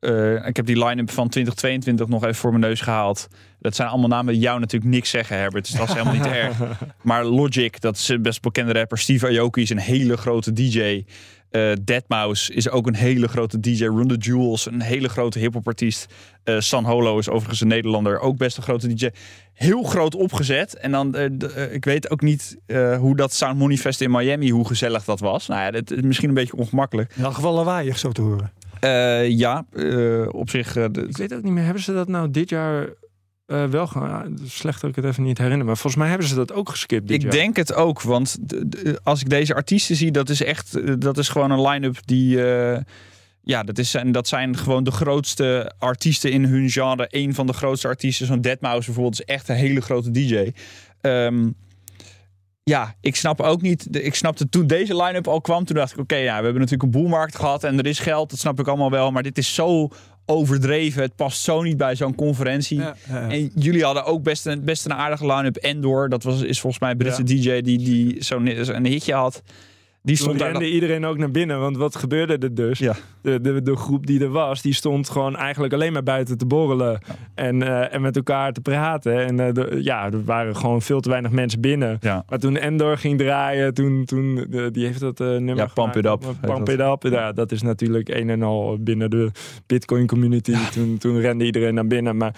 eh, 0.00 0.46
ik 0.46 0.56
heb 0.56 0.66
die 0.66 0.84
line-up 0.84 1.10
van 1.10 1.28
2022 1.28 2.08
nog 2.08 2.22
even 2.22 2.34
voor 2.34 2.50
mijn 2.50 2.62
neus 2.62 2.80
gehaald. 2.80 3.28
Dat 3.60 3.74
zijn 3.74 3.88
allemaal 3.88 4.08
namen 4.08 4.32
die 4.32 4.42
jou 4.42 4.60
natuurlijk 4.60 4.92
niks 4.92 5.10
zeggen, 5.10 5.36
Herbert. 5.36 5.66
Dus 5.66 5.74
dat 5.78 5.88
is 5.88 5.94
helemaal 5.94 6.14
niet 6.14 6.26
erg. 6.42 6.56
Maar 7.02 7.24
Logic, 7.24 7.80
dat 7.80 7.96
is 7.96 8.08
een 8.08 8.22
best 8.22 8.42
bekende 8.42 8.72
rapper. 8.72 8.98
Steve 8.98 9.38
Aoki 9.38 9.62
is 9.62 9.70
een 9.70 9.78
hele 9.78 10.16
grote 10.16 10.52
DJ. 10.52 11.04
Eh 11.50 11.72
Deadmau5 11.80 12.54
is 12.54 12.70
ook 12.70 12.86
een 12.86 12.94
hele 12.94 13.28
grote 13.28 13.60
DJ. 13.60 13.84
Run 13.84 14.08
the 14.08 14.16
Jewels, 14.16 14.66
een 14.66 14.80
hele 14.80 15.08
grote 15.08 15.38
hip-hop 15.38 15.66
artiest. 15.66 16.14
Eh, 16.44 16.58
San 16.58 16.84
Holo 16.84 17.18
is 17.18 17.28
overigens 17.28 17.60
een 17.60 17.68
Nederlander, 17.68 18.20
ook 18.20 18.36
best 18.36 18.56
een 18.56 18.62
grote 18.62 18.94
DJ. 18.94 19.08
Heel 19.52 19.82
groot 19.82 20.14
opgezet. 20.14 20.76
En 20.76 20.90
dan, 20.90 21.16
ik 21.70 21.84
weet 21.84 22.10
ook 22.10 22.20
niet 22.20 22.58
hoe 22.98 23.16
dat 23.16 23.32
Sound 23.32 23.58
Money 23.58 23.76
Fest 23.76 24.00
in 24.00 24.10
Miami, 24.10 24.50
hoe 24.50 24.66
gezellig 24.66 25.04
dat 25.04 25.20
was. 25.20 25.46
Nou 25.46 25.60
ja, 25.60 25.70
dat 25.70 25.90
is 25.90 26.02
misschien 26.02 26.28
een 26.28 26.34
beetje 26.34 26.56
ongemakkelijk. 26.56 27.12
In 27.16 27.24
elk 27.24 27.34
geval 27.34 27.54
lawaaiig 27.54 27.98
zo 27.98 28.12
te 28.12 28.20
horen. 28.20 28.52
Eh, 28.80 29.28
ja, 29.28 29.66
eh, 29.72 30.28
op 30.28 30.50
zich. 30.50 30.76
eh, 30.76 30.84
Ik 30.84 31.16
weet 31.16 31.34
ook 31.34 31.42
niet 31.42 31.52
meer, 31.52 31.64
hebben 31.64 31.82
ze 31.82 31.92
dat 31.92 32.08
nou 32.08 32.30
dit 32.30 32.48
jaar 32.48 32.88
wel 33.46 33.86
gedaan? 33.86 34.38
Slecht 34.44 34.80
dat 34.80 34.90
ik 34.90 34.96
het 34.96 35.04
even 35.04 35.22
niet 35.22 35.38
herinner, 35.38 35.66
maar 35.66 35.76
volgens 35.76 35.96
mij 36.02 36.08
hebben 36.08 36.26
ze 36.26 36.34
dat 36.34 36.52
ook 36.52 36.68
geskipt 36.68 37.08
dit 37.08 37.16
ik 37.16 37.22
jaar. 37.22 37.30
denk 37.32 37.56
het 37.56 37.74
ook, 37.74 38.02
want 38.02 38.38
als 39.02 39.20
ik 39.20 39.28
deze 39.28 39.54
artiesten 39.54 39.96
zie, 39.96 40.10
dat 40.10 40.28
is 40.28 40.42
echt, 40.42 41.00
dat 41.00 41.18
is 41.18 41.28
gewoon 41.28 41.50
een 41.50 41.62
line-up 41.68 41.96
die, 42.04 42.36
ja, 43.42 43.62
dat, 43.62 43.78
is, 43.78 43.94
en 43.94 44.12
dat 44.12 44.28
zijn 44.28 44.56
gewoon 44.56 44.84
de 44.84 44.90
grootste 44.90 45.72
artiesten 45.78 46.30
in 46.32 46.44
hun 46.44 46.70
genre. 46.70 47.06
Een 47.10 47.34
van 47.34 47.46
de 47.46 47.52
grootste 47.52 47.88
artiesten, 47.88 48.26
zo'n 48.26 48.46
Deadmau5 48.46 48.58
bijvoorbeeld, 48.60 49.12
is 49.20 49.24
echt 49.24 49.48
een 49.48 49.56
hele 49.56 49.80
grote 49.80 50.10
DJ. 50.10 50.52
Ehm, 51.00 51.48
ja, 52.68 52.94
ik 53.00 53.16
snap 53.16 53.40
ook 53.40 53.62
niet. 53.62 53.92
de- 53.92 54.02
Ik 54.02 54.14
snapte 54.14 54.48
toen 54.48 54.66
deze 54.66 55.02
line-up 55.02 55.28
al 55.28 55.40
kwam. 55.40 55.64
Toen 55.64 55.76
dacht 55.76 55.92
ik: 55.92 55.98
oké, 55.98 56.16
ja, 56.16 56.36
we 56.38 56.44
hebben 56.44 56.54
natuurlijk 56.54 56.82
een 56.82 56.90
boelmarkt 57.00 57.36
gehad 57.36 57.64
en 57.64 57.78
er 57.78 57.86
is 57.86 57.98
geld. 57.98 58.30
Dat 58.30 58.38
snap 58.38 58.60
ik 58.60 58.68
allemaal 58.68 58.90
wel. 58.90 59.10
Maar 59.10 59.22
dit 59.22 59.38
is 59.38 59.54
zo 59.54 59.88
overdreven. 60.26 61.02
Het 61.02 61.16
past 61.16 61.42
zo 61.42 61.62
niet 61.62 61.76
bij 61.76 61.96
zo'n 61.96 62.14
conferentie. 62.14 62.78
Ja, 62.78 62.94
ja, 63.08 63.20
ja. 63.20 63.28
En 63.30 63.50
jullie 63.54 63.84
hadden 63.84 64.04
ook 64.04 64.22
best 64.22 64.46
een, 64.46 64.64
best 64.64 64.84
een 64.84 64.94
aardige 64.94 65.26
line-up. 65.26 65.56
Endor, 65.56 66.08
dat 66.08 66.22
was, 66.22 66.42
is 66.42 66.60
volgens 66.60 66.82
mij 66.82 66.90
een 66.90 66.96
Britse 66.96 67.22
DJ 67.22 67.60
die, 67.60 67.78
die 67.78 68.24
zo'n 68.24 68.54
zo'n 68.60 68.84
hitje 68.84 69.14
had. 69.14 69.42
Die 70.02 70.16
stond 70.16 70.38
daar. 70.38 70.62
iedereen 70.62 71.04
ook 71.04 71.18
naar 71.18 71.30
binnen. 71.30 71.60
Want 71.60 71.76
wat 71.76 71.96
gebeurde 71.96 72.38
er 72.38 72.54
dus? 72.54 72.78
Ja. 72.78 72.94
De, 73.22 73.40
de, 73.40 73.62
de 73.62 73.76
groep 73.76 74.06
die 74.06 74.20
er 74.20 74.28
was, 74.30 74.62
die 74.62 74.74
stond 74.74 75.10
gewoon 75.10 75.36
eigenlijk 75.36 75.72
alleen 75.74 75.92
maar 75.92 76.02
buiten 76.02 76.38
te 76.38 76.46
borrelen. 76.46 77.00
En, 77.34 77.62
eh, 77.62 77.94
en 77.94 78.00
met 78.00 78.16
elkaar 78.16 78.52
te 78.52 78.60
praten. 78.60 79.24
En 79.26 79.40
eh, 79.40 79.52
de- 79.52 79.78
ja, 79.82 80.04
er 80.04 80.24
waren 80.24 80.56
gewoon 80.56 80.82
veel 80.82 81.00
te 81.00 81.08
weinig 81.08 81.30
mensen 81.30 81.60
binnen. 81.60 81.96
Ja. 82.00 82.24
Maar 82.28 82.38
toen 82.38 82.56
Endor 82.56 82.98
ging 82.98 83.18
draaien, 83.18 83.74
toen, 83.74 84.04
toen 84.04 84.46
die 84.72 84.86
heeft 84.86 85.00
dat 85.00 85.20
eh, 85.20 85.26
nummer 85.26 85.56
Ja, 85.56 85.66
Pump 85.74 85.96
It. 85.96 86.04
Up 86.06 86.34
Pump 86.40 86.68
It 86.68 86.80
Up. 86.80 87.02
Ja, 87.12 87.32
dat 87.32 87.52
is 87.52 87.62
natuurlijk 87.62 88.08
een 88.08 88.30
en 88.30 88.42
al 88.42 88.76
binnen 88.80 89.10
de 89.10 89.30
Bitcoin 89.66 90.06
community. 90.06 90.54
Toen, 90.72 90.98
toen 90.98 91.20
rende 91.20 91.44
iedereen 91.44 91.74
naar 91.74 91.86
binnen. 91.86 92.16
Maar 92.16 92.34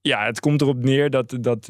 ja, 0.00 0.24
het 0.24 0.40
komt 0.40 0.60
erop 0.60 0.84
neer 0.84 1.10
dat, 1.10 1.36
dat 1.40 1.66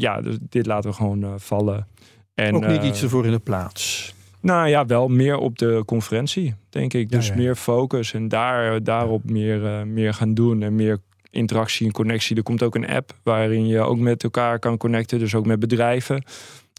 ja, 0.00 0.20
dus 0.20 0.36
dit 0.48 0.66
laten 0.66 0.90
we 0.90 0.96
gewoon 0.96 1.40
vallen. 1.40 1.86
En, 2.34 2.54
Ook 2.54 2.66
niet 2.66 2.82
iets 2.82 3.02
ervoor 3.02 3.24
in 3.24 3.30
de 3.32 3.38
plaats. 3.38 4.16
Nou 4.40 4.68
ja, 4.68 4.86
wel 4.86 5.08
meer 5.08 5.36
op 5.36 5.58
de 5.58 5.82
conferentie, 5.86 6.54
denk 6.68 6.94
ik. 6.94 7.10
Dus 7.10 7.26
ja. 7.26 7.34
meer 7.34 7.54
focus 7.56 8.14
en 8.14 8.28
daar, 8.28 8.82
daarop 8.82 9.30
meer, 9.30 9.66
eh, 9.66 9.82
meer 9.82 10.14
gaan 10.14 10.34
doen 10.34 10.62
en 10.62 10.74
meer 10.74 10.98
interactie 11.30 11.86
en 11.86 11.92
connectie. 11.92 12.36
Er 12.36 12.42
komt 12.42 12.62
ook 12.62 12.74
een 12.74 12.88
app 12.88 13.12
waarin 13.22 13.66
je 13.66 13.80
ook 13.80 13.98
met 13.98 14.22
elkaar 14.22 14.58
kan 14.58 14.76
connecten, 14.76 15.18
dus 15.18 15.34
ook 15.34 15.46
met 15.46 15.58
bedrijven. 15.60 16.24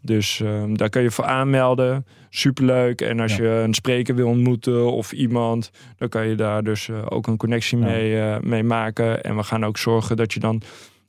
Dus 0.04 0.42
ehm, 0.42 0.74
daar 0.74 0.90
kan 0.90 1.02
je 1.02 1.12
voor 1.12 1.26
aanmelden. 1.26 2.06
Superleuk. 2.30 3.02
En 3.02 3.20
als 3.20 3.36
Ja. 3.36 3.44
je 3.44 3.50
een 3.50 3.74
spreker 3.74 4.16
wil 4.16 4.28
ontmoeten 4.28 4.92
of 4.92 5.12
iemand, 5.12 5.72
dan 5.98 6.10
kan 6.10 6.28
je 6.28 6.36
daar 6.36 6.64
dus 6.64 6.90
eh, 6.90 7.06
ook 7.10 7.28
een 7.28 7.38
connectie 7.38 7.78
mee, 7.78 8.20
eh, 8.20 8.40
mee 8.40 8.64
maken. 8.64 9.24
En 9.24 9.36
we 9.36 9.44
gaan 9.44 9.66
ook 9.66 9.78
zorgen 9.78 10.18
dat 10.18 10.34
je 10.34 10.40
dan 10.40 10.62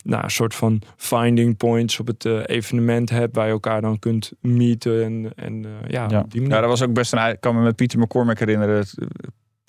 nou, 0.03 0.25
een 0.25 0.31
soort 0.31 0.55
van 0.55 0.83
finding 0.97 1.57
points 1.57 2.01
op 2.01 2.07
het 2.07 2.25
eh, 2.25 2.41
evenement 2.47 3.11
hebt 3.11 3.37
waar 3.37 3.47
je 3.47 3.53
elkaar 3.53 3.81
dan 3.81 3.99
kunt 3.99 4.33
meeten. 4.41 5.05
En, 5.05 5.33
en 5.37 5.65
eh, 5.65 5.91
ja, 5.91 6.07
Ja. 6.09 6.27
ja, 6.29 6.61
dat 6.61 6.69
was 6.69 6.83
ook 6.83 6.93
best 6.93 7.13
een. 7.13 7.29
Ik 7.29 7.41
kan 7.41 7.55
me 7.55 7.63
met 7.63 7.77
Pieter 7.77 7.99
McCormack 7.99 8.39
herinneren. 8.39 8.87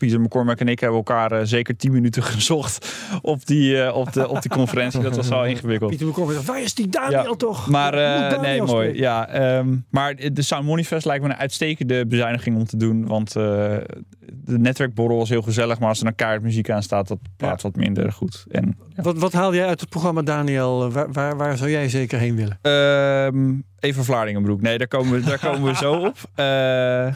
Pieter 0.02 0.22
McCormack 0.22 0.60
en 0.60 0.68
ik 0.68 0.80
hebben 0.80 0.98
elkaar 0.98 1.32
eh, 1.32 1.40
zeker 1.44 1.78
10 1.78 1.92
minuten 1.92 2.24
gezocht 2.34 2.96
op 3.22 3.46
die, 3.46 3.84
eh, 3.84 3.96
op 3.96 4.14
de, 4.14 4.28
op 4.28 4.42
die 4.42 4.52
conferentie. 4.52 5.02
Dat 5.02 5.16
was 5.16 5.28
wel 5.28 5.46
ingewikkeld. 5.54 5.90
Pieter 5.90 6.08
McCormick 6.08 6.36
zegt, 6.36 6.48
waar 6.48 6.62
is 6.62 6.74
die 6.74 6.88
Daniel 6.88 7.24
Ja, 7.24 7.36
toch? 7.36 7.68
Maar 7.68 7.94
eh, 7.94 8.30
Daniel 8.30 8.42
nee, 8.42 8.62
mooi. 8.62 8.94
Ja, 8.94 9.28
ehm, 9.28 9.76
maar 9.90 10.16
de 10.16 10.42
Sound 10.42 11.06
lijkt 11.06 11.24
me 11.24 11.30
een 11.30 11.36
uitstekende 11.36 12.06
bezuiniging 12.06 12.56
om 12.56 12.66
te 12.66 12.78
doen. 12.78 13.08
Want 13.08 13.34
de 13.34 14.60
netwerkborrel 14.60 15.18
was 15.18 15.30
heel 15.30 15.42
gezellig. 15.42 15.80
Maar 15.80 15.90
als 15.90 16.02
er 16.02 16.08
een 16.08 16.16
kaart 16.16 16.42
muziek 16.42 16.70
aan 16.70 16.84
staat, 16.84 17.08
dat 17.08 17.20
plaatst 17.38 17.64
wat 17.64 17.76
minder 17.76 18.12
goed. 18.12 18.46
En, 18.52 18.78
ja. 18.96 19.04
Wat, 19.04 19.18
wat 19.18 19.34
haal 19.34 19.54
jij 19.54 19.66
uit 19.66 19.80
het 19.80 19.90
programma, 19.90 20.22
Daniel? 20.22 20.92
Waar, 20.92 21.12
waar, 21.12 21.38
waar 21.38 21.58
zou 21.58 21.70
jij 21.70 21.90
zeker 21.90 22.20
heen 22.20 22.36
willen? 22.36 22.60
Ehm, 22.62 23.54
even 23.80 24.04
Vlaardingenbroek. 24.04 24.62
Nee, 24.62 24.78
daar 24.78 24.88
komen 24.88 25.12
we, 25.12 25.20
daar 25.20 25.40
komen 25.40 25.72
we 25.72 25.76
zo 25.76 25.94
op. 25.94 26.16
Eh, 26.36 27.16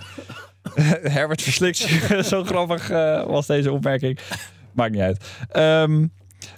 Herbert 1.15 1.41
verslikt. 1.41 1.77
Zo 2.31 2.43
grappig 2.43 2.89
eh, 2.89 3.25
was 3.25 3.47
deze 3.47 3.71
opmerking. 3.71 4.19
Maakt 4.71 4.91
niet 4.91 5.01
uit. 5.01 5.25
Ehm, 5.51 6.07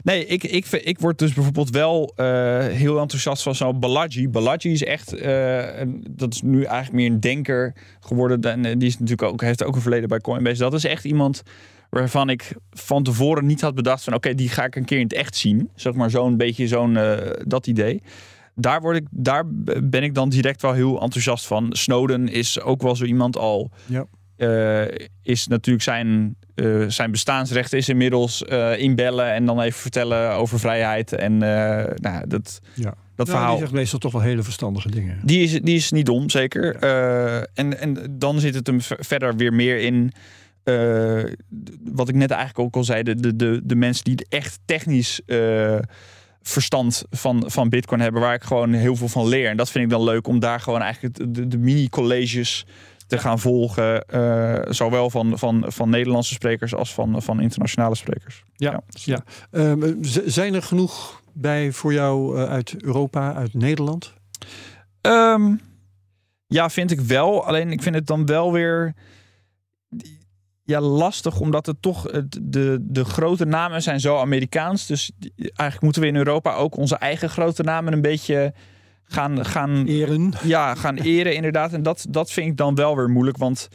nee, 0.04 0.26
ik, 0.26 0.44
ik, 0.44 0.66
ik 0.66 1.00
word 1.00 1.20
dus 1.20 1.34
bijvoorbeeld 1.34 1.70
wel 1.70 2.14
eh, 2.16 2.66
heel 2.66 3.00
enthousiast 3.00 3.44
van 3.44 3.56
zo'n 3.56 3.80
Balaji. 3.80 4.30
Balaji 4.30 4.72
is 4.72 4.84
echt, 4.84 5.14
eh, 5.14 5.66
dat 6.10 6.34
is 6.34 6.42
nu 6.42 6.64
eigenlijk 6.64 6.94
meer 6.94 7.12
een 7.12 7.20
denker 7.20 7.74
geworden. 8.00 8.42
En 8.42 8.80
die 8.80 8.88
is 8.88 9.00
natuurlijk 9.00 9.32
ook, 9.32 9.42
heeft 9.42 9.64
ook 9.64 9.76
een 9.76 9.82
verleden 9.82 10.10
bij 10.10 10.20
Coinbase. 10.20 10.62
Dat 10.62 10.74
is 10.74 10.84
echt 10.84 11.04
iemand 11.04 11.44
waarvan 11.90 12.30
ik 12.30 12.56
van 12.72 13.04
tevoren 13.04 13.46
niet 13.46 13.62
had 13.62 13.76
bedacht 13.76 14.04
van 14.04 14.14
oké, 14.14 14.36
die 14.36 14.50
ga 14.50 14.66
ik 14.66 14.76
een 14.76 14.86
keer 14.86 14.98
in 14.98 15.04
het 15.04 15.14
echt 15.14 15.36
zien. 15.36 15.70
Zeg 15.76 15.94
maar 15.94 16.10
zo'n 16.10 16.38
beetje 16.38 16.68
zo'n 16.68 16.98
dat 17.46 17.68
idee. 17.68 18.02
Daar, 18.60 18.82
word 18.82 18.96
ik, 18.98 19.08
daar 19.12 19.44
ben 19.84 20.04
ik 20.04 20.14
dan 20.14 20.30
direct 20.30 20.62
wel 20.62 20.74
heel 20.74 21.02
enthousiast 21.02 21.48
van. 21.48 21.68
Snowden 21.72 22.28
is 22.28 22.62
ook 22.62 22.82
wel 22.82 22.96
zo 22.96 23.06
iemand 23.06 23.38
al. 23.38 23.72
Ja. 23.86 24.06
eh, 24.36 25.06
is 25.22 25.48
natuurlijk 25.48 25.84
zijn, 25.84 26.36
eh, 26.56 26.84
zijn 26.88 27.12
bestaansrecht 27.12 27.74
is 27.74 27.90
inmiddels 27.90 28.44
eh, 28.44 28.80
inbellen 28.80 29.34
en 29.34 29.46
dan 29.46 29.62
even 29.62 29.80
vertellen 29.80 30.32
over 30.32 30.60
vrijheid. 30.60 31.14
En 31.14 31.38
nou, 31.38 32.28
dat, 32.28 32.60
Ja. 32.74 32.94
dat 33.16 33.30
verhaal. 33.30 33.50
Die 33.52 33.60
zegt 33.60 33.72
meestal 33.72 34.00
toch 34.00 34.12
wel 34.12 34.22
hele 34.22 34.44
verstandige 34.44 34.90
dingen. 34.92 35.20
Die 35.24 35.44
is, 35.44 35.52
die 35.62 35.76
is 35.76 35.92
niet 35.92 36.06
dom, 36.06 36.30
zeker. 36.30 36.76
En, 37.54 37.80
en 37.80 38.16
dan 38.20 38.40
zit 38.40 38.56
het 38.56 38.68
hem 38.68 38.80
verder 38.82 39.36
weer 39.36 39.54
meer 39.54 39.80
in. 39.80 40.12
wat 41.94 42.10
ik 42.10 42.16
net 42.16 42.32
eigenlijk 42.32 42.60
ook 42.60 42.76
al 42.76 42.84
zei. 42.84 43.04
De, 43.04 43.16
de, 43.16 43.36
de, 43.36 43.62
de 43.64 43.76
mensen 43.76 44.04
die 44.04 44.26
echt 44.30 44.60
technisch 44.66 45.22
verstand 46.48 47.04
van, 47.10 47.44
van 47.48 47.70
Bitcoin 47.70 48.02
hebben. 48.02 48.22
Waar 48.22 48.34
ik 48.34 48.44
gewoon 48.44 48.74
heel 48.74 48.96
veel 48.96 49.08
van 49.08 49.28
leer. 49.28 49.50
En 49.50 49.58
dat 49.58 49.70
vind 49.70 49.84
ik 49.84 49.90
dan 49.90 50.04
leuk 50.04 50.28
om 50.28 50.40
daar 50.40 50.60
gewoon 50.60 50.82
eigenlijk 50.82 51.36
de, 51.52 51.58
mini-colleges 51.58 52.66
te 53.08 53.18
gaan 53.18 53.40
volgen. 53.40 54.02
eh, 54.06 54.60
zowel 54.74 55.10
van, 55.10 55.40
van, 55.40 55.64
van 55.68 55.90
Nederlandse 55.90 56.34
sprekers 56.34 56.76
als 56.76 56.94
van, 56.94 57.22
van 57.22 57.40
internationale 57.42 57.96
sprekers. 57.96 58.44
Ja, 58.56 58.82
ja. 58.88 59.24
Ehm, 59.52 59.94
z- 60.04 60.24
zijn 60.26 60.54
er 60.54 60.64
genoeg 60.64 61.22
bij 61.34 61.72
voor 61.72 61.94
jou 61.94 62.38
eh, 62.38 62.50
uit 62.50 62.76
Europa, 62.84 63.34
uit 63.34 63.54
Nederland? 63.54 64.14
Ehm, 65.02 65.56
ja, 66.48 66.70
vind 66.70 66.92
ik 66.92 67.00
wel. 67.00 67.46
Alleen 67.46 67.72
ik 67.72 67.82
vind 67.82 67.96
het 67.96 68.08
dan 68.08 68.26
wel 68.26 68.52
weer 68.52 68.94
ja, 70.68 70.82
lastig, 70.82 71.40
omdat 71.40 71.66
het 71.66 71.82
toch 71.82 72.02
de, 72.42 72.78
de 72.82 73.06
grote 73.06 73.46
namen 73.46 73.82
zijn 73.82 74.00
zo 74.00 74.18
Amerikaans. 74.18 74.86
Dus 74.88 75.12
eigenlijk 75.36 75.82
moeten 75.82 76.02
we 76.02 76.08
in 76.08 76.16
Europa 76.16 76.54
ook 76.54 76.78
onze 76.78 76.96
eigen 76.96 77.30
grote 77.30 77.64
namen 77.64 77.94
een 77.94 78.02
beetje 78.02 78.54
gaan, 79.04 79.46
gaan, 79.46 79.86
Eren. 79.86 80.34
ja, 80.44 80.76
gaan 80.76 80.96
eren, 80.98 81.36
inderdaad. 81.36 81.74
En 81.74 81.84
dat, 81.84 82.06
dat 82.10 82.32
vind 82.32 82.48
ik 82.48 82.58
dan 82.58 82.76
wel 82.76 82.96
weer 82.96 83.10
moeilijk, 83.10 83.38
want 83.38 83.68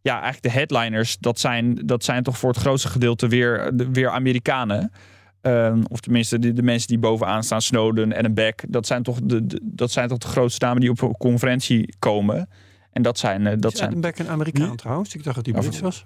ja, 0.00 0.12
eigenlijk 0.22 0.42
de 0.42 0.50
headliners, 0.50 1.16
dat 1.20 1.38
zijn, 1.40 1.74
dat 1.84 2.04
zijn 2.04 2.22
toch 2.22 2.38
voor 2.38 2.48
het 2.50 2.58
grootste 2.58 2.88
gedeelte 2.88 3.28
weer, 3.28 3.72
weer 3.92 4.10
Amerikanen. 4.10 4.92
Ehm, 5.40 5.82
of 5.88 6.00
tenminste, 6.00 6.38
de, 6.38 6.52
de 6.52 6.62
mensen 6.62 6.88
die 6.88 6.98
bovenaan 6.98 7.42
staan, 7.42 7.62
Snowden 7.62 8.12
en 8.12 8.24
een 8.24 8.34
Beck, 8.34 8.64
dat 8.68 8.86
zijn 8.86 9.02
toch 9.02 9.18
de, 9.22 9.46
de- 9.46 9.60
dat 9.62 9.90
zijn 9.90 10.08
toch 10.08 10.18
de 10.18 10.26
grootste 10.26 10.64
namen 10.64 10.80
die 10.80 10.90
op 10.90 11.00
een 11.02 11.16
conferentie 11.16 11.94
komen. 11.98 12.48
En 12.92 13.02
dat 13.02 13.18
zijn, 13.18 13.46
eh, 13.46 13.54
dat 13.58 13.76
zijn. 13.76 13.88
Attenbeck 13.88 14.18
een 14.18 14.28
Amerikaan 14.28 14.76
trouwens? 14.76 15.14
Ik 15.14 15.24
dacht 15.24 15.36
dat 15.36 15.46
hij 15.46 15.54
Brits 15.54 15.80
was. 15.80 16.02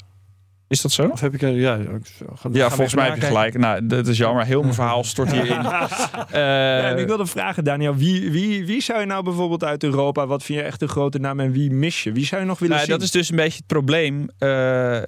Is 0.71 0.81
dat 0.81 0.93
zo? 0.93 1.09
Of 1.09 1.21
heb 1.21 1.35
ik 1.35 1.43
een... 1.43 1.55
Ja, 1.55 1.75
ik 1.77 1.87
ga- 2.19 2.25
ga 2.35 2.49
Ja, 2.53 2.69
volgens 2.69 2.95
mij 2.95 3.07
heb 3.07 3.15
je 3.17 3.21
gelijk. 3.23 3.59
Nou, 3.59 3.87
dat 3.87 4.07
is 4.07 4.19
jammer. 4.19 4.45
Heel 4.45 4.63
mijn 4.63 4.75
verhaal 4.75 5.05
stort 5.05 5.33
hierin. 5.33 5.63
Ja, 6.33 6.89
ik 6.97 7.07
wilde 7.07 7.27
vragen, 7.27 7.65
Daniel, 7.65 7.95
wie, 7.97 8.31
wie, 8.31 8.67
wie 8.67 8.83
zou 8.83 9.01
je 9.01 9.07
nou 9.07 9.25
bijvoorbeeld 9.25 9.65
uit 9.65 9.83
Europa, 9.85 10.27
wat 10.27 10.43
vind 10.43 10.59
je 10.59 10.65
echt 10.65 10.83
een 10.83 10.89
grote 10.89 11.19
naam 11.19 11.41
en 11.41 11.53
wie 11.53 11.71
mis 11.71 12.03
je? 12.03 12.13
Wie 12.13 12.25
zou 12.27 12.41
je 12.41 12.47
nog 12.47 12.59
willen 12.59 12.75
Nou, 12.77 12.87
zien? 12.89 12.97
dat 12.97 13.05
is 13.07 13.11
dus 13.13 13.31
een 13.31 13.37
beetje 13.37 13.57
het 13.57 13.67
probleem. 13.67 14.29
Eh, 14.39 14.99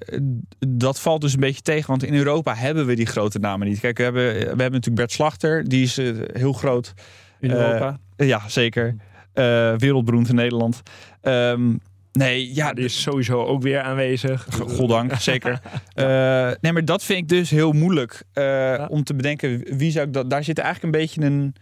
dat 0.68 1.00
valt 1.00 1.20
dus 1.20 1.32
een 1.32 1.40
beetje 1.40 1.62
tegen. 1.62 1.86
Want 1.86 2.02
in 2.04 2.14
Europa 2.14 2.54
hebben 2.54 2.86
we 2.86 2.94
die 2.94 3.06
grote 3.06 3.38
namen 3.38 3.68
niet. 3.68 3.80
Kijk, 3.80 3.96
we 3.96 4.02
hebben, 4.02 4.22
we 4.32 4.38
hebben 4.38 4.56
natuurlijk 4.58 4.96
Bert 4.96 5.12
Slachter. 5.12 5.68
Die 5.68 5.82
is 5.82 5.98
eh, 5.98 6.06
heel 6.32 6.52
groot. 6.52 6.92
In 7.40 7.50
Eh, 7.50 7.56
Europa. 7.56 7.98
Ja, 8.16 8.48
zeker. 8.48 8.96
Eh, 9.32 9.44
wereldberoemd 9.76 10.28
in 10.28 10.34
Nederland. 10.34 10.82
Ehm, 11.20 11.76
nee, 12.12 12.54
ja, 12.54 12.72
die 12.72 12.84
is 12.84 13.02
sowieso 13.02 13.44
ook 13.44 13.62
weer 13.62 13.80
aanwezig. 13.80 14.46
Goddank, 14.50 15.14
zeker. 15.14 15.60
Eh, 15.94 16.50
nee, 16.60 16.72
maar 16.72 16.84
dat 16.84 17.04
vind 17.04 17.18
ik 17.18 17.28
dus 17.28 17.50
heel 17.50 17.72
moeilijk 17.72 18.22
eh, 18.32 18.86
om 18.88 19.04
te 19.04 19.14
bedenken. 19.14 19.76
Wie 19.76 19.90
zou 19.90 20.06
ik 20.06 20.12
dat? 20.12 20.30
Daar 20.30 20.44
zit 20.44 20.58
eigenlijk 20.58 20.94
een 20.94 21.00
beetje 21.00 21.20
een, 21.20 21.54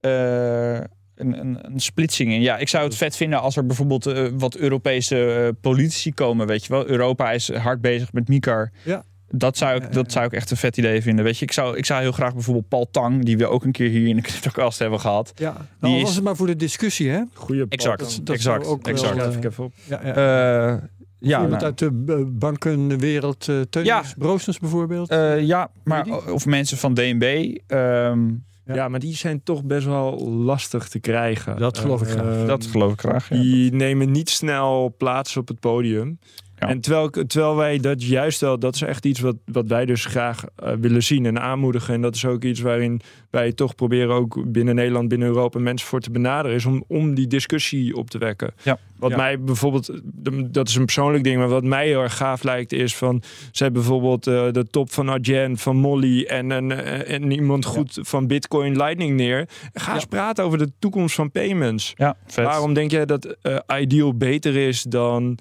eh, 0.00 0.74
een, 1.14 1.40
een, 1.40 1.58
een 1.62 1.80
splitsing 1.80 2.32
in. 2.32 2.40
Ja, 2.40 2.56
ik 2.56 2.68
zou 2.68 2.84
het 2.84 2.96
vet 2.96 3.16
vinden 3.16 3.40
als 3.40 3.56
er 3.56 3.66
bijvoorbeeld 3.66 4.04
wat 4.32 4.56
Europese 4.56 5.54
politici 5.60 6.14
komen. 6.14 6.46
Weet 6.46 6.64
je 6.64 6.72
wel, 6.72 6.86
Europa 6.86 7.30
is 7.32 7.52
hard 7.52 7.80
bezig 7.80 8.12
met 8.12 8.28
MICAR. 8.28 8.70
Ja. 8.84 9.04
Dat 9.32 9.56
zou, 9.56 9.76
ik, 9.82 9.92
dat 9.92 10.12
zou 10.12 10.24
ik 10.26 10.32
echt 10.32 10.50
een 10.50 10.56
vet 10.56 10.76
idee 10.76 11.02
vinden. 11.02 11.24
Weet 11.24 11.38
je, 11.38 11.44
ik 11.44 11.52
zou, 11.52 11.76
ik 11.76 11.86
zou 11.86 12.00
heel 12.00 12.12
graag 12.12 12.32
bijvoorbeeld 12.34 12.68
Paul 12.68 12.88
Tang, 12.90 13.24
die 13.24 13.36
we 13.38 13.46
ook 13.46 13.64
een 13.64 13.72
keer 13.72 13.88
hier 13.90 14.08
in 14.08 14.16
de 14.16 14.22
CryptoCast 14.22 14.78
hebben 14.78 15.00
gehad. 15.00 15.32
Ja, 15.36 15.66
nou, 15.80 15.94
is- 15.96 16.02
was 16.02 16.14
het 16.14 16.24
maar 16.24 16.36
voor 16.36 16.46
de 16.46 16.56
discussie, 16.56 17.10
hè? 17.10 17.22
Goeie 17.34 17.64
Exact, 17.68 18.26
dat 18.26 18.34
exact, 18.34 18.66
ook 18.66 18.84
wel, 18.86 18.94
exact. 18.94 19.36
eh, 19.36 19.44
even 19.50 19.64
op. 19.64 19.72
Ja, 19.88 20.00
ja. 20.04 20.14
Eh, 20.72 20.78
ja, 21.18 21.42
Iemand 21.42 21.50
nou, 21.50 21.64
uit 21.64 21.78
de 21.78 21.90
bankenwereld, 22.64 23.46
uh, 23.48 23.60
Teunis 23.70 23.90
Ja. 23.90 24.02
Broosens 24.18 24.58
bijvoorbeeld. 24.58 25.08
eh, 25.10 25.40
ja, 25.40 25.70
maar 25.84 26.06
of 26.32 26.46
mensen 26.46 26.78
van 26.78 26.94
DNB. 26.94 27.56
ehm, 27.66 28.28
Ja. 28.64 28.74
Ja. 28.76 28.88
maar 28.88 29.00
die 29.00 29.14
zijn 29.16 29.42
toch 29.42 29.64
best 29.64 29.86
wel 29.86 30.28
lastig 30.28 30.88
te 30.88 30.98
krijgen. 30.98 31.56
Dat 31.56 31.78
geloof 31.78 32.02
ik 32.02 32.08
graag. 32.08 32.46
Dat 32.46 32.66
geloof 32.66 32.92
ik 32.92 33.00
graag. 33.00 33.28
Ja. 33.28 33.36
Die 33.36 33.72
nemen 33.72 34.10
niet 34.10 34.30
snel 34.30 34.94
plaats 34.98 35.36
op 35.36 35.48
het 35.48 35.60
podium. 35.60 36.18
Ja. 36.60 36.68
En 36.68 36.80
terwijl, 36.80 37.10
terwijl 37.10 37.56
wij 37.56 37.78
dat 37.78 38.04
juist 38.04 38.40
wel, 38.40 38.58
dat 38.58 38.74
is 38.74 38.82
echt 38.82 39.04
iets 39.06 39.20
wat, 39.20 39.36
wat 39.44 39.66
wij 39.66 39.86
dus 39.86 40.04
graag 40.04 40.44
eh, 40.56 40.72
willen 40.80 41.02
zien 41.02 41.26
en 41.26 41.40
aanmoedigen. 41.40 41.94
En 41.94 42.00
dat 42.00 42.14
is 42.14 42.24
ook 42.24 42.44
iets 42.44 42.60
waarin 42.60 43.00
wij 43.30 43.52
toch 43.52 43.74
proberen 43.74 44.14
ook 44.14 44.52
binnen 44.52 44.74
Nederland, 44.74 45.08
binnen 45.08 45.28
Europa 45.28 45.58
mensen 45.58 45.88
voor 45.88 46.00
te 46.00 46.10
benaderen. 46.10 46.56
Is 46.56 46.64
om, 46.64 46.84
om 46.88 47.14
die 47.14 47.26
discussie 47.26 47.96
op 47.96 48.10
te 48.10 48.18
wekken. 48.18 48.52
Ja. 48.62 48.78
Wat 48.98 49.10
Ja. 49.10 49.16
mij 49.16 49.40
bijvoorbeeld, 49.40 50.00
dat 50.54 50.68
is 50.68 50.74
een 50.74 50.84
persoonlijk 50.84 51.24
ding, 51.24 51.38
maar 51.38 51.48
wat 51.48 51.64
mij 51.64 51.86
heel 51.86 52.00
erg 52.02 52.16
gaaf 52.16 52.42
lijkt 52.42 52.72
is 52.72 52.96
van, 52.96 53.22
ze 53.52 53.62
hebben 53.62 53.80
bijvoorbeeld 53.82 54.26
eh, 54.26 54.52
de 54.52 54.66
top 54.70 54.92
van 54.92 55.08
Argent, 55.08 55.60
van 55.60 55.76
Molly 55.76 56.22
en, 56.24 56.50
een, 56.50 56.70
eh, 56.72 57.14
en 57.14 57.30
iemand 57.30 57.64
goed 57.64 57.98
van 58.02 58.26
Bitcoin 58.26 58.76
Lightning 58.76 59.16
neer. 59.16 59.48
Ga 59.72 59.94
eens 59.94 60.04
praten 60.04 60.44
over 60.44 60.58
de 60.58 60.72
toekomst 60.78 61.14
van 61.14 61.30
payments. 61.30 61.92
Ja, 61.96 62.16
vet. 62.26 62.44
Waarom 62.44 62.74
denk 62.74 62.90
jij 62.90 63.06
dat 63.06 63.36
Ideal 63.80 64.16
beter 64.16 64.56
is 64.56 64.82
dan 64.82 65.38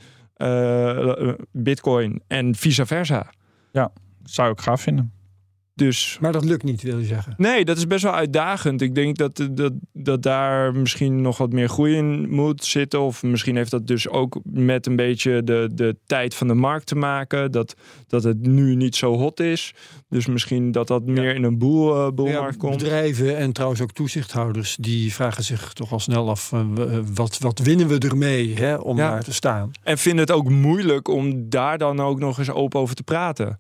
Bitcoin 1.51 2.21
en 2.27 2.55
vice 2.55 2.85
versa? 2.85 3.29
Zou 4.23 4.51
ik 4.51 4.59
gaaf 4.59 4.81
vinden. 4.81 5.13
Dus 5.79 6.17
Maar 6.21 6.31
dat 6.31 6.45
lukt 6.45 6.63
niet, 6.63 6.81
wil 6.81 6.97
je 6.99 7.05
zeggen. 7.05 7.33
nee, 7.37 7.65
dat 7.65 7.77
is 7.77 7.87
best 7.87 8.03
wel 8.03 8.13
uitdagend. 8.13 8.81
Ik 8.81 8.95
denk 8.95 9.17
dat, 9.17 9.47
dat, 9.51 9.73
dat 9.93 10.21
daar 10.23 10.75
misschien 10.75 11.21
nog 11.21 11.37
wat 11.37 11.51
meer 11.51 11.69
groei 11.69 11.95
in 11.95 12.29
moet 12.29 12.63
zitten. 12.63 12.99
Of 12.99 13.23
misschien 13.23 13.55
heeft 13.55 13.71
dat 13.71 13.87
dus 13.87 14.07
ook 14.09 14.39
met 14.43 14.85
een 14.85 14.95
beetje 14.95 15.43
de, 15.43 15.69
de 15.73 15.95
tijd 16.05 16.35
van 16.35 16.47
de 16.47 16.53
markt 16.53 16.85
te 16.85 16.95
maken. 16.95 17.51
Dat, 17.51 17.75
dat 18.07 18.23
het 18.23 18.47
nu 18.47 18.75
niet 18.75 18.95
zo 18.95 19.17
hot 19.17 19.39
is. 19.39 19.73
Dus 20.09 20.25
misschien 20.27 20.71
dat 20.71 20.87
dat 20.87 21.05
meer 21.05 21.35
in 21.35 21.43
een 21.43 21.57
boel, 21.57 21.95
eh, 22.05 22.11
boelmarkt 22.11 22.53
Ja, 22.53 22.59
komt. 22.59 22.77
bedrijven 22.77 23.37
en 23.37 23.51
trouwens 23.51 23.81
ook 23.81 23.91
toezichthouders... 23.91 24.75
die 24.79 25.13
vragen 25.13 25.43
zich 25.43 25.73
toch 25.73 25.91
al 25.91 25.99
snel 25.99 26.29
af... 26.29 26.51
eh, 26.53 26.59
eh, 26.59 27.03
wat, 27.13 27.37
wat 27.37 27.59
winnen 27.59 27.87
we 27.87 27.97
ermee 27.99 28.55
hè, 28.55 28.75
om 28.75 28.97
Ja. 28.97 29.09
daar 29.09 29.23
te 29.23 29.33
staan? 29.33 29.71
En 29.83 29.97
vind 29.97 30.19
het 30.19 30.31
ook 30.31 30.49
moeilijk 30.49 31.07
om 31.07 31.49
daar 31.49 31.77
dan 31.77 31.99
ook 31.99 32.19
nog 32.19 32.37
eens 32.39 32.49
open 32.51 32.79
over 32.79 32.95
te 32.95 33.03
praten. 33.03 33.59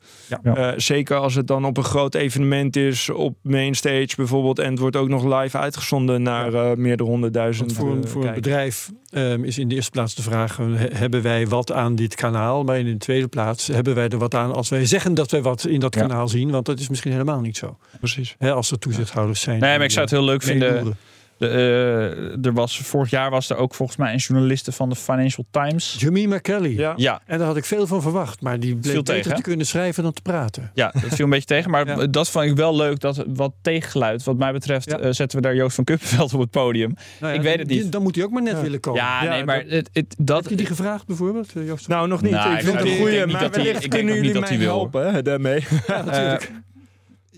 Zeker 0.75 1.17
als 1.17 1.35
het 1.35 1.47
dan 1.47 1.65
op 1.65 1.77
een 1.77 1.83
groot 1.83 2.08
evenement 2.15 2.75
is, 2.75 3.09
op 3.09 3.35
mainstage 3.41 4.09
bijvoorbeeld. 4.15 4.59
En 4.59 4.69
het 4.69 4.79
wordt 4.79 4.95
ook 4.95 5.07
nog 5.09 5.41
live 5.41 5.57
uitgezonden 5.57 6.21
naar 6.21 6.53
eh 6.53 6.75
meerdere 6.77 7.09
honderdduizend 7.09 7.75
Want 7.75 7.87
voor, 7.87 7.95
een- 7.97 8.03
eh, 8.03 8.09
voor 8.09 8.21
een 8.21 8.31
kijkers. 8.33 8.45
bedrijf 8.47 8.91
ehm, 9.09 9.43
is 9.43 9.57
in 9.57 9.67
de 9.67 9.75
eerste 9.75 9.91
plaats 9.91 10.15
de 10.15 10.21
vraag... 10.21 10.59
eh, 10.59 10.65
he- 10.75 10.87
hebben 10.97 11.21
wij 11.21 11.47
wat 11.47 11.71
aan 11.71 11.95
dit 11.95 12.15
kanaal? 12.15 12.63
Maar 12.63 12.79
in 12.79 12.85
de 12.85 12.97
tweede 12.97 13.27
plaats 13.27 13.67
hebben 13.67 13.95
wij 13.95 14.07
er 14.09 14.17
wat 14.17 14.35
aan... 14.35 14.53
als 14.53 14.69
wij 14.69 14.85
zeggen 14.85 15.13
dat 15.13 15.31
wij 15.31 15.41
wat 15.41 15.65
in 15.65 15.79
dat 15.79 15.95
Ja. 15.95 16.01
kanaal 16.01 16.27
zien? 16.27 16.51
Want 16.51 16.65
dat 16.65 16.79
is 16.79 16.89
misschien 16.89 17.11
helemaal 17.11 17.39
niet 17.41 17.57
zo. 17.57 17.77
Precies. 17.99 18.35
Hè, 18.37 18.51
als 18.53 18.71
er 18.71 18.79
toezichthouders 18.79 19.41
zijn. 19.41 19.59
Nee, 19.59 19.75
maar 19.75 19.85
ik 19.85 19.91
zou 19.91 20.01
het 20.01 20.13
heel 20.13 20.23
leuk 20.23 20.41
eh, 20.41 20.47
vinden. 20.47 20.97
De, 21.39 21.47
eh, 21.47 22.45
er 22.45 22.53
was, 22.53 22.79
vorig 22.79 23.09
jaar 23.09 23.29
was 23.29 23.49
er 23.49 23.55
ook 23.57 23.73
volgens 23.75 23.97
mij 23.97 24.11
een 24.13 24.17
journaliste 24.19 24.71
van 24.71 24.89
de 24.89 24.95
Financial 24.95 25.45
Times. 25.51 25.95
Jemima 25.99 26.37
Kelly. 26.37 26.77
Ja. 26.77 26.93
Ja, 26.95 27.21
En 27.25 27.37
daar 27.37 27.47
had 27.47 27.57
ik 27.57 27.65
veel 27.65 27.87
van 27.87 28.01
verwacht. 28.01 28.41
Maar 28.41 28.59
die 28.59 28.75
bleek 28.75 28.83
Viel 28.93 29.03
beter 29.03 29.21
tegen, 29.21 29.35
te 29.35 29.41
kunnen 29.41 29.65
schrijven 29.65 30.03
dan 30.03 30.13
te 30.13 30.21
praten. 30.21 30.71
ja, 30.73 30.93
dat 31.01 31.13
viel 31.15 31.25
een 31.25 31.31
beetje 31.31 31.45
tegen. 31.45 31.71
Maar 31.71 31.87
Ja. 31.99 32.07
dat 32.07 32.29
vond 32.29 32.45
ik 32.45 32.55
wel 32.55 32.75
leuk. 32.75 32.99
Dat 32.99 33.25
wat 33.27 33.53
tegengeluid. 33.61 34.23
Wat 34.23 34.37
mij 34.37 34.51
betreft 34.51 34.89
Ja. 34.89 34.97
eh, 34.99 35.11
zetten 35.11 35.37
we 35.37 35.43
daar 35.43 35.55
Joost 35.55 35.75
van 35.75 35.83
Kuppenveld 35.83 36.33
op 36.33 36.39
het 36.39 36.49
podium. 36.51 36.93
Nou 37.19 37.33
Ik 37.33 37.41
weet 37.41 37.59
het 37.59 37.67
niet. 37.67 37.91
Dan 37.91 38.01
moet 38.01 38.15
hij 38.15 38.23
ook 38.23 38.31
maar 38.31 38.41
net 38.43 38.55
Ja. 38.55 38.61
willen 38.61 38.79
komen. 38.79 39.01
Ja, 39.01 39.23
Ja, 39.23 39.29
nee, 39.29 39.43
maar 39.45 39.63
dat- 39.63 39.71
het, 39.71 39.89
het, 39.93 40.15
dat... 40.17 40.41
Heb 40.41 40.49
je 40.49 40.55
die 40.57 40.65
gevraagd 40.65 41.07
bijvoorbeeld, 41.07 41.51
eh, 41.55 41.65
Joost? 41.65 41.87
Nou, 41.87 42.07
nog 42.07 42.21
niet. 42.21 42.31
Nou, 42.31 42.51
ik 42.51 42.57
ik 42.57 42.63
vind 42.65 42.73
het 42.79 42.85
een 42.87 42.91
niet 43.27 43.31
maar 43.31 43.49
wellicht 43.51 43.83
ik 43.83 43.91
denk 43.91 44.05
kunnen 44.05 44.15
jullie 44.23 44.39
mij 44.39 44.55
helpen 44.57 45.23
daarmee. 45.23 45.65
ja, 45.87 46.01
natuurlijk. 46.03 46.51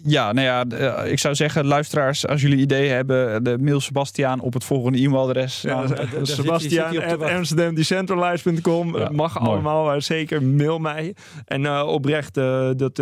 Ja, 0.03 0.31
nou 0.31 0.47
ja, 0.47 0.65
eh, 0.77 1.11
ik 1.11 1.19
zou 1.19 1.35
zeggen, 1.35 1.65
luisteraars, 1.65 2.27
als 2.27 2.41
jullie 2.41 2.57
ideeën 2.57 2.93
hebben, 2.93 3.43
de 3.43 3.57
mail 3.59 3.79
Sebastiaan 3.79 4.39
op 4.39 4.53
het 4.53 4.63
volgende 4.63 4.97
e-mailadres. 4.97 5.61
Ja, 5.61 5.83
Nou, 5.83 7.33
amsterdamdecentralized.com. 7.33 8.97
Ja, 8.97 9.09
mag 9.11 9.39
mooi. 9.39 9.51
allemaal, 9.51 9.91
eh, 9.91 9.99
zeker 9.99 10.43
mail 10.43 10.79
mij. 10.79 11.15
En 11.45 11.81
oprecht, 11.81 12.33
dat, 12.77 12.99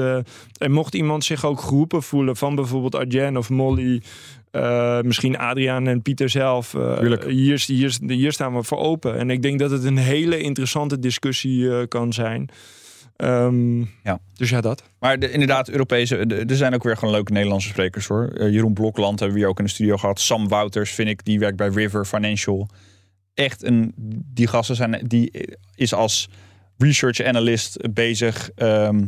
en 0.58 0.72
mocht 0.72 0.96
iemand 0.96 1.24
zich 1.24 1.46
ook 1.46 1.62
geroepen 1.62 2.04
voelen 2.04 2.36
van 2.36 2.56
bijvoorbeeld 2.56 2.96
Arjen 2.96 3.38
of 3.38 3.50
Molly... 3.50 4.02
misschien 5.02 5.38
Adriaan 5.38 5.88
en 5.88 6.02
Pieter 6.02 6.30
zelf. 6.30 6.72
hier, 7.28 7.64
hier, 7.66 7.98
hier 8.08 8.32
staan 8.32 8.56
we 8.56 8.64
voor 8.64 8.78
open. 8.78 9.18
En 9.18 9.30
ik 9.30 9.42
denk 9.42 9.60
dat 9.60 9.72
het 9.72 9.84
een 9.84 9.98
hele 9.98 10.40
interessante 10.42 11.00
discussie 11.00 11.88
kan 11.88 12.14
zijn. 12.14 12.50
Ehm, 13.20 13.80
Ja. 13.80 14.20
Dus 14.34 14.50
ja, 14.50 14.62
dat. 14.62 14.84
Maar 15.00 15.20
de, 15.20 15.32
inderdaad, 15.32 15.70
Europese, 15.70 16.26
de- 16.28 16.36
er 16.48 16.56
zijn 16.56 16.74
ook 16.74 16.84
weer 16.84 16.98
gewoon 16.98 17.14
leuke 17.14 17.32
Nederlandse 17.32 17.68
sprekers 17.70 18.08
hoor. 18.08 18.28
Eh, 18.28 18.50
Jeroen 18.52 18.74
Blokland 18.74 19.20
hebben 19.20 19.38
we 19.38 19.42
hier 19.44 19.50
ook 19.52 19.60
in 19.60 19.66
de 19.66 19.72
studio 19.72 19.98
gehad. 19.98 20.20
Sam 20.20 20.48
Wouters 20.48 20.92
vind 20.92 21.10
ik, 21.10 21.26
die 21.26 21.40
werkt 21.40 21.58
bij 21.58 21.68
River 21.68 22.06
Financial. 22.06 22.70
Echt 23.34 23.64
een, 23.64 23.94
die 24.34 24.48
gasten 24.48 24.76
zijn, 24.76 25.02
die 25.08 25.48
is 25.76 25.94
als 25.94 26.30
research 26.78 27.22
analyst 27.24 27.94
bezig. 27.94 28.50
ehm, 28.56 29.06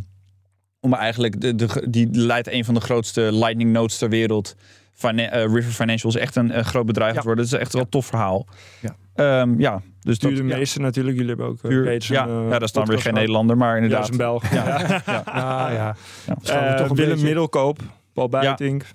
om 0.80 0.94
eigenlijk, 0.94 1.42
de, 1.42 1.56
de, 1.56 1.86
die 1.90 2.08
leidt 2.12 2.48
een 2.52 2.66
van 2.66 2.74
de 2.74 2.80
grootste 2.82 3.22
lightning 3.34 3.72
nodes 3.72 3.98
ter 3.98 4.10
wereld. 4.10 4.56
Fina- 4.94 5.30
eh, 5.30 5.54
River 5.54 5.72
Financial 5.72 6.12
is 6.12 6.18
echt 6.18 6.36
een, 6.36 6.58
een 6.58 6.66
groot 6.66 6.86
bedrijf 6.86 7.14
Ja. 7.14 7.20
geworden. 7.20 7.44
Het 7.46 7.54
is 7.54 7.60
echt 7.60 7.74
wel 7.74 7.82
een 7.82 7.90
tof 7.90 8.06
verhaal. 8.06 8.48
Ja. 8.82 8.96
Ehm, 9.16 9.60
ja, 9.60 9.82
dus 10.02 10.20
Duur 10.20 10.36
de 10.36 10.44
ja, 10.48 10.58
meeste 10.58 10.80
natuurlijk. 10.80 11.16
Jullie 11.18 11.30
hebben 11.30 11.48
ook 11.50 11.56
uh, 11.64 11.70
puur- 11.70 11.84
reeds 11.84 12.08
ja, 12.08 12.28
eh, 12.28 12.34
ja, 12.50 12.50
dat 12.50 12.62
is 12.62 12.72
dan 12.72 12.86
weer 12.86 13.00
geen. 13.02 13.14
Nederlander, 13.14 13.58
maar 13.58 13.68
Ja, 13.68 13.74
dat 13.74 13.84
inderdaad. 13.84 14.04
is 14.06 14.12
een 14.12 14.18
Belg. 14.18 14.52
Ja, 14.54 15.02
ja. 15.06 15.24
Ah, 15.26 15.74
ja. 15.74 15.96
Ja. 16.44 16.66
Eh, 16.70 16.76
toch 16.78 16.90
een 16.90 16.96
Willem 16.96 17.12
beetje- 17.12 17.26
Middelkoop, 17.26 17.80
Paul 18.14 18.30
Buitink. 18.30 18.86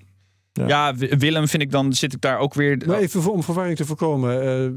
Ja. 0.56 0.66
Ja, 0.66 0.94
Wi- 0.94 1.16
Willem 1.18 1.48
vind 1.48 1.62
ik 1.62 1.70
dan, 1.70 1.92
zit 1.92 2.12
ik 2.12 2.20
daar 2.20 2.38
ook 2.38 2.54
weer... 2.54 2.82
Maar 2.86 2.98
even 2.98 3.22
voor- 3.22 3.32
om 3.32 3.42
verwarring 3.42 3.76
te 3.76 3.84
voorkomen. 3.84 4.40
eh, 4.42 4.64
eh, 4.64 4.72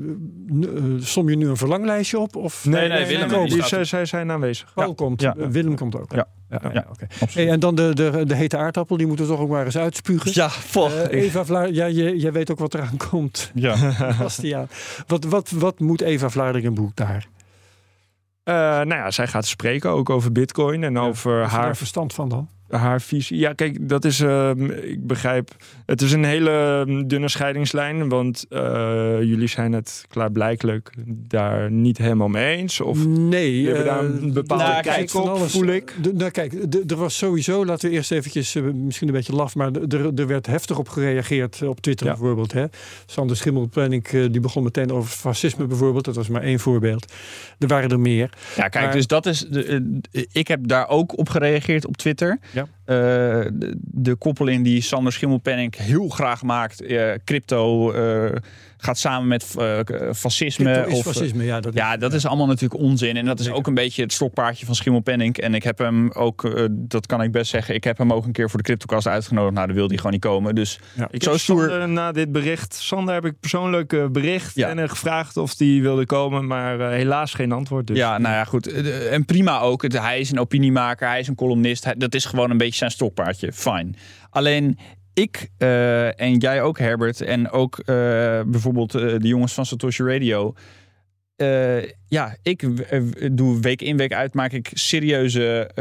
som 0.99 1.30
je 1.30 1.36
nu 1.38 1.47
een 1.49 1.57
verlanglijstje 1.57 2.19
op? 2.19 2.36
Of 2.36 2.65
Nee, 2.65 2.88
nee, 2.89 3.05
Willem, 3.05 3.47
staat- 3.49 3.67
zij, 3.67 3.84
zij 3.84 4.05
zijn 4.05 4.32
aanwezig. 4.32 4.71
Paul 4.73 4.93
komt. 4.95 5.21
Ja. 5.21 5.36
Eh, 5.36 5.47
Willem 5.47 5.75
komt 5.75 5.95
ook. 5.99 6.11
Ja. 6.11 6.27
ja. 6.49 6.86
Hey, 7.34 7.49
en 7.49 7.59
dan 7.59 7.75
de, 7.75 7.93
de, 7.95 8.23
de 8.25 8.36
hete 8.36 8.57
aardappel. 8.57 8.97
Die 8.97 9.07
moeten 9.07 9.25
we 9.25 9.32
toch 9.32 9.41
ook 9.41 9.49
maar 9.49 9.65
eens 9.65 9.77
uitspugen. 9.77 10.32
Ja, 10.34 10.49
vol. 10.49 10.91
Eva 11.07 11.45
Vlaar, 11.45 11.71
ja, 11.71 11.86
je- 11.86 12.17
jij 12.19 12.32
weet 12.32 12.51
ook 12.51 12.59
wat 12.59 12.73
eraan 12.73 12.97
komt, 13.09 13.51
ja. 13.55 13.75
Bastiaan. 14.19 14.67
Wat, 15.07 15.23
wat, 15.23 15.49
wat 15.49 15.80
moet 15.80 16.01
Eva 16.01 16.30
Vlaardingenboek 16.30 16.95
daar? 16.95 17.27
Eh, 18.43 18.53
nou 18.55 18.88
ja, 18.93 19.11
zij 19.11 19.27
gaat 19.27 19.45
spreken 19.45 19.89
ook 19.89 20.09
over 20.09 20.32
bitcoin 20.32 20.84
en 20.84 20.97
over 20.97 21.38
Heeft 21.38 21.49
ze 21.49 21.55
daar 21.55 21.65
haar, 21.65 21.77
verstand 21.77 22.13
van 22.13 22.30
dan? 22.30 22.49
Haar 22.70 23.01
visie. 23.01 23.38
Ja, 23.38 23.53
kijk, 23.53 23.89
dat 23.89 24.05
is, 24.05 24.20
ehm, 24.20 24.65
ik 24.72 25.07
begrijp, 25.07 25.55
het 25.86 26.01
is 26.01 26.11
een 26.11 26.24
hele 26.24 26.49
ehm, 26.86 27.07
dunne 27.07 27.30
scheidingslijn, 27.30 28.09
want 28.09 28.45
eh, 28.49 28.59
jullie 29.22 29.47
zijn 29.47 29.72
het 29.74 30.05
klaarblijkelijk 30.09 30.91
daar 31.07 31.72
niet 31.72 31.97
helemaal 31.97 32.28
mee 32.28 32.55
eens. 32.57 32.82
Of 32.82 33.05
nee. 33.07 33.51
jullie 33.61 33.67
hebben 33.76 33.86
daar 33.86 34.05
eh, 34.05 34.22
een 34.22 34.34
bepaalde 34.34 34.63
nou, 34.63 34.82
kijk, 34.82 34.95
kijk 34.95 35.09
van 35.09 35.22
op, 35.22 35.28
alles. 35.28 35.51
voel 35.51 35.67
ik. 35.67 35.93
De- 36.01 36.13
nou 36.13 36.32
kijk, 36.32 36.53
er 36.88 36.95
was 36.95 37.17
sowieso, 37.17 37.65
laten 37.65 37.89
we 37.89 37.95
eerst 37.95 38.11
eventjes, 38.11 38.55
eh, 38.55 38.63
misschien 38.63 39.07
een 39.07 39.13
beetje 39.13 39.36
laf, 39.36 39.55
maar 39.55 39.72
er, 39.72 40.11
er 40.20 40.28
werd 40.28 40.45
heftig 40.45 40.78
op 40.78 40.89
gereageerd 40.89 41.61
eh, 41.61 41.70
op 41.70 41.82
Twitter 41.82 42.07
Ja. 42.07 42.11
bijvoorbeeld. 42.13 42.51
Hè? 42.51 42.65
Sander 43.05 43.38
Schimmelpenning, 43.38 44.07
eh, 44.07 44.26
die 44.32 44.39
begon 44.41 44.63
meteen 44.63 44.91
over 44.91 45.09
fascisme 45.09 45.65
bijvoorbeeld. 45.65 46.05
Dat 46.05 46.15
was 46.15 46.28
maar 46.30 46.41
één 46.41 46.59
voorbeeld. 46.59 47.13
Er 47.59 47.67
waren 47.67 47.89
er 47.89 47.99
meer. 47.99 48.30
Ja, 48.55 48.67
kijk, 48.67 48.84
Maar- 48.86 48.93
dus 48.93 49.07
dat 49.07 49.26
is. 49.26 49.39
De, 49.39 49.63
eh, 50.11 50.24
ik 50.32 50.47
heb 50.47 50.67
daar 50.67 50.88
ook 50.89 51.17
op 51.17 51.30
gereageerd 51.30 51.86
op 51.86 51.97
Twitter. 51.97 52.39
Ja. 52.53 52.59
Yep. 52.60 52.70
De, 52.93 53.75
de 53.81 54.15
koppeling 54.15 54.63
die 54.63 54.81
Sander 54.81 55.13
Schimmelpenning 55.13 55.75
heel 55.75 56.07
graag 56.09 56.43
maakt, 56.43 56.81
eh, 56.81 57.11
crypto 57.25 57.91
eh, 57.91 58.35
gaat 58.77 58.97
samen 58.97 59.27
met 59.27 59.55
eh, 59.57 59.79
fascisme. 60.15 60.63
Crypto 60.71 60.89
is 60.89 60.93
of, 60.93 60.99
eh, 60.99 61.05
fascisme, 61.11 61.43
ja. 61.43 61.59
Dat 61.59 61.73
ja, 61.73 61.97
dat 61.97 62.13
is 62.13 62.25
allemaal 62.25 62.47
natuurlijk 62.47 62.81
onzin. 62.81 63.17
En 63.17 63.25
dat 63.25 63.39
is 63.39 63.45
Zeker. 63.45 63.59
ook 63.59 63.67
een 63.67 63.73
beetje 63.73 64.01
het 64.01 64.13
stokpaardje 64.13 64.65
van 64.65 64.75
Schimmelpenning. 64.75 65.37
En 65.37 65.53
ik 65.53 65.63
heb 65.63 65.77
hem 65.77 66.11
ook, 66.11 66.43
eh, 66.45 66.65
dat 66.71 67.05
kan 67.05 67.21
ik 67.21 67.31
best 67.31 67.49
zeggen, 67.51 67.75
ik 67.75 67.83
heb 67.83 67.97
hem 67.97 68.13
ook 68.13 68.25
een 68.25 68.31
keer 68.31 68.49
voor 68.49 68.57
de 68.59 68.65
CryptoCast 68.65 69.07
uitgenodigd. 69.07 69.53
Nou, 69.53 69.65
daar 69.65 69.75
wilde 69.75 69.89
hij 69.89 69.97
gewoon 69.97 70.13
niet 70.13 70.21
komen. 70.21 70.55
Dus 70.55 70.79
Ja. 70.95 71.07
Ik 71.11 71.23
Zo 71.23 71.31
heb 71.31 71.39
stoer- 71.39 71.69
Sander 71.69 71.89
na 71.89 72.11
dit 72.11 72.31
bericht, 72.31 72.73
Sander 72.73 73.13
heb 73.13 73.25
ik 73.25 73.39
persoonlijk 73.39 73.93
eh, 73.93 74.05
bericht 74.07 74.55
Ja. 74.55 74.67
en 74.69 74.79
eh, 74.79 74.89
gevraagd 74.89 75.37
of 75.37 75.55
die 75.55 75.81
wilde 75.81 76.05
komen, 76.05 76.47
maar 76.47 76.79
eh, 76.79 76.89
helaas 76.89 77.33
geen 77.33 77.51
antwoord. 77.51 77.87
Dus. 77.87 77.97
Ja, 77.97 78.17
nou 78.17 78.33
ja, 78.35 78.43
goed. 78.43 78.67
Eh, 78.67 79.13
En 79.13 79.25
prima 79.25 79.59
ook. 79.59 79.81
Het- 79.81 79.97
Hij 79.99 80.19
is 80.19 80.31
een 80.31 80.39
opiniemaker, 80.39 81.07
hij 81.07 81.19
is 81.19 81.27
een 81.27 81.35
columnist. 81.35 81.83
Hij- 81.83 81.95
dat 81.97 82.15
is 82.15 82.25
gewoon 82.25 82.49
een 82.51 82.57
beetje 82.57 82.77
zijn 82.80 82.91
stokpaardje. 82.91 83.53
Fijn. 83.53 83.95
Alleen 84.30 84.77
ik 85.19 85.49
eh, 85.57 86.21
en 86.21 86.38
jij 86.38 86.61
ook, 86.61 86.80
Herbert, 86.80 87.21
en 87.21 87.49
ook 87.49 87.80
eh, 87.80 87.86
bijvoorbeeld 88.45 88.95
eh, 88.95 89.01
de 89.01 89.27
jongens 89.27 89.53
van 89.53 89.65
Satoshi 89.65 90.03
Radio. 90.03 90.53
Ja, 92.07 92.38
ik 92.41 92.67
doe 93.38 93.59
week 93.59 93.82
in, 93.82 93.97
week 93.97 94.13
uit, 94.13 94.34
maak 94.34 94.51
ik 94.51 94.69
serieuze, 94.73 95.71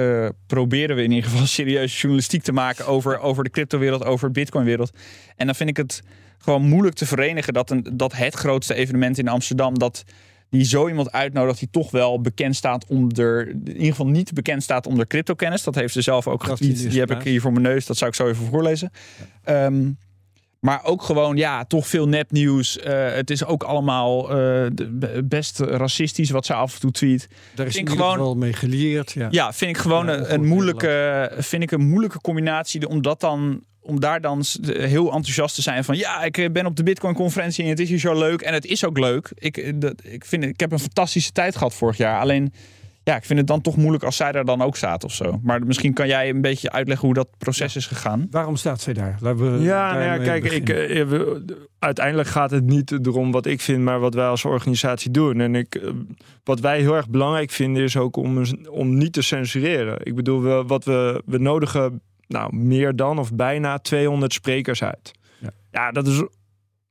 proberen 0.47 0.97
we 0.97 1.03
in 1.03 1.11
ieder 1.11 1.31
geval 1.31 1.47
serieuze 1.47 1.97
journalistiek 1.97 2.43
te 2.43 2.53
maken 2.53 2.87
over, 2.87 3.19
over 3.19 3.45
de 3.45 3.51
cryptowereld, 3.51 4.05
over 4.05 4.27
de 4.27 4.41
bitcoinwereld. 4.41 4.91
En 5.37 5.47
dan 5.47 5.55
vind 5.55 5.71
ik 5.71 5.77
het 5.77 6.03
gewoon 6.39 6.63
moeilijk 6.63 6.97
te 6.97 7.07
verenigen 7.07 7.53
dat, 7.53 7.71
een, 7.71 7.91
dat 7.93 8.17
het 8.17 8.35
grootste 8.35 8.75
evenement 8.75 9.19
in 9.19 9.29
Amsterdam, 9.29 9.79
dat 9.79 10.05
die 10.51 10.65
zo 10.65 10.89
iemand 10.89 11.13
uitnodigt 11.13 11.59
die 11.59 11.69
toch 11.71 11.91
wel 11.91 12.21
bekend 12.21 12.57
staat 12.57 12.87
onder, 12.87 13.49
in 13.49 13.67
ieder 13.67 13.87
geval 13.87 14.07
niet 14.07 14.33
bekend 14.33 14.63
staat 14.63 14.87
onder 14.87 15.07
cryptokennis. 15.07 15.63
Dat 15.63 15.75
heeft 15.75 15.93
ze 15.93 16.03
zelf 16.03 16.27
ook 16.29 16.45
getweet. 16.45 16.85
is 16.85 16.89
Die 16.89 17.01
heb 17.01 17.11
ik 17.11 17.23
hier 17.23 17.41
voor 17.41 17.53
mijn 17.53 17.63
neus. 17.63 17.87
Dat 17.87 17.97
zou 17.97 18.11
ik 18.11 18.17
zo 18.17 18.29
even 18.29 18.47
voorlezen. 18.47 18.91
Ehm, 19.45 19.91
Maar 20.61 20.85
ook 20.85 21.03
gewoon, 21.03 21.37
ja, 21.37 21.65
toch 21.65 21.87
veel 21.87 22.09
nepnieuws. 22.09 22.79
Uh, 22.79 22.85
het 23.13 23.31
is 23.31 23.45
ook 23.45 23.63
allemaal 23.63 24.41
uh, 24.41 24.67
best 25.25 25.59
racistisch 25.59 26.31
wat 26.31 26.47
ze 26.47 26.55
af 26.55 26.75
en 26.75 26.81
toe 26.81 26.91
tweet. 26.91 27.29
Daar 27.55 27.67
is 27.67 27.75
vind 27.75 27.89
ik 27.89 27.95
gewoon 27.95 28.19
wel 28.19 28.35
mee 28.35 28.53
gelieerd. 28.53 29.13
Ja, 29.13 29.29
ja 29.31 29.53
vind 29.53 29.71
ik 29.77 29.83
gewoon 29.83 30.09
een, 30.09 30.33
een 30.33 30.47
moeilijke, 30.47 31.33
vind 31.39 31.63
ik 31.63 31.71
een 31.71 31.89
moeilijke 31.89 32.21
combinatie. 32.21 32.89
Om 32.89 33.03
dat 33.03 33.21
dan 33.21 33.63
om 33.81 34.01
daar 34.01 34.21
dan 34.21 34.45
heel 34.63 35.13
enthousiast 35.13 35.55
te 35.55 35.63
zijn 35.63 35.85
van 35.85 35.97
ja, 35.97 36.23
ik 36.23 36.39
eh, 36.39 36.51
ben 36.51 36.67
op 36.67 36.77
de 36.77 36.83
Bitcoin 36.83 37.15
conferentie 37.15 37.65
en 37.65 37.71
het 37.71 37.81
is 37.81 37.89
hier 37.89 37.99
zo 37.99 38.19
leuk 38.19 38.41
en 38.41 38.55
het 38.55 38.67
is 38.67 38.85
ook 38.85 38.99
leuk. 38.99 39.33
Ik, 39.35 39.81
dat, 39.81 39.95
ik, 40.05 40.25
vind, 40.25 40.45
ik 40.45 40.61
heb 40.61 40.73
een 40.73 40.79
fantastische 40.79 41.33
tijd 41.33 41.57
gehad 41.57 41.75
vorig 41.75 41.97
jaar. 41.97 42.21
Alleen 42.21 42.53
ja, 43.09 43.17
ik 43.17 43.25
vind 43.25 43.39
het 43.39 43.49
dan 43.49 43.61
toch 43.61 43.77
moeilijk 43.77 44.05
als 44.05 44.17
zij 44.17 44.33
daar 44.33 44.45
dan 44.45 44.63
ook 44.63 44.77
staat 44.77 45.05
of 45.05 45.13
zo. 45.13 45.41
Maar 45.43 45.67
misschien 45.67 45.93
kan 45.93 46.07
jij 46.07 46.29
een 46.29 46.41
beetje 46.41 46.71
uitleggen 46.71 47.07
hoe 47.07 47.17
dat 47.17 47.29
proces 47.39 47.77
is 47.77 47.87
gegaan. 47.87 48.27
Waarom 48.31 48.57
staat 48.57 48.81
zij 48.81 48.93
daar? 48.93 49.19
we 49.21 49.59
ja, 49.61 49.93
nou 49.93 50.05
ja, 50.05 50.19
kijk, 50.19 50.45
ik, 50.45 50.69
uh, 50.69 51.21
uiteindelijk 51.79 52.29
gaat 52.29 52.51
het 52.51 52.65
niet 52.65 53.07
erom 53.07 53.33
wat 53.33 53.47
ik 53.47 53.61
vind, 53.61 53.83
maar 53.83 54.01
wat 54.01 54.15
wij 54.15 54.27
als 54.27 54.45
organisatie 54.45 55.11
doen. 55.11 55.41
En 55.41 55.55
ik, 55.55 55.75
uh, 55.75 55.91
wat 56.45 56.61
wij 56.61 56.81
heel 56.81 56.95
erg 56.95 57.09
belangrijk 57.09 57.51
vinden 57.51 57.83
is 57.83 57.97
ook 57.97 58.17
om, 58.17 58.45
om 58.71 58.99
niet 58.99 59.13
te 59.13 59.23
censureren. 59.23 59.99
Ik 60.03 60.15
bedoel, 60.15 60.43
we, 60.43 60.65
wat 60.67 60.85
we, 60.85 61.23
we 61.27 61.39
nodigen 61.39 62.01
nou, 62.29 62.57
meer 62.57 62.97
dan 62.97 63.19
of 63.19 63.35
bijna 63.35 63.79
200 63.79 64.33
sprekers 64.33 64.83
uit. 64.83 65.13
Ja, 65.41 65.51
ja 65.71 65.91
dat 65.91 66.07
is 66.07 66.23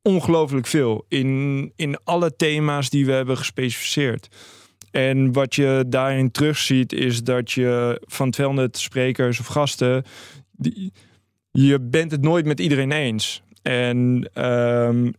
ongelooflijk 0.02 0.68
veel 0.68 1.06
in, 1.08 1.72
in 1.76 1.98
alle 2.04 2.36
thema's 2.36 2.90
die 2.90 3.06
we 3.06 3.12
hebben 3.12 3.38
gespecificeerd. 3.38 4.28
En 4.92 5.34
wat 5.34 5.56
je 5.56 5.84
daarin 5.88 6.32
terugziet 6.32 6.94
is 6.94 7.24
dat 7.24 7.52
je 7.52 8.02
van 8.06 8.32
200 8.32 8.78
sprekers 8.78 9.40
of 9.40 9.46
gasten, 9.46 10.04
die, 10.52 10.94
je 11.52 11.80
bent 11.80 12.12
het 12.12 12.22
nooit 12.22 12.46
met 12.46 12.60
iedereen 12.60 12.92
eens. 12.92 13.44
En 13.62 14.30
um, 14.34 15.14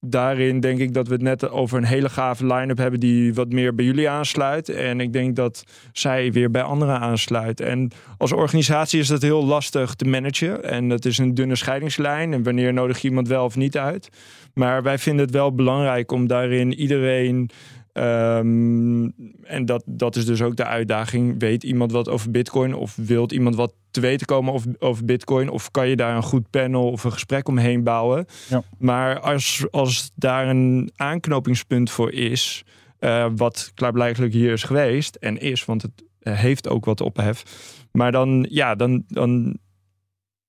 daarin 0.00 0.60
denk 0.60 0.78
ik 0.78 0.94
dat 0.94 1.06
we 1.06 1.12
het 1.12 1.22
net 1.22 1.50
over 1.50 1.78
een 1.78 1.84
hele 1.84 2.08
gave 2.08 2.46
line-up 2.46 2.78
hebben 2.78 3.00
die 3.00 3.34
wat 3.34 3.52
meer 3.52 3.74
bij 3.74 3.84
jullie 3.84 4.08
aansluit. 4.08 4.68
En 4.68 5.00
ik 5.00 5.12
denk 5.12 5.36
dat 5.36 5.64
zij 5.92 6.32
weer 6.32 6.50
bij 6.50 6.62
anderen 6.62 6.98
aansluit. 7.00 7.60
En 7.60 7.90
als 8.18 8.32
organisatie 8.32 9.00
is 9.00 9.08
dat 9.08 9.22
heel 9.22 9.44
lastig 9.44 9.94
te 9.94 10.04
managen. 10.04 10.64
En 10.64 10.88
dat 10.88 11.04
is 11.04 11.18
een 11.18 11.34
dunne 11.34 11.56
scheidingslijn. 11.56 12.32
En 12.32 12.42
wanneer 12.42 12.72
nodig 12.72 12.98
je 12.98 13.08
iemand 13.08 13.28
wel 13.28 13.44
of 13.44 13.56
niet 13.56 13.78
uit. 13.78 14.08
Maar 14.54 14.82
wij 14.82 14.98
vinden 14.98 15.24
het 15.24 15.34
wel 15.34 15.54
belangrijk 15.54 16.12
om 16.12 16.26
daarin 16.26 16.74
iedereen 16.74 17.50
Ehm, 17.92 19.08
en 19.42 19.64
dat, 19.64 19.82
dat 19.86 20.16
is 20.16 20.26
dus 20.26 20.42
ook 20.42 20.56
de 20.56 20.64
uitdaging. 20.64 21.34
Weet 21.38 21.64
iemand 21.64 21.92
wat 21.92 22.08
over 22.08 22.30
Bitcoin? 22.30 22.74
Of 22.74 22.96
wilt 22.96 23.32
iemand 23.32 23.54
wat 23.54 23.72
te 23.90 24.00
weten 24.00 24.26
komen 24.26 24.52
over, 24.52 24.74
over 24.78 25.04
Bitcoin? 25.04 25.48
Of 25.48 25.70
kan 25.70 25.88
je 25.88 25.96
daar 25.96 26.16
een 26.16 26.22
goed 26.22 26.50
panel 26.50 26.90
of 26.90 27.04
een 27.04 27.12
gesprek 27.12 27.48
omheen 27.48 27.82
bouwen? 27.82 28.26
Ja. 28.48 28.62
Maar 28.78 29.20
als, 29.20 29.64
als 29.70 30.10
daar 30.14 30.48
een 30.48 30.90
aanknopingspunt 30.96 31.90
voor 31.90 32.12
is, 32.12 32.64
uh, 33.00 33.26
wat 33.36 33.72
klaarblijkelijk 33.74 34.32
hier 34.32 34.52
is 34.52 34.62
geweest 34.62 35.14
en 35.14 35.40
is, 35.40 35.64
want 35.64 35.82
het 35.82 36.04
heeft 36.20 36.68
ook 36.68 36.84
wat 36.84 37.00
ophef. 37.00 37.42
Maar 37.92 38.12
dan, 38.12 38.46
ja, 38.50 38.74
dan, 38.74 39.04
dan, 39.08 39.58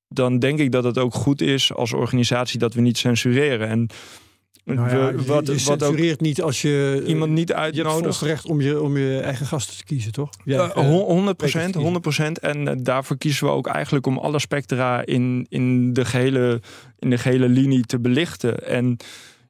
dan 0.07 0.39
denk 0.39 0.59
ik 0.59 0.71
dat 0.71 0.83
het 0.83 0.97
ook 0.97 1.13
goed 1.13 1.41
is 1.41 1.73
als 1.73 1.93
organisatie 1.93 2.59
dat 2.59 2.73
we 2.73 2.81
niet 2.81 2.97
censureren. 2.97 3.67
En 3.67 3.89
nou 4.63 4.89
ja, 4.89 5.09
je, 5.09 5.23
wat, 5.25 5.47
je 5.47 5.59
censureert 5.59 6.21
niet 6.21 6.41
als 6.41 6.61
je 6.61 7.03
iemand 7.07 7.31
niet 7.31 7.53
uitnodigt. 7.53 8.19
Je 8.19 8.25
recht 8.25 8.45
om 8.45 8.61
je, 8.61 8.81
om 8.81 8.97
je 8.97 9.19
eigen 9.19 9.45
gasten 9.45 9.77
te 9.77 9.83
kiezen, 9.83 10.11
toch? 10.11 10.29
Ja, 10.43 10.65
uh, 10.65 10.73
100 10.73 11.37
procent, 11.37 11.75
100 11.75 12.01
procent. 12.01 12.39
En 12.39 12.67
uh, 12.67 12.73
daarvoor 12.77 13.17
kiezen 13.17 13.45
we 13.47 13.53
ook 13.53 13.67
eigenlijk 13.67 14.05
om 14.05 14.17
alle 14.17 14.39
spectra 14.39 15.05
in, 15.05 15.45
in, 15.49 15.93
de, 15.93 16.05
gehele, 16.05 16.61
in 16.99 17.09
de 17.09 17.17
gehele 17.17 17.49
linie 17.49 17.85
te 17.85 17.99
belichten. 17.99 18.67
En 18.67 18.97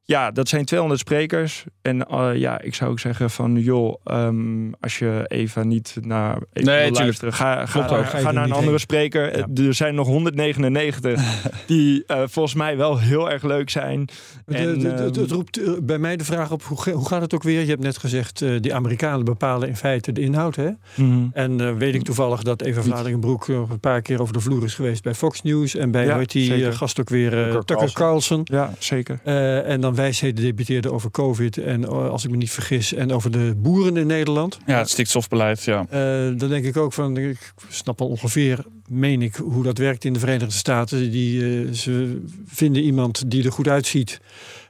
ja, 0.05 0.31
dat 0.31 0.47
zijn 0.47 0.65
200 0.65 0.99
sprekers. 0.99 1.65
En 1.81 2.05
uh, 2.11 2.29
ja, 2.35 2.61
ik 2.61 2.75
zou 2.75 2.91
ook 2.91 2.99
zeggen 2.99 3.29
van, 3.29 3.55
joh, 3.55 3.95
um, 4.05 4.73
als 4.79 4.99
je 4.99 5.25
even 5.27 5.67
niet 5.67 5.97
naar 6.01 6.35
even 6.53 6.71
nee, 6.71 6.91
luisteren, 6.91 7.33
ga, 7.33 7.65
ga, 7.65 7.87
ga, 7.87 8.03
ga 8.03 8.31
naar 8.31 8.43
een 8.43 8.51
andere 8.51 8.77
spreker. 8.77 9.37
Ja. 9.37 9.65
Er 9.65 9.73
zijn 9.73 9.95
nog 9.95 10.07
199 10.07 11.21
die 11.67 12.03
uh, 12.07 12.21
volgens 12.25 12.55
mij 12.55 12.77
wel 12.77 12.99
heel 12.99 13.31
erg 13.31 13.43
leuk 13.43 13.69
zijn. 13.69 14.09
En, 14.45 14.79
het, 14.79 15.31
roept 15.31 15.85
bij 15.85 15.97
mij 15.97 16.17
de 16.17 16.23
vraag 16.23 16.51
op, 16.51 16.63
hoe, 16.63 16.91
hoe 16.91 17.07
gaat 17.07 17.21
het 17.21 17.33
ook 17.33 17.43
weer? 17.43 17.61
Je 17.61 17.69
hebt 17.69 17.83
net 17.83 17.97
gezegd, 17.97 18.41
uh, 18.41 18.59
die 18.59 18.73
Amerikanen 18.73 19.25
bepalen 19.25 19.67
in 19.67 19.75
feite 19.75 20.11
de 20.11 20.21
inhoud. 20.21 20.55
Hè? 20.55 20.67
Mm 20.67 20.75
-hmm. 20.95 21.29
En 21.33 21.77
weet 21.77 21.95
ik 21.95 22.03
toevallig 22.03 22.43
dat 22.43 22.61
Eva 22.61 22.81
Vlaardingenbroek 22.81 23.47
nog 23.47 23.69
een 23.69 23.79
paar 23.79 24.01
keer 24.01 24.21
over 24.21 24.33
de 24.33 24.39
vloer 24.39 24.63
is 24.63 24.73
geweest 24.73 25.03
bij 25.03 25.13
Fox 25.13 25.41
News. 25.41 25.75
En 25.75 25.91
bij, 25.91 26.05
ja, 26.05 26.15
hoe 26.15 26.25
die 26.25 26.71
gast 26.71 26.99
ook 26.99 27.09
weer, 27.09 27.29
Tucker, 27.29 27.65
Tucker 27.65 27.93
Carlson. 27.93 28.41
Ja, 28.43 28.73
zeker. 28.79 29.19
en 29.23 29.81
dan 29.81 29.90
wijsheden 29.95 30.43
debuteerde 30.43 30.91
over 30.91 31.11
COVID 31.11 31.57
en 31.57 31.83
eh, 31.83 31.89
als 32.09 32.23
ik 32.23 32.31
me 32.31 32.37
niet 32.37 32.51
vergis, 32.51 32.93
en 32.93 33.11
over 33.11 33.31
de 33.31 33.53
boeren 33.57 33.97
in 33.97 34.07
Nederland. 34.07 34.57
Ja, 34.65 34.77
het 34.77 34.89
stikstofbeleid, 34.89 35.63
ja. 35.63 35.79
Uh, 35.79 36.37
dan 36.37 36.49
denk 36.49 36.65
ik 36.65 36.77
ook 36.77 36.93
van, 36.93 37.17
ik 37.17 37.53
snap 37.69 38.01
al 38.01 38.07
ongeveer, 38.07 38.65
meen 38.87 39.21
ik, 39.21 39.35
hoe 39.35 39.63
dat 39.63 39.77
werkt 39.77 40.03
in 40.03 40.13
de 40.13 40.19
Verenigde 40.19 40.53
Staten. 40.53 41.11
Die, 41.11 41.41
uh, 41.41 41.73
ze 41.73 42.21
vinden 42.45 42.83
iemand 42.83 43.31
die 43.31 43.43
er 43.43 43.51
goed 43.51 43.67
uitziet 43.67 44.21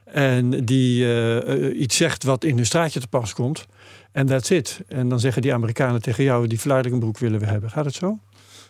en 0.04 0.64
die 0.64 1.74
iets 1.74 1.96
zegt 1.96 2.24
wat 2.24 2.44
in 2.44 2.56
hun 2.56 2.66
straatje 2.66 3.00
te 3.00 3.08
pas 3.08 3.34
komt. 3.34 3.66
En 4.12 4.26
that's 4.26 4.50
it. 4.50 4.80
En 4.88 5.08
dan 5.08 5.20
zeggen 5.20 5.42
die 5.42 5.54
Amerikanen 5.54 6.02
tegen 6.02 6.24
jou, 6.24 6.46
die 6.46 6.60
Vlaardingenbroek 6.60 7.18
willen 7.18 7.40
we 7.40 7.46
hebben. 7.46 7.70
Gaat 7.70 7.84
het 7.84 7.94
zo? 7.94 8.18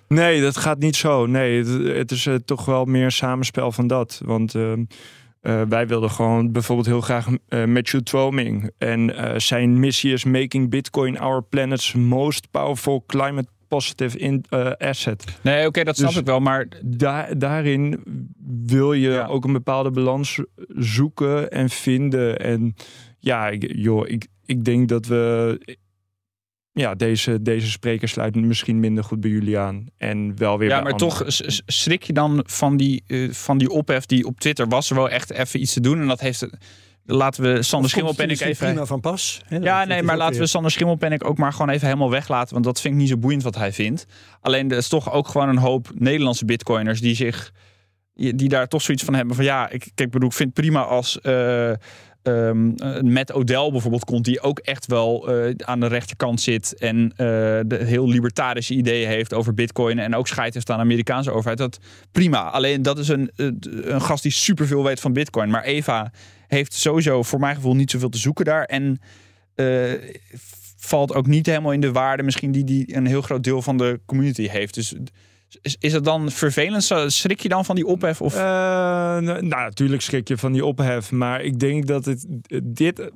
Nee, 0.08 0.40
dat 0.40 0.56
gaat 0.56 0.78
niet 0.78 0.96
zo. 0.96 1.26
Nee, 1.26 1.64
het, 1.64 1.96
het 1.96 2.10
is 2.10 2.28
toch 2.44 2.64
wel 2.64 2.84
meer 2.84 3.10
samenspel 3.10 3.72
van 3.72 3.86
dat. 3.86 4.20
Want 4.24 4.54
ehm, 4.54 4.84
uh, 5.42 5.62
wij 5.68 5.86
wilden 5.86 6.10
gewoon 6.10 6.52
bijvoorbeeld 6.52 6.86
heel 6.86 7.00
graag 7.00 7.28
uh, 7.28 7.64
Matthew 7.64 8.00
Twoming. 8.00 8.70
En 8.78 9.10
uh, 9.10 9.32
zijn 9.36 9.80
missie 9.80 10.12
is 10.12 10.24
making 10.24 10.70
Bitcoin 10.70 11.18
our 11.18 11.42
planet's 11.42 11.92
most 11.92 12.50
powerful 12.50 13.04
climate 13.06 13.48
positive 13.68 14.18
in, 14.18 14.44
asset. 14.78 15.24
Nee, 15.42 15.58
oké, 15.58 15.66
okay, 15.66 15.84
dat 15.84 15.96
snap 15.96 16.08
dus 16.08 16.18
ik 16.18 16.26
wel. 16.26 16.40
Maar 16.40 16.68
daar 16.82 17.38
daarin 17.38 18.02
wil 18.66 18.92
je 18.92 19.10
ja. 19.10 19.26
ook 19.26 19.44
een 19.44 19.52
bepaalde 19.52 19.90
balans 19.90 20.40
zoeken 20.68 21.50
en 21.50 21.70
vinden. 21.70 22.38
En 22.38 22.74
ja, 23.18 23.48
ik, 23.48 23.72
joh, 23.76 24.08
ik, 24.08 24.26
ik 24.46 24.64
denk 24.64 24.88
dat 24.88 25.06
we 25.06 25.58
ja, 26.74 26.94
deze, 26.94 27.42
deze 27.42 27.70
spreker 27.70 28.08
sluit 28.08 28.34
misschien 28.34 28.80
minder 28.80 29.04
goed 29.04 29.20
bij 29.20 29.30
jullie 29.30 29.58
aan. 29.58 29.86
En 29.96 30.36
wel 30.36 30.58
weer. 30.58 30.68
Ja, 30.68 30.80
maar 30.80 30.96
toch 30.96 31.24
schrik 31.66 32.02
je 32.02 32.12
dan 32.12 32.44
van 32.46 32.76
die, 32.76 33.04
uh, 33.06 33.32
van 33.32 33.58
die 33.58 33.70
ophef 33.70 34.06
die 34.06 34.26
op 34.26 34.40
Twitter 34.40 34.68
was. 34.68 34.90
Er 34.90 34.96
wel 34.96 35.10
echt 35.10 35.30
even 35.30 35.60
iets 35.60 35.72
te 35.72 35.80
doen. 35.80 36.00
En 36.00 36.06
dat 36.06 36.20
heeft. 36.20 36.46
Laten 37.04 37.42
we 37.42 37.62
Sander 37.62 37.90
Schimmelpennik 37.90 38.40
even. 38.40 38.66
Prima 38.66 38.86
van 38.86 39.00
pas. 39.00 39.42
Hè? 39.46 39.56
Ja, 39.56 39.84
nee, 39.84 40.02
maar 40.02 40.16
laten 40.16 40.40
we 40.40 40.46
Sander 40.46 40.70
Schimmelpennik 40.70 41.24
ook 41.24 41.38
maar 41.38 41.52
gewoon 41.52 41.68
even 41.68 41.86
helemaal 41.86 42.10
weglaten. 42.10 42.52
Want 42.52 42.64
dat 42.64 42.80
vind 42.80 42.94
ik 42.94 43.00
niet 43.00 43.08
zo 43.08 43.16
boeiend 43.16 43.42
wat 43.42 43.54
hij 43.54 43.72
vindt. 43.72 44.06
Alleen 44.40 44.70
er 44.70 44.76
is 44.76 44.88
toch 44.88 45.12
ook 45.12 45.28
gewoon 45.28 45.48
een 45.48 45.58
hoop 45.58 45.90
Nederlandse 45.94 46.44
bitcoiners 46.44 47.00
die 47.00 47.14
zich. 47.14 47.52
Die 48.14 48.48
daar 48.48 48.68
toch 48.68 48.82
zoiets 48.82 49.04
van 49.04 49.14
hebben 49.14 49.36
van 49.36 49.44
ja, 49.44 49.70
ik, 49.70 49.90
kijk, 49.94 50.10
bedoel, 50.10 50.28
ik 50.28 50.34
vind 50.34 50.52
prima 50.52 50.82
als. 50.82 51.18
Uh, 51.22 51.72
Um, 52.22 52.74
met 53.00 53.32
Odell 53.32 53.70
bijvoorbeeld 53.70 54.04
komt, 54.04 54.24
die 54.24 54.40
ook 54.40 54.58
echt 54.58 54.86
wel 54.86 55.44
uh, 55.46 55.54
aan 55.58 55.80
de 55.80 55.86
rechterkant 55.86 56.40
zit 56.40 56.78
en 56.78 56.96
uh, 56.96 57.16
de 57.66 57.78
heel 57.80 58.08
libertarische 58.08 58.74
ideeën 58.74 59.08
heeft 59.08 59.34
over 59.34 59.54
bitcoin 59.54 59.98
en 59.98 60.14
ook 60.14 60.28
scheid 60.28 60.54
heeft 60.54 60.70
aan 60.70 60.76
de 60.76 60.82
Amerikaanse 60.82 61.30
overheid. 61.30 61.58
Dat 61.58 61.78
prima. 62.12 62.50
Alleen 62.50 62.82
dat 62.82 62.98
is 62.98 63.08
een, 63.08 63.30
een 63.36 64.00
gast 64.00 64.22
die 64.22 64.32
superveel 64.32 64.84
weet 64.84 65.00
van 65.00 65.12
bitcoin. 65.12 65.50
Maar 65.50 65.64
Eva 65.64 66.12
heeft 66.46 66.72
sowieso 66.72 67.22
voor 67.22 67.40
mijn 67.40 67.54
gevoel 67.54 67.74
niet 67.74 67.90
zoveel 67.90 68.08
te 68.08 68.18
zoeken 68.18 68.44
daar. 68.44 68.64
En 68.64 69.00
valt 70.76 71.14
ook 71.14 71.26
niet 71.26 71.46
helemaal 71.46 71.72
in 71.72 71.80
de 71.80 71.92
waarde 71.92 72.22
misschien 72.22 72.52
die, 72.52 72.64
die 72.64 72.96
een 72.96 73.06
heel 73.06 73.22
groot 73.22 73.44
deel 73.44 73.62
van 73.62 73.76
de 73.76 74.00
community 74.06 74.48
heeft. 74.48 74.74
Dus 74.74 74.94
is, 75.62 75.76
is 75.80 75.92
het 75.92 76.04
dan 76.04 76.30
vervelend? 76.30 77.12
Schrik 77.12 77.40
je 77.40 77.48
dan 77.48 77.64
van 77.64 77.74
die 77.74 77.86
ophef? 77.86 78.20
Of? 78.20 78.34
Uh, 78.34 78.40
nou, 78.40 79.48
natuurlijk 79.48 80.02
schrik 80.02 80.28
je 80.28 80.38
van 80.38 80.52
die 80.52 80.64
ophef. 80.64 81.12
Maar 81.12 81.42
ik 81.42 81.58
denk 81.58 81.86
dat 81.86 82.04
het 82.04 82.26
dit. 82.62 83.10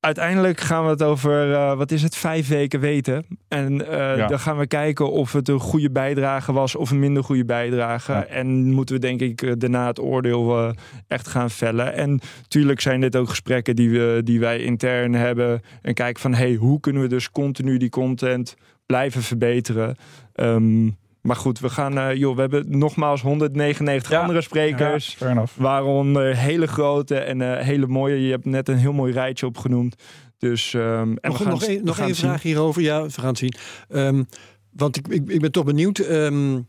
Uiteindelijk 0.00 0.60
gaan 0.60 0.84
we 0.84 0.90
het 0.90 1.02
over, 1.02 1.50
uh, 1.50 1.76
wat 1.76 1.90
is 1.90 2.02
het, 2.02 2.16
vijf 2.16 2.48
weken 2.48 2.80
weten. 2.80 3.26
En 3.48 3.72
uh, 3.72 4.28
dan 4.28 4.38
gaan 4.38 4.58
we 4.58 4.66
kijken 4.66 5.12
of 5.12 5.32
het 5.32 5.48
een 5.48 5.60
goede 5.60 5.90
bijdrage 5.90 6.52
was 6.52 6.74
of 6.74 6.90
een 6.90 6.98
minder 6.98 7.24
goede 7.24 7.44
bijdrage. 7.44 8.12
Ja. 8.12 8.26
En 8.26 8.72
moeten 8.72 8.94
we 8.94 9.00
denk 9.00 9.20
ik 9.20 9.60
daarna 9.60 9.86
het 9.86 10.00
oordeel 10.00 10.74
echt 11.06 11.28
gaan 11.28 11.50
vellen. 11.50 11.94
En 11.94 12.20
natuurlijk 12.42 12.80
zijn 12.80 13.00
dit 13.00 13.16
ook 13.16 13.28
gesprekken 13.28 13.76
die, 13.76 13.90
we, 13.90 14.20
die 14.24 14.40
wij 14.40 14.58
intern 14.58 15.14
hebben. 15.14 15.60
En 15.82 15.94
kijken 15.94 16.22
van, 16.22 16.34
hey, 16.34 16.54
hoe 16.54 16.80
kunnen 16.80 17.02
we 17.02 17.08
dus 17.08 17.30
continu 17.30 17.76
die 17.76 17.90
content 17.90 18.54
blijven 18.86 19.22
verbeteren? 19.22 19.96
Um, 20.34 20.96
maar 21.28 21.36
goed, 21.36 21.60
we 21.60 21.68
gaan, 21.68 21.98
uh, 21.98 22.14
joh, 22.14 22.34
we 22.34 22.40
hebben 22.40 22.78
nogmaals 22.78 23.20
199 23.20 24.10
ja. 24.10 24.20
andere 24.20 24.40
sprekers. 24.40 25.16
Ja, 25.18 25.44
waaronder 25.54 26.36
hele 26.36 26.66
grote 26.66 27.18
en 27.18 27.40
uh, 27.40 27.58
hele 27.58 27.86
mooie. 27.86 28.22
Je 28.22 28.30
hebt 28.30 28.44
net 28.44 28.68
een 28.68 28.76
heel 28.76 28.92
mooi 28.92 29.12
rijtje 29.12 29.46
opgenoemd. 29.46 29.94
Dus, 30.38 30.72
um, 30.72 30.82
en 30.82 31.18
nog, 31.30 31.38
we 31.38 31.44
gaan, 31.44 31.52
nog, 31.52 31.66
een, 31.66 31.84
nog 31.84 31.98
één 31.98 32.14
vraag 32.14 32.42
hierover. 32.42 32.82
Ja, 32.82 33.02
we 33.02 33.10
gaan 33.10 33.28
het 33.28 33.38
zien. 33.38 33.54
Um, 33.88 34.26
want 34.72 34.96
ik, 34.96 35.08
ik, 35.08 35.28
ik, 35.28 35.40
ben 35.40 35.52
toch 35.52 35.64
benieuwd. 35.64 35.98
Um, 35.98 36.66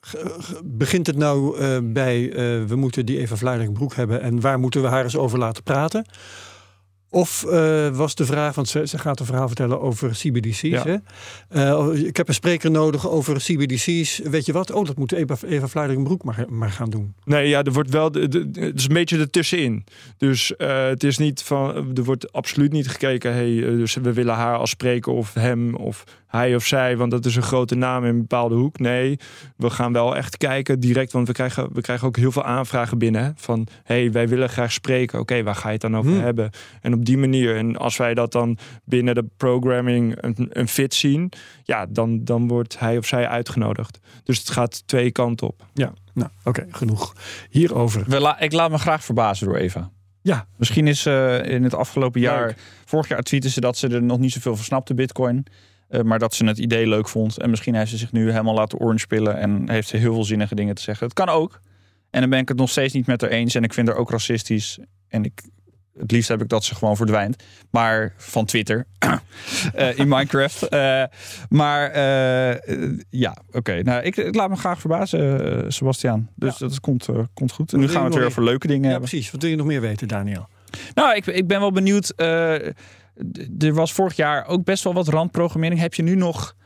ge- 0.00 0.60
Begint 0.64 1.06
het 1.06 1.16
nou 1.16 1.58
eh, 1.58 1.78
bij 1.82 2.30
eh, 2.30 2.64
we 2.64 2.76
moeten 2.76 3.06
die 3.06 3.18
Eva 3.18 3.36
Vlaardingbroek 3.36 3.94
hebben 3.94 4.20
en 4.20 4.40
waar 4.40 4.58
moeten 4.58 4.82
we 4.82 4.88
haar 4.88 5.04
eens 5.04 5.16
over 5.16 5.38
laten 5.38 5.62
praten? 5.62 6.06
Of 7.16 7.44
eh, 7.44 7.88
was 7.88 8.14
de 8.14 8.26
vraag, 8.26 8.54
want 8.54 8.68
ze, 8.68 8.86
ze 8.86 8.98
gaat 8.98 9.20
een 9.20 9.26
verhaal 9.26 9.46
vertellen 9.46 9.80
over 9.80 10.10
CBDC's. 10.10 10.60
Ja. 10.60 10.82
Hè? 10.84 10.96
Eh, 11.48 12.04
ik 12.06 12.16
heb 12.16 12.28
een 12.28 12.34
spreker 12.34 12.70
nodig 12.70 13.08
over 13.08 13.36
CBDC's. 13.36 14.20
Weet 14.24 14.46
je 14.46 14.52
wat? 14.52 14.70
Oh, 14.72 14.84
dat 14.86 14.96
moet 14.96 15.12
Eva, 15.12 15.36
Eva 15.46 15.66
Vlaardingbroek 15.66 16.24
maar, 16.24 16.44
maar 16.48 16.70
gaan 16.70 16.90
doen. 16.90 17.14
Nee, 17.24 17.48
ja, 17.48 17.62
er 17.62 17.72
wordt 17.72 17.90
wel. 17.90 18.10
de- 18.12 18.28
de- 18.28 18.50
Het 18.60 18.78
is 18.78 18.86
een 18.88 18.94
beetje 18.94 19.18
ertussenin. 19.18 19.84
Dus 20.16 20.56
eh, 20.56 20.86
het 20.86 21.04
is 21.04 21.18
niet 21.18 21.42
van. 21.42 21.96
Er 21.96 22.04
wordt 22.04 22.32
absoluut 22.32 22.72
niet 22.72 22.88
gekeken. 22.88 23.32
Hey, 23.32 23.54
dus 23.60 23.94
we 23.94 24.12
willen 24.12 24.34
haar 24.34 24.56
als 24.56 24.70
spreker 24.70 25.12
of 25.12 25.34
hem 25.34 25.74
of 25.74 26.04
hij 26.26 26.54
of 26.54 26.64
zij, 26.66 26.96
want 26.96 27.10
dat 27.10 27.24
is 27.24 27.36
een 27.36 27.42
grote 27.42 27.74
naam 27.74 28.02
in 28.04 28.08
een 28.10 28.18
bepaalde 28.20 28.54
hoek. 28.54 28.78
Nee, 28.78 29.18
we 29.56 29.70
gaan 29.70 29.92
wel 29.92 30.16
echt 30.16 30.36
kijken 30.36 30.80
direct, 30.80 31.12
want 31.12 31.26
we 31.26 31.32
krijgen, 31.32 31.68
we 31.72 31.80
krijgen 31.80 32.06
ook 32.06 32.16
heel 32.16 32.32
veel 32.32 32.44
aanvragen 32.44 32.98
binnen. 32.98 33.24
Hè, 33.24 33.30
van 33.36 33.66
hey, 33.84 34.12
wij 34.12 34.28
willen 34.28 34.48
graag 34.48 34.72
spreken. 34.72 35.18
Oké, 35.20 35.42
waar 35.42 35.54
ga 35.54 35.66
je 35.66 35.72
het 35.72 35.80
dan 35.82 35.96
over 35.96 36.10
Hmm. 36.10 36.20
hebben? 36.20 36.50
En 36.80 36.94
op 36.94 37.04
die 37.06 37.18
manier. 37.18 37.56
En 37.56 37.76
als 37.76 37.96
wij 37.96 38.14
dat 38.14 38.32
dan 38.32 38.58
binnen 38.84 39.14
de 39.14 39.24
programming 39.36 40.16
een, 40.22 40.48
een 40.50 40.68
fit 40.68 40.94
zien, 40.94 41.32
ja, 41.62 41.86
dan, 41.88 42.24
dan 42.24 42.48
wordt 42.48 42.78
hij 42.78 42.96
of 42.98 43.06
zij 43.06 43.28
uitgenodigd. 43.28 43.98
Dus 44.24 44.38
het 44.38 44.50
gaat 44.50 44.86
twee 44.86 45.10
kanten 45.10 45.46
op. 45.46 45.64
Ja, 45.74 45.92
nou 46.14 46.30
oké, 46.44 46.66
genoeg 46.70 47.14
hierover. 47.50 48.04
We 48.06 48.20
la- 48.20 48.40
ik 48.40 48.52
laat 48.52 48.70
me 48.70 48.78
graag 48.78 49.04
verbazen 49.04 49.46
door 49.46 49.56
Eva. 49.56 49.90
Ja. 50.22 50.46
Misschien 50.56 50.86
is 50.86 51.06
eh, 51.06 51.44
in 51.44 51.62
het 51.62 51.74
afgelopen 51.74 52.20
jaar, 52.20 52.46
Leuk. 52.46 52.56
vorig 52.84 53.08
jaar 53.08 53.22
tweette 53.22 53.50
ze 53.50 53.60
dat 53.60 53.76
ze 53.76 53.88
er 53.88 54.02
nog 54.02 54.18
niet 54.18 54.32
zoveel 54.32 54.56
van 54.56 54.64
snapte, 54.64 54.94
Bitcoin. 54.94 55.46
Eh, 55.88 56.00
maar 56.00 56.18
dat 56.18 56.34
ze 56.34 56.44
het 56.44 56.58
idee 56.58 56.88
leuk 56.88 57.08
vond. 57.08 57.38
En 57.38 57.50
misschien 57.50 57.74
heeft 57.74 57.90
ze 57.90 57.96
zich 57.96 58.12
nu 58.12 58.30
helemaal 58.30 58.54
laten 58.54 58.78
orange 58.78 59.06
pillen 59.06 59.36
en 59.38 59.70
heeft 59.70 59.88
ze 59.88 59.96
heel 59.96 60.12
veel 60.14 60.24
zinnige 60.24 60.54
dingen 60.54 60.74
te 60.74 60.82
zeggen. 60.82 61.04
Het 61.06 61.14
kan 61.14 61.28
ook. 61.28 61.60
En 62.10 62.20
dan 62.20 62.30
ben 62.30 62.38
ik 62.38 62.48
het 62.48 62.56
nog 62.58 62.70
steeds 62.70 62.92
niet 62.94 63.06
met 63.06 63.20
haar 63.20 63.30
eens. 63.30 63.54
En 63.54 63.62
ik 63.62 63.72
vind 63.74 63.88
haar 63.88 63.96
ook 63.96 64.10
racistisch. 64.10 64.78
En 65.08 65.24
ik, 65.24 65.42
het 65.98 66.10
liefst 66.10 66.28
heb 66.28 66.42
ik 66.42 66.48
dat 66.48 66.64
ze 66.64 66.74
gewoon 66.74 66.96
verdwijnt. 66.96 67.42
Maar 67.70 68.12
van 68.16 68.44
Twitter. 68.44 68.86
Eh, 69.74 69.98
in 69.98 70.08
Minecraft. 70.08 70.62
Eh, 70.62 71.02
maar 71.48 71.90
eh, 71.90 72.60
ja, 73.10 73.36
oké. 73.52 73.82
Nou, 73.82 74.02
ik, 74.02 74.16
ik 74.16 74.34
laat 74.34 74.48
me 74.48 74.56
graag 74.56 74.80
verbazen, 74.80 75.72
Sebastiaan. 75.72 76.28
Dus 76.34 76.56
dat 76.56 76.80
komt, 76.80 77.08
komt 77.34 77.52
goed. 77.52 77.72
En 77.72 77.78
nu 77.78 77.88
gaan 77.88 78.00
we 78.00 78.06
het 78.06 78.14
weer 78.14 78.26
over 78.26 78.42
leuke 78.44 78.66
dingen 78.66 78.82
Ja, 78.82 78.90
hebben. 78.90 79.08
precies. 79.08 79.30
Wat 79.30 79.40
wil 79.40 79.50
je 79.50 79.56
nog 79.56 79.66
meer 79.66 79.80
weten, 79.80 80.08
Daniel? 80.08 80.48
Nou, 80.94 81.16
ik, 81.16 81.26
ik 81.26 81.46
ben 81.46 81.60
wel 81.60 81.72
benieuwd. 81.72 82.12
er 82.16 83.74
was 83.74 83.92
vorig 83.92 84.16
jaar 84.16 84.46
ook 84.46 84.64
best 84.64 84.84
wel 84.84 84.94
wat 84.94 85.08
randprogrammering. 85.08 85.80
Heb 85.80 85.94
je 85.94 86.02
nu 86.02 86.14
nog 86.14 86.56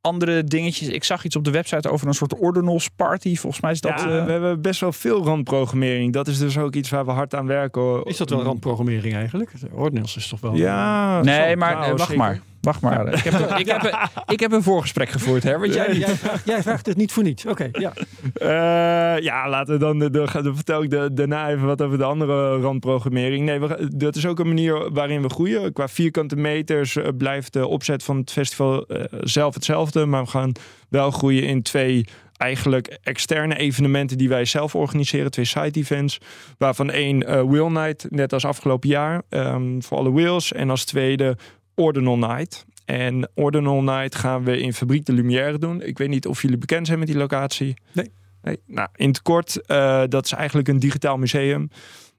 andere 0.00 0.44
dingetjes? 0.44 0.88
Ik 0.88 1.04
zag 1.04 1.24
iets 1.24 1.36
op 1.36 1.44
de 1.44 1.50
website 1.50 1.90
over 1.90 2.06
een 2.06 2.14
soort 2.14 2.34
ordinals 2.38 2.88
party. 2.88 3.36
Volgens 3.36 3.62
mij 3.62 3.72
is 3.72 3.80
dat... 3.80 4.00
ja, 4.00 4.18
eh, 4.18 4.24
we 4.24 4.30
hebben 4.30 4.60
best 4.62 4.80
wel 4.80 4.92
veel 4.92 5.24
randprogrammering. 5.24 6.12
Dat 6.12 6.28
is 6.28 6.38
dus 6.38 6.58
ook 6.58 6.74
iets 6.74 6.90
waar 6.90 7.04
we 7.04 7.10
hard 7.10 7.34
aan 7.34 7.46
werken. 7.46 8.04
Is 8.04 8.16
dat 8.16 8.30
wel 8.30 8.42
randprogrammering 8.42 9.14
eigenlijk? 9.14 9.52
Ordinals 9.72 10.16
is 10.16 10.28
toch 10.28 10.40
wel... 10.40 10.54
Ja. 10.54 11.22
nee, 11.22 11.50
zo, 11.50 11.56
maar 11.56 11.82
eh, 11.82 11.88
wacht 11.88 12.00
zeker. 12.00 12.16
maar. 12.16 12.40
Wacht 12.60 12.80
maar. 12.80 13.12
Ik, 13.12 13.24
heb, 13.24 13.58
ik, 13.58 13.66
heb, 13.66 14.08
ik 14.26 14.40
heb 14.40 14.52
een 14.52 14.62
voorgesprek 14.62 15.08
gevoerd, 15.08 15.42
hè? 15.42 15.58
Want 15.58 15.74
jij 15.74 15.84
Jij, 15.84 15.94
niet. 15.94 16.06
jij, 16.06 16.14
vraagt, 16.16 16.46
jij 16.46 16.62
vraagt 16.62 16.86
het 16.86 16.96
niet 16.96 17.12
voor 17.12 17.22
niets. 17.22 17.46
Oké, 17.46 17.68
ja. 17.72 17.92
Eh, 18.34 19.22
ja, 19.22 19.48
laten 19.48 19.72
we 19.74 19.80
dan, 19.80 19.98
dan, 19.98 20.12
dan 20.12 20.54
vertel 20.54 20.82
ik 20.82 20.90
de, 20.90 21.10
daarna 21.12 21.50
even 21.50 21.66
wat 21.66 21.82
over 21.82 21.98
de 21.98 22.04
andere 22.04 22.60
randprogrammering. 22.60 23.44
Nee, 23.44 23.60
we, 23.60 23.88
dat 23.96 24.16
is 24.16 24.26
ook 24.26 24.38
een 24.38 24.46
manier 24.46 24.92
waarin 24.92 25.22
we 25.22 25.28
groeien. 25.28 25.72
Qua 25.72 25.88
vierkante 25.88 26.36
meters 26.36 26.96
eh, 26.96 27.08
blijft 27.18 27.52
de 27.52 27.66
opzet 27.66 28.02
van 28.02 28.16
het 28.16 28.32
festival 28.32 28.86
eh, 28.86 29.04
zelf 29.20 29.54
hetzelfde. 29.54 30.06
Maar 30.06 30.22
we 30.22 30.30
gaan 30.30 30.52
wel 30.88 31.10
groeien 31.10 31.42
in 31.42 31.62
twee 31.62 32.04
eigenlijk 32.36 32.98
externe 33.02 33.56
evenementen 33.56 34.18
die 34.18 34.28
wij 34.28 34.44
zelf 34.44 34.74
organiseren. 34.74 35.30
Twee 35.30 35.44
side 35.44 35.80
events. 35.80 36.18
Waarvan 36.58 36.90
één 36.90 37.26
eh 37.26 37.42
Wheel 37.42 37.70
Night, 37.70 38.06
net 38.10 38.32
als 38.32 38.44
afgelopen 38.44 38.88
jaar. 38.88 39.22
ehm, 39.28 39.80
voor 39.80 39.98
alle 39.98 40.12
wheels. 40.12 40.52
En 40.52 40.70
als 40.70 40.84
tweede 40.84 41.36
Ordinal 41.80 42.18
Night. 42.18 42.66
En 42.84 43.28
Ordinal 43.34 43.82
Night 43.82 44.14
gaan 44.14 44.44
we 44.44 44.60
in 44.60 44.72
Fabriek 44.72 45.04
de 45.06 45.12
Lumière 45.12 45.58
doen. 45.58 45.82
Ik 45.82 45.98
weet 45.98 46.08
niet 46.08 46.26
of 46.26 46.42
jullie 46.42 46.58
bekend 46.58 46.86
zijn 46.86 46.98
met 46.98 47.08
die 47.08 47.16
locatie. 47.16 47.74
Nee. 47.92 48.10
Nee, 48.42 48.58
nou, 48.66 48.88
in 48.94 49.08
het 49.08 49.22
kort, 49.22 49.66
eh, 49.66 50.02
dat 50.08 50.24
is 50.24 50.32
eigenlijk 50.32 50.68
een 50.68 50.78
digitaal 50.78 51.16
museum. 51.16 51.70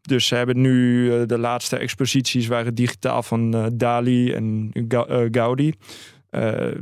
Dus 0.01 0.27
ze 0.27 0.35
hebben 0.35 0.61
nu 0.61 1.11
eh, 1.13 1.21
de 1.27 1.37
laatste 1.37 1.77
exposities 1.77 2.47
waren 2.47 2.75
digitaal 2.75 3.23
van 3.23 3.53
eh, 3.53 3.65
Dali 3.73 4.31
en 4.33 4.71
Ga- 4.87 5.27
Gaudi. 5.31 5.73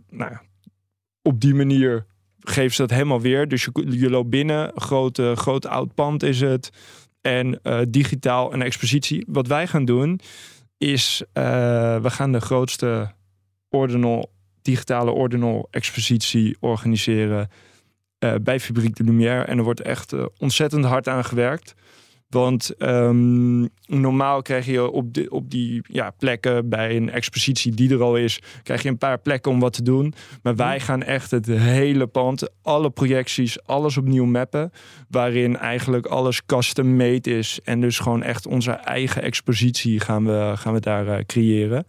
Nou, 0.09 0.37
op 1.21 1.39
die 1.41 1.55
manier 1.55 2.05
geven 2.39 2.71
ze 2.75 2.81
dat 2.81 2.91
helemaal 2.91 3.21
weer. 3.21 3.47
Dus 3.47 3.63
je, 3.63 3.99
je 3.99 4.09
loopt 4.09 4.29
binnen, 4.29 4.71
groot, 4.75 5.21
groot 5.33 5.65
oud 5.67 5.93
pand 5.93 6.23
is 6.23 6.41
het. 6.41 6.69
En 7.21 7.61
digitaal 7.89 8.53
een 8.53 8.61
expositie. 8.61 9.25
Wat 9.29 9.47
wij 9.47 9.67
gaan 9.67 9.85
doen 9.85 10.19
is, 10.79 11.23
eh, 11.33 11.43
we 12.01 12.09
gaan 12.09 12.31
de 12.31 12.41
grootste 12.41 13.11
ordinal, 13.69 14.31
digitale 14.61 15.11
ordinal 15.11 15.67
expositie 15.71 16.57
organiseren 16.59 17.49
eh, 18.19 18.33
bij 18.41 18.59
Fabriek 18.59 18.95
de 18.95 19.03
Lumière. 19.03 19.43
En 19.43 19.57
er 19.57 19.63
wordt 19.63 19.81
echt 19.81 20.13
eh, 20.13 20.25
ontzettend 20.37 20.85
hard 20.85 21.07
aan 21.07 21.25
gewerkt. 21.25 21.73
Want 22.29 22.75
ehm, 22.77 23.65
normaal 23.85 24.41
krijg 24.41 24.65
je 24.65 24.91
op, 24.91 25.13
de, 25.13 25.29
op 25.29 25.49
die 25.49 25.81
ja, 25.87 26.09
plekken 26.17 26.69
bij 26.69 26.95
een 26.95 27.09
expositie 27.09 27.73
die 27.73 27.93
er 27.93 28.01
al 28.01 28.17
is, 28.17 28.41
krijg 28.63 28.83
je 28.83 28.89
een 28.89 28.97
paar 28.97 29.19
plekken 29.19 29.51
om 29.51 29.59
wat 29.59 29.73
te 29.73 29.83
doen. 29.83 30.13
Maar 30.43 30.55
wij 30.55 30.79
gaan 30.79 31.03
echt 31.03 31.31
het 31.31 31.45
hele 31.45 32.07
pand, 32.07 32.49
alle 32.61 32.89
projecties, 32.89 33.63
alles 33.65 33.97
opnieuw 33.97 34.25
mappen. 34.25 34.71
Waarin 35.09 35.57
eigenlijk 35.57 36.05
alles 36.05 36.45
custom 36.45 36.95
made 36.95 37.37
is. 37.37 37.59
En 37.63 37.81
dus 37.81 37.99
gewoon 37.99 38.23
echt 38.23 38.47
onze 38.47 38.71
eigen 38.71 39.21
expositie 39.21 39.99
gaan 39.99 40.25
we, 40.25 40.53
gaan 40.55 40.73
we 40.73 40.79
daar 40.79 41.07
eh, 41.07 41.25
creëren. 41.25 41.85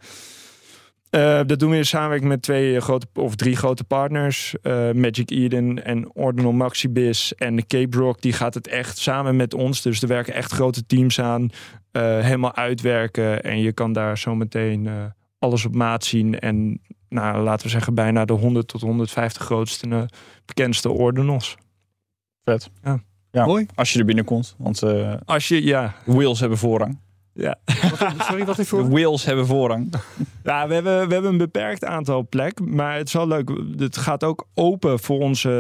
Eh, 1.11 1.41
dat 1.47 1.59
doen 1.59 1.71
we 1.71 1.77
in 1.77 1.85
samenwerking 1.87 2.29
met 2.31 2.43
twee 2.43 2.81
grote 2.81 3.07
of 3.15 3.35
drie 3.35 3.57
grote 3.57 3.85
partners. 3.85 4.55
eh, 4.63 4.91
Magic 4.93 5.31
Eden 5.31 5.85
en 5.85 6.15
Ordinal 6.15 6.53
Maxibis 6.53 7.35
en 7.35 7.57
de 7.57 7.67
Cape 7.67 7.97
Rock. 7.97 8.21
Die 8.21 8.33
gaat 8.33 8.55
het 8.55 8.69
echt 8.69 8.99
samen 8.99 9.37
met 9.37 9.55
ons. 9.55 9.83
Dus 9.83 10.03
er 10.03 10.09
werken 10.09 10.35
echt 10.35 10.53
grote 10.53 10.87
teams 10.87 11.21
aan. 11.21 11.51
eh, 11.93 12.03
helemaal 12.03 12.55
uitwerken. 12.55 13.43
En 13.43 13.61
je 13.61 13.73
kan 13.73 13.93
daar 13.93 14.19
zo 14.19 14.35
meteen 14.35 14.87
eh, 14.87 15.05
alles 15.39 15.65
op 15.65 15.75
maat 15.75 16.05
zien. 16.05 16.39
En 16.39 16.81
nou, 17.09 17.43
laten 17.43 17.65
we 17.67 17.73
zeggen 17.73 17.95
bijna 17.95 18.25
de 18.25 18.33
100 18.33 18.69
tot 18.69 18.81
150 18.81 19.43
grootste 19.43 19.89
en 19.89 20.09
bekendste 20.45 20.91
ordinals. 20.91 21.57
Vet. 22.45 22.71
Ja. 22.85 23.01
Ja, 23.31 23.47
Mooi. 23.47 23.67
Als 23.75 23.93
je 23.93 23.99
er 23.99 24.05
binnenkomt. 24.05 24.55
Want 24.59 24.83
eh 24.83 25.15
Als 25.25 25.49
je, 25.49 25.65
ja, 25.65 25.95
wheels 26.05 26.41
hebben 26.41 26.59
voorrang. 26.59 26.99
Ja. 27.33 27.57
Wat, 27.65 28.13
sorry, 28.19 28.45
wat 28.45 28.59
is 28.59 28.69
De 28.69 28.89
wheels 28.89 29.25
hebben 29.25 29.47
voorrang. 29.47 29.93
Ja, 30.45 30.69
we 30.69 30.75
hebben, 30.75 31.09
we 31.09 31.13
hebben 31.13 31.31
een 31.31 31.39
beperkt 31.39 31.85
aantal 31.85 32.27
plek, 32.29 32.61
maar 32.61 32.97
het 32.97 33.07
is 33.07 33.13
wel 33.13 33.29
leuk. 33.29 33.51
Het 33.77 33.97
gaat 33.97 34.25
ook 34.25 34.47
open 34.55 34.99
voor 34.99 35.19
onze 35.19 35.51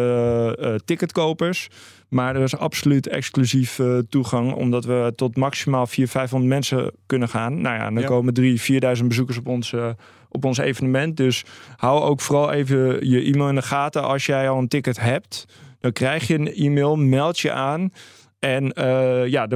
eh, 0.61 0.75
ticketkopers. 0.85 1.69
Maar 2.09 2.37
er 2.37 2.43
is 2.43 2.57
absoluut 2.57 3.07
exclusief 3.09 3.79
eh, 3.79 3.99
toegang, 4.09 4.55
omdat 4.55 4.85
we 4.85 5.13
tot 5.17 5.37
maximaal 5.37 5.87
400, 5.87 6.11
500 6.19 6.53
mensen 6.53 6.93
kunnen 7.07 7.29
gaan. 7.29 7.61
Nou 7.61 7.77
ja, 7.77 7.85
dan 7.85 7.99
Ja. 8.01 8.07
komen 8.07 8.35
3.000, 8.35 8.63
4.000 9.01 9.07
bezoekers 9.07 9.39
op 9.39 9.47
ons, 9.49 9.73
eh, 9.73 9.89
op 10.29 10.45
ons 10.45 10.59
evenement. 10.59 11.17
Dus 11.17 11.45
hou 11.77 12.01
ook 12.03 12.21
vooral 12.21 12.53
even 12.53 13.09
je 13.09 13.23
e-mail 13.23 13.49
in 13.49 13.55
de 13.55 13.63
gaten. 13.63 14.03
Als 14.03 14.27
jij 14.27 14.49
al 14.49 14.59
een 14.59 14.69
ticket 14.69 15.01
hebt, 15.01 15.45
dan 15.81 15.93
krijg 15.93 16.27
je 16.27 16.35
een 16.35 16.55
e-mail, 16.55 16.97
meld 16.97 17.39
je 17.39 17.53
aan. 17.53 17.93
En 18.41 18.73
eh, 18.73 19.27
ja, 19.27 19.49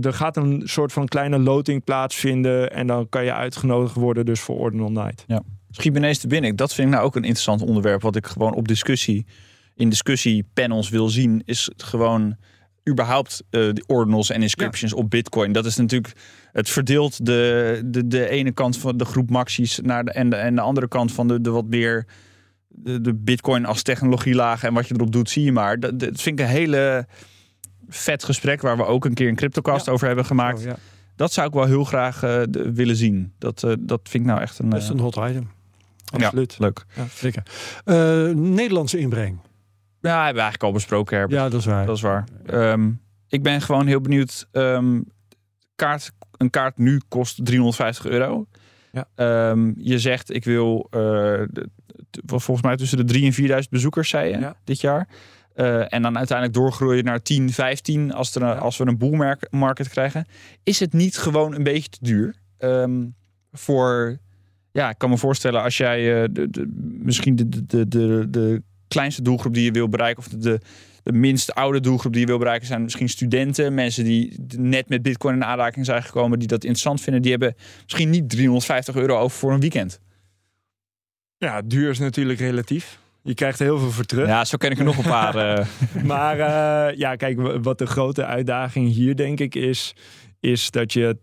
er, 0.00 0.12
gaat 0.12 0.36
een 0.36 0.62
soort 0.64 0.92
van 0.92 1.06
kleine 1.06 1.38
loting 1.38 1.84
plaatsvinden. 1.84 2.72
En 2.72 2.86
dan 2.86 3.08
kan 3.08 3.24
je 3.24 3.32
uitgenodigd 3.32 3.94
worden 3.94 4.26
dus 4.26 4.40
voor 4.40 4.58
Ordinal 4.58 4.90
Night. 4.90 5.24
Schiet 5.70 5.92
me 5.92 5.98
ineens 5.98 6.18
te 6.18 6.26
binnen. 6.26 6.56
Dat 6.56 6.74
vind 6.74 6.88
ik 6.88 6.94
nou 6.94 7.06
ook 7.06 7.16
een 7.16 7.22
interessant 7.22 7.62
onderwerp. 7.62 8.02
Wat 8.02 8.16
ik 8.16 8.26
gewoon 8.26 8.54
op 8.54 8.68
discussie, 8.68 9.26
in 9.74 9.88
discussiepanels 9.88 10.88
wil 10.88 11.08
zien. 11.08 11.42
Is 11.44 11.70
gewoon 11.76 12.36
überhaupt 12.88 13.42
eh 13.50 13.60
de 13.60 13.84
ordinals 13.86 14.30
en 14.30 14.42
inscriptions 14.42 14.92
op 14.92 15.10
bitcoin. 15.10 15.52
Dat 15.52 15.66
is 15.66 15.76
natuurlijk, 15.76 16.14
het 16.52 16.68
verdeelt 16.68 17.26
de, 17.26 17.82
de, 17.84 18.06
de 18.06 18.28
ene 18.28 18.52
kant 18.52 18.78
van 18.78 18.96
de 18.96 19.04
groep 19.04 19.30
maxies 19.30 19.80
naar 19.82 20.04
de, 20.04 20.10
en, 20.10 20.30
de, 20.30 20.36
en 20.36 20.54
de 20.54 20.60
andere 20.60 20.88
kant 20.88 21.12
van 21.12 21.28
de, 21.28 21.40
de 21.40 21.50
wat 21.50 21.66
meer 21.66 22.06
de, 22.68 23.00
de 23.00 23.14
bitcoin 23.14 23.64
als 23.64 23.82
technologielagen 23.82 24.68
en 24.68 24.74
wat 24.74 24.88
je 24.88 24.94
erop 24.94 25.12
doet, 25.12 25.30
zie 25.30 25.44
je 25.44 25.52
maar. 25.52 25.80
Dat, 25.80 25.98
dat 25.98 26.22
vind 26.22 26.40
ik 26.40 26.46
een 26.46 26.52
hele 26.52 27.06
vet 27.88 28.24
gesprek 28.24 28.60
waar 28.60 28.76
we 28.76 28.84
ook 28.84 29.04
een 29.04 29.14
keer 29.14 29.28
een 29.28 29.34
CryptoCast 29.36 29.86
Ja. 29.86 29.92
over 29.92 30.06
hebben 30.06 30.24
gemaakt. 30.24 30.58
Oh, 30.58 30.64
ja. 30.64 30.76
Dat 31.16 31.32
zou 31.32 31.46
ik 31.48 31.54
wel 31.54 31.64
heel 31.64 31.84
graag 31.84 32.22
eh, 32.22 32.42
de- 32.48 32.72
willen 32.72 32.96
zien. 32.96 33.32
Dat, 33.38 33.62
eh, 33.62 33.72
dat 33.78 34.00
vind 34.02 34.24
ik 34.24 34.30
nou 34.30 34.40
echt 34.42 34.58
een, 34.58 34.68
Dat 34.68 34.80
is 34.82 34.88
eh, 34.88 34.94
een 34.94 35.00
hot 35.00 35.16
item. 35.16 35.50
Absoluut. 36.12 36.56
leuk. 36.58 36.84
Zeker. 37.14 37.42
Eh, 37.84 37.96
Nederlandse 38.34 38.98
inbreng. 38.98 39.38
Ja, 40.00 40.12
hebben 40.24 40.34
we 40.34 40.40
eigenlijk 40.40 40.62
al 40.62 40.72
besproken, 40.72 41.16
Herbert. 41.16 41.40
Ja, 41.40 41.48
dat 41.48 41.60
is 41.60 41.66
waar. 41.66 41.86
Dat 41.86 41.96
is 41.96 42.02
waar. 42.02 42.24
Ehm, 42.46 42.90
ik 43.28 43.42
ben 43.42 43.60
gewoon 43.60 43.86
heel 43.86 44.00
benieuwd. 44.00 44.48
Ehm, 44.52 45.00
kaart, 45.76 46.12
een 46.36 46.50
kaart 46.50 46.78
nu 46.78 47.00
kost 47.08 47.44
350 47.44 48.06
euro. 48.06 48.46
Ja. 48.92 49.08
Ehm, 49.14 49.72
je 49.76 49.98
zegt, 49.98 50.34
ik 50.34 50.44
wil 50.44 50.86
eh, 50.90 51.00
de- 51.50 51.68
t- 52.10 52.20
volgens 52.26 52.62
mij 52.62 52.76
tussen 52.76 52.98
de 52.98 53.04
3 53.04 53.24
en 53.24 53.32
4000 53.32 53.72
bezoekers, 53.72 54.08
zei 54.08 54.30
je, 54.30 54.38
Ja. 54.38 54.56
dit 54.64 54.80
jaar. 54.80 55.08
Eh, 55.56 55.92
en 55.92 56.02
dan 56.02 56.16
uiteindelijk 56.16 56.56
doorgroeien 56.58 57.04
naar 57.04 57.22
10, 57.22 57.52
15 57.52 58.12
als, 58.12 58.34
er, 58.34 58.42
een- 58.42 58.58
als 58.58 58.76
we 58.76 58.86
een 58.86 58.98
bull 58.98 59.16
mark- 59.16 59.46
market 59.50 59.88
krijgen. 59.88 60.26
Is 60.62 60.80
het 60.80 60.92
niet 60.92 61.16
gewoon 61.18 61.54
een 61.54 61.62
beetje 61.62 61.88
te 61.90 61.98
duur? 62.00 62.34
Ehm, 62.58 63.04
voor, 63.52 64.18
ja, 64.72 64.90
ik 64.90 64.98
kan 64.98 65.10
me 65.10 65.16
voorstellen 65.18 65.62
als 65.62 65.76
jij 65.76 66.22
eh, 66.22 66.28
de, 66.30 66.50
de, 66.50 66.66
misschien 67.02 67.36
de, 67.36 67.48
de, 67.66 67.88
de, 67.88 68.26
de 68.30 68.62
kleinste 68.88 69.22
doelgroep 69.22 69.54
die 69.54 69.64
je 69.64 69.70
wil 69.70 69.88
bereiken, 69.88 70.22
of 70.22 70.28
de, 70.28 70.38
de, 70.38 70.60
de 71.02 71.12
minst 71.12 71.54
oude 71.54 71.80
doelgroep 71.80 72.12
die 72.12 72.20
je 72.20 72.26
wil 72.26 72.38
bereiken, 72.38 72.66
zijn 72.66 72.82
misschien 72.82 73.08
studenten, 73.08 73.74
mensen 73.74 74.04
die 74.04 74.44
net 74.56 74.88
met 74.88 75.02
Bitcoin 75.02 75.34
in 75.34 75.44
aanraking 75.44 75.84
zijn 75.86 76.02
gekomen, 76.02 76.38
die 76.38 76.48
dat 76.48 76.62
interessant 76.64 77.00
vinden. 77.00 77.22
Die 77.22 77.30
hebben 77.30 77.54
misschien 77.82 78.10
niet 78.10 78.30
350 78.30 78.94
euro 78.96 79.18
over 79.18 79.38
voor 79.38 79.52
een 79.52 79.60
weekend. 79.60 80.00
Ja, 81.38 81.62
duur 81.62 81.90
is 81.90 81.98
natuurlijk 81.98 82.38
relatief. 82.38 82.98
Je 83.26 83.34
krijgt 83.34 83.58
er 83.58 83.64
heel 83.66 83.78
veel 83.78 83.90
voor 83.90 84.04
terug. 84.04 84.26
Ja, 84.26 84.44
zo 84.44 84.56
ken 84.56 84.70
ik 84.70 84.78
er 84.78 84.84
nog 84.84 84.96
een 84.96 85.10
paar. 85.10 85.34
eh. 85.36 85.66
Maar 86.04 86.38
eh, 86.38 86.98
ja, 86.98 87.16
kijk, 87.16 87.40
wat 87.62 87.78
de 87.78 87.86
grote 87.86 88.24
uitdaging 88.24 88.92
hier 88.92 89.16
denk 89.16 89.40
ik 89.40 89.54
is, 89.54 89.94
is 90.40 90.70
dat 90.70 90.92
je 90.92 91.16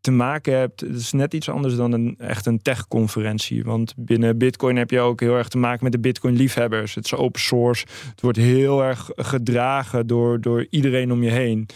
te 0.00 0.10
maken 0.10 0.58
hebt. 0.58 0.80
Het 0.80 0.94
is 0.96 1.12
net 1.12 1.34
iets 1.34 1.48
anders 1.48 1.76
dan 1.76 1.92
een 1.92 2.14
echt 2.18 2.46
een 2.46 2.62
tech-conferentie. 2.62 3.64
Want 3.64 3.94
binnen 3.96 4.38
Bitcoin 4.38 4.76
heb 4.76 4.90
je 4.90 5.00
ook 5.00 5.20
heel 5.20 5.36
erg 5.36 5.48
te 5.48 5.58
maken 5.58 5.84
met 5.84 5.92
de 5.92 5.98
Bitcoin-liefhebbers. 6.00 6.94
Het 6.94 7.04
is 7.04 7.14
open 7.14 7.40
source. 7.40 7.86
Het 8.10 8.20
wordt 8.20 8.38
heel 8.38 8.84
erg 8.84 9.10
gedragen 9.14 10.06
door, 10.06 10.40
door 10.40 10.66
iedereen 10.70 11.12
om 11.12 11.22
je 11.22 11.30
heen. 11.30 11.68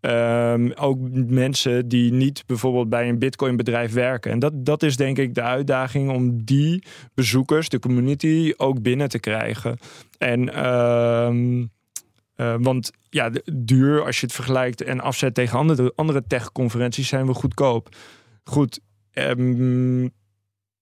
Ehm, 0.00 0.70
ook 0.74 0.98
mensen 1.26 1.88
die 1.88 2.12
niet 2.12 2.42
bijvoorbeeld 2.46 2.88
bij 2.88 3.08
een 3.08 3.18
Bitcoin-bedrijf 3.18 3.92
werken. 3.92 4.30
En 4.30 4.38
dat, 4.38 4.52
dat 4.54 4.82
is 4.82 4.96
denk 4.96 5.18
ik 5.18 5.34
de 5.34 5.42
uitdaging 5.42 6.10
om 6.10 6.44
die 6.44 6.84
bezoekers, 7.14 7.68
de 7.68 7.78
community, 7.78 8.52
ook 8.56 8.82
binnen 8.82 9.08
te 9.08 9.18
krijgen. 9.18 9.78
En 10.18 10.54
ehm, 10.54 11.66
eh, 12.34 12.54
want 12.58 12.90
ja, 13.10 13.30
duur 13.52 14.04
als 14.04 14.20
je 14.20 14.26
het 14.26 14.34
vergelijkt 14.34 14.82
en 14.82 15.00
afzet 15.00 15.34
tegen 15.34 15.58
andere, 15.58 15.92
andere 15.94 16.22
tech-conferenties 16.26 17.08
zijn 17.08 17.26
we 17.26 17.34
goedkoop. 17.34 17.88
Goed. 18.44 18.80
ehm, 19.12 20.08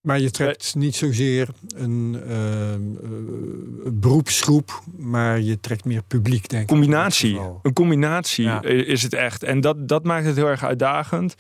Maar 0.01 0.21
je 0.21 0.31
trekt 0.31 0.75
niet 0.75 0.97
zozeer 0.97 1.49
een 1.77 2.21
ehm, 2.29 2.81
eh, 3.03 3.91
beroepsgroep, 3.93 4.83
maar 4.97 5.41
je 5.41 5.61
trekt 5.61 5.85
meer 5.85 6.03
publiek, 6.03 6.49
denk 6.49 6.63
ik. 6.63 6.69
combinatie. 6.69 7.39
Een 7.63 7.73
combinatie 7.73 8.45
Ja. 8.45 8.63
is 8.63 9.03
het 9.03 9.13
echt. 9.15 9.43
En 9.43 9.61
dat, 9.61 9.89
dat 9.89 10.05
maakt 10.05 10.27
het 10.27 10.37
heel 10.37 10.47
erg 10.47 10.65
uitdagend. 10.65 11.35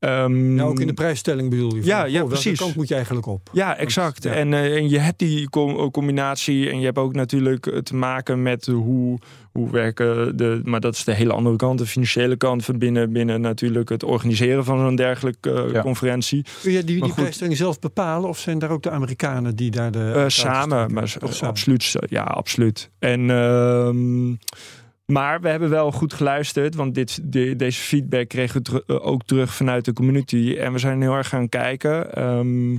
Ehm, 0.00 0.56
Ja, 0.56 0.62
ook 0.62 0.80
in 0.80 0.86
de 0.86 0.92
prijsstelling 0.94 1.50
bedoel 1.50 1.74
je? 1.74 1.80
van, 1.80 1.88
Ja, 1.90 1.98
ja, 1.98 2.06
oh, 2.06 2.12
welke 2.12 2.28
precies. 2.28 2.58
kant 2.58 2.74
moet 2.76 2.88
je 2.88 2.94
eigenlijk 2.94 3.26
op? 3.26 3.50
Ja, 3.52 3.76
exact. 3.76 4.22
ja. 4.22 4.32
En, 4.32 4.54
eh, 4.54 4.76
en 4.76 4.88
je 4.88 4.98
hebt 4.98 5.18
die 5.18 5.48
com- 5.48 5.90
combinatie. 5.90 6.70
En 6.70 6.78
je 6.78 6.84
hebt 6.84 6.98
ook 6.98 7.14
natuurlijk 7.14 7.66
eh, 7.66 7.78
te 7.78 7.96
maken 7.96 8.42
met 8.42 8.66
hoe, 8.66 9.18
hoe 9.52 9.70
werken 9.70 10.36
de. 10.36 10.60
Maar 10.64 10.80
dat 10.80 10.94
is 10.94 11.04
de 11.04 11.14
hele 11.14 11.32
andere 11.32 11.56
kant, 11.56 11.78
de 11.78 11.86
financiële 11.86 12.36
kant 12.36 12.64
van 12.64 12.78
binnen, 12.78 13.12
binnen 13.12 13.40
natuurlijk 13.40 13.88
het 13.88 14.02
organiseren 14.04 14.64
van 14.64 14.78
zo'n 14.78 14.96
dergelijke 14.96 15.52
eh, 15.52 15.72
Ja. 15.72 15.80
conferentie. 15.82 16.44
Kun 16.62 16.72
je 16.72 16.84
die, 16.84 17.02
die 17.02 17.12
prijsstelling 17.14 17.56
zelf 17.56 17.78
bepalen? 17.78 18.28
Of 18.28 18.38
zijn 18.38 18.58
daar 18.58 18.70
ook 18.70 18.82
de 18.82 18.90
Amerikanen 18.90 19.56
die 19.56 19.70
daar 19.70 19.90
de... 19.90 20.12
Eh, 20.14 20.24
samen, 20.26 20.92
maar 20.92 21.02
eh, 21.02 21.08
samen? 21.08 21.48
absoluut. 21.48 21.94
Ja, 22.08 22.22
absoluut. 22.22 22.90
En, 22.98 23.30
ehm, 23.30 24.32
maar 25.10 25.40
we 25.40 25.48
hebben 25.48 25.70
wel 25.70 25.92
goed 25.92 26.14
geluisterd, 26.14 26.74
want 26.74 26.94
dit, 26.94 27.20
de- 27.32 27.56
deze 27.56 27.80
feedback 27.80 28.28
kregen 28.28 28.62
we 28.72 28.82
eh, 28.86 29.06
ook 29.06 29.22
terug 29.24 29.54
vanuit 29.54 29.84
de 29.84 29.92
community. 29.92 30.56
En 30.58 30.72
we 30.72 30.78
zijn 30.78 31.00
heel 31.00 31.14
erg 31.14 31.28
gaan 31.28 31.48
kijken. 31.48 32.14
Ehm 32.14 32.76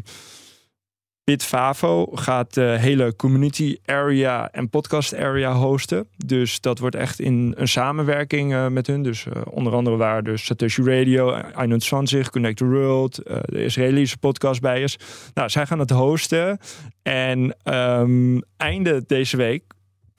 Bitfavo 1.23 2.05
gaat 2.13 2.53
de 2.53 2.75
hele 2.79 3.15
community 3.15 3.77
area 3.86 4.49
en 4.51 4.69
podcast 4.69 5.15
area 5.15 5.53
hosten. 5.53 6.07
Dus 6.25 6.61
dat 6.61 6.79
wordt 6.79 6.95
echt 6.95 7.19
in 7.19 7.53
een 7.57 7.67
samenwerking 7.67 8.53
eh, 8.53 8.67
met 8.67 8.88
hun. 8.88 9.03
Dus 9.03 9.25
eh, 9.25 9.41
onder 9.49 9.73
andere 9.73 9.95
waar 9.95 10.23
dus 10.23 10.45
Satoshi 10.45 10.84
Radio, 10.84 11.36
21, 11.57 12.29
Connect 12.29 12.57
the 12.57 12.65
World, 12.65 13.17
eh, 13.17 13.38
de 13.45 13.63
Israëlische 13.63 14.17
podcast 14.17 14.61
bij 14.61 14.82
is. 14.82 14.97
Nou, 15.34 15.49
zij 15.49 15.65
gaan 15.65 15.79
het 15.79 15.89
hosten. 15.89 16.57
En 17.03 17.55
ehm, 17.63 18.39
einde 18.57 19.03
deze 19.07 19.38
week, 19.38 19.63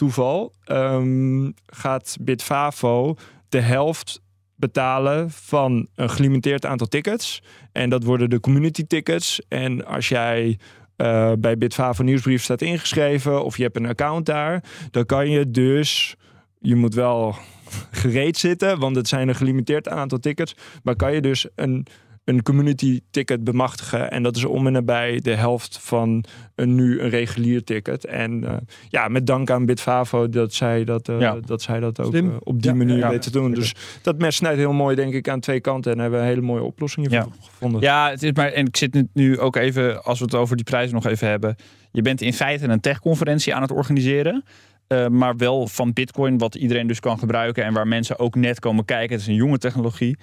toeval, 0.02 0.52
ehm, 0.64 1.50
gaat 1.66 2.16
Bitfavo 2.20 3.16
de 3.48 3.60
helft 3.60 4.20
betalen 4.56 5.30
van 5.30 5.88
een 5.94 6.10
gelimiteerd 6.10 6.66
aantal 6.66 6.86
tickets. 6.86 7.42
En 7.72 7.90
dat 7.90 8.04
worden 8.04 8.30
de 8.30 8.40
community 8.40 8.86
tickets. 8.86 9.40
En 9.48 9.86
als 9.86 10.08
jij 10.08 10.58
eh, 10.96 11.32
bij 11.38 11.58
Bitfavo 11.58 12.02
nieuwsbrief 12.02 12.42
staat 12.42 12.62
ingeschreven 12.62 13.44
of 13.44 13.56
je 13.56 13.62
hebt 13.62 13.76
een 13.76 13.86
account 13.86 14.26
daar, 14.26 14.64
dan 14.90 15.06
kan 15.06 15.30
je 15.30 15.50
dus, 15.50 16.14
je 16.58 16.74
moet 16.74 16.94
wel 16.94 17.34
gereed 18.02 18.36
zitten, 18.36 18.78
want 18.78 18.96
het 18.96 19.08
zijn 19.08 19.28
een 19.28 19.34
gelimiteerd 19.34 19.88
aantal 19.88 20.18
tickets, 20.18 20.54
maar 20.82 20.96
kan 20.96 21.14
je 21.14 21.20
dus 21.20 21.46
een 21.54 21.86
een 22.24 22.42
community 22.42 23.00
ticket 23.10 23.44
bemachtigen. 23.44 24.10
En 24.10 24.22
dat 24.22 24.36
is 24.36 24.44
om 24.44 24.66
en 24.66 24.72
nabij 24.72 25.20
de 25.22 25.34
helft 25.34 25.78
van 25.80 26.24
een 26.54 26.74
nu 26.74 27.00
een 27.00 27.08
regulier 27.08 27.64
ticket. 27.64 28.04
En 28.04 28.44
eh, 28.44 28.54
ja, 28.88 29.08
met 29.08 29.26
dank 29.26 29.50
aan 29.50 29.66
Bitfavo 29.66 30.28
dat 30.28 30.54
zij 30.54 30.84
dat, 30.84 31.08
eh, 31.08 31.20
Ja. 31.20 31.36
dat, 31.46 31.62
zij 31.62 31.80
dat 31.80 32.00
ook 32.00 32.14
eh, 32.14 32.26
op 32.38 32.62
die 32.62 32.70
Ja, 32.70 32.76
manier 32.76 32.96
ja, 32.96 33.08
weten 33.08 33.32
te 33.32 33.38
doen. 33.38 33.52
Dus 33.54 33.74
dat 34.02 34.18
mes 34.18 34.36
snijdt 34.36 34.58
heel 34.58 34.72
mooi, 34.72 34.96
denk 34.96 35.14
ik, 35.14 35.28
aan 35.28 35.40
twee 35.40 35.60
kanten. 35.60 35.92
En 35.92 35.98
hebben 35.98 36.18
we 36.18 36.24
een 36.24 36.30
hele 36.30 36.46
mooie 36.46 36.62
oplossing 36.62 37.08
hiervoor 37.08 37.32
gevonden. 37.40 37.80
Ja, 37.80 38.10
het 38.10 38.22
is 38.22 38.32
maar, 38.32 38.52
en 38.52 38.66
ik 38.66 38.76
zit 38.76 39.02
nu- 39.12 39.38
ook 39.38 39.56
even, 39.56 40.04
als 40.04 40.18
we 40.18 40.24
het 40.24 40.34
over 40.34 40.56
die 40.56 40.64
prijzen 40.64 40.94
nog 40.94 41.06
even 41.06 41.28
hebben. 41.28 41.56
Je 41.92 42.02
bent 42.02 42.20
in 42.20 42.32
feite 42.32 42.66
een 42.68 42.80
techconferentie 42.80 43.54
aan 43.54 43.62
het 43.62 43.70
organiseren. 43.72 44.44
eh, 44.86 45.08
maar 45.08 45.36
wel 45.36 45.66
van 45.68 45.92
Bitcoin, 45.92 46.38
wat 46.38 46.54
iedereen 46.54 46.86
dus 46.86 47.00
kan 47.00 47.18
gebruiken. 47.18 47.64
En 47.64 47.72
waar 47.72 47.88
mensen 47.88 48.18
ook 48.18 48.34
net 48.34 48.58
komen 48.60 48.84
kijken. 48.84 49.10
Het 49.12 49.20
is 49.20 49.26
een 49.26 49.34
jonge 49.34 49.58
technologie. 49.58 50.16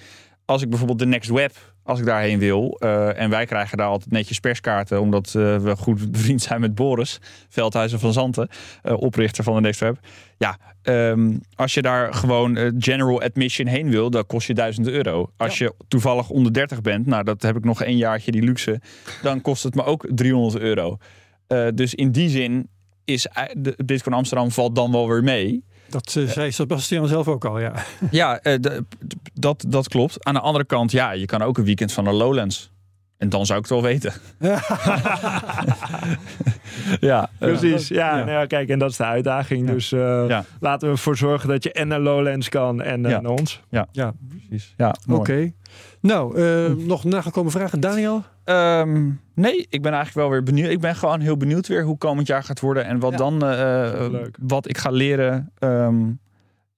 Als 0.46 0.62
ik 0.62 0.70
bijvoorbeeld 0.70 1.00
de 1.00 1.06
Next 1.06 1.30
Web, 1.30 1.52
als 1.90 2.00
ik 2.00 2.06
daarheen 2.06 2.40
wil. 2.40 2.76
eh, 2.80 3.20
en 3.22 3.30
wij 3.30 3.46
krijgen 3.46 3.78
daar 3.78 3.88
altijd 3.88 4.12
netjes 4.12 4.40
perskaarten. 4.40 5.02
Omdat 5.02 5.26
eh, 5.28 5.58
we 5.58 5.76
goed 5.76 6.12
bevriend 6.12 6.42
zijn 6.42 6.62
met 6.62 6.76
Boris 6.76 7.20
Veldhuizen 7.50 8.00
van 8.00 8.14
Zanten. 8.14 8.50
eh, 8.82 8.94
oprichter 8.94 9.44
van 9.44 9.56
de 9.56 9.62
Next 9.62 9.80
Web. 9.80 10.00
Ja, 10.38 10.58
ehm, 10.82 11.38
als 11.56 11.74
je 11.74 11.82
daar 11.82 12.14
gewoon 12.14 12.74
general 12.80 13.22
admission 13.22 13.68
heen 13.68 13.90
wil, 13.90 14.10
dan 14.10 14.26
kost 14.26 14.48
je 14.48 14.54
1000 14.54 14.88
euro. 14.88 15.32
Als 15.38 15.58
je 15.58 15.74
toevallig 15.88 16.30
onder 16.30 16.54
30 16.54 16.82
bent, 16.82 17.06
nou 17.06 17.24
dat 17.24 17.42
heb 17.42 17.58
ik 17.58 17.64
nog 17.64 17.84
een 17.84 17.98
jaartje 17.98 18.32
die 18.32 18.44
luxe, 18.44 18.82
dan 19.22 19.42
kost 19.42 19.64
het 19.64 19.76
me 19.76 19.84
ook 19.84 20.08
300 20.10 20.64
euro. 20.64 20.98
Dus 21.74 21.96
in 21.96 22.12
die 22.12 22.30
zin 22.30 22.70
is 23.06 23.28
Bitcoin 23.86 24.16
Amsterdam 24.16 24.52
valt 24.52 24.76
dan 24.76 24.92
wel 24.92 25.08
weer 25.08 25.24
mee. 25.24 25.64
Dat 25.90 26.16
eh, 26.16 26.28
zei 26.28 26.52
Sebastian 26.52 27.08
zelf 27.08 27.28
ook 27.28 27.46
al, 27.46 27.60
ja. 27.60 27.74
Ja, 28.12 28.40
eh, 28.40 28.60
dat, 29.34 29.66
dat 29.68 29.88
klopt. 29.88 30.26
Aan 30.26 30.34
de 30.34 30.40
andere 30.40 30.66
kant, 30.66 30.92
ja, 30.92 31.12
je 31.12 31.26
kan 31.26 31.42
ook 31.42 31.58
een 31.58 31.64
weekend 31.64 31.92
van 31.92 32.04
de 32.04 32.12
Lowlands. 32.12 32.72
En 33.18 33.30
dan 33.30 33.46
zou 33.46 33.60
ik 33.60 33.66
het 33.66 33.74
wel 33.74 33.84
weten. 33.90 34.14
ja, 37.00 37.30
Precies, 37.40 37.88
ja, 37.88 38.10
Ja. 38.10 38.16
Nou 38.18 38.32
ja, 38.32 38.46
kijk, 38.46 38.70
en 38.70 38.80
dat 38.80 38.90
is 38.92 38.98
de 38.98 39.04
uitdaging. 39.06 39.68
Ja. 39.68 39.74
Dus 39.74 39.92
eh, 39.92 40.26
Ja. 40.28 40.46
laten 40.60 40.88
we 40.88 40.94
ervoor 40.94 41.18
zorgen 41.18 41.50
dat 41.50 41.64
je 41.64 41.72
en 41.72 41.88
naar 41.88 42.00
Lowlands 42.00 42.50
kan 42.50 42.82
en 42.82 43.02
Ja. 43.02 43.20
naar 43.22 43.32
ons. 43.32 43.62
Ja, 43.70 43.88
precies. 44.30 44.74
Ja, 44.78 44.96
mooi. 45.06 45.20
oké. 45.20 45.52
Nou, 46.02 46.38
eh, 46.38 46.74
nog 46.86 47.04
nagekomen 47.04 47.52
vragen. 47.52 47.80
Daniel? 47.80 48.24
Ehm, 48.44 49.10
nee, 49.36 49.68
ik 49.70 49.82
ben 49.82 49.94
eigenlijk 49.94 50.14
wel 50.14 50.30
weer 50.30 50.44
benieuwd. 50.44 50.70
Ik 50.70 50.80
ben 50.80 50.96
gewoon 50.96 51.20
heel 51.20 51.38
benieuwd 51.38 51.68
weer 51.68 51.84
hoe 51.84 51.98
komend 51.98 52.28
jaar 52.28 52.44
gaat 52.44 52.60
worden 52.60 52.86
en 52.86 53.00
wat 53.00 53.12
Ja. 53.12 53.18
dan, 53.18 53.44
eh, 53.44 54.06
eh, 54.06 54.22
wat 54.40 54.70
ik 54.70 54.78
ga 54.78 54.90
leren. 54.90 55.52
Ehm, 55.58 55.96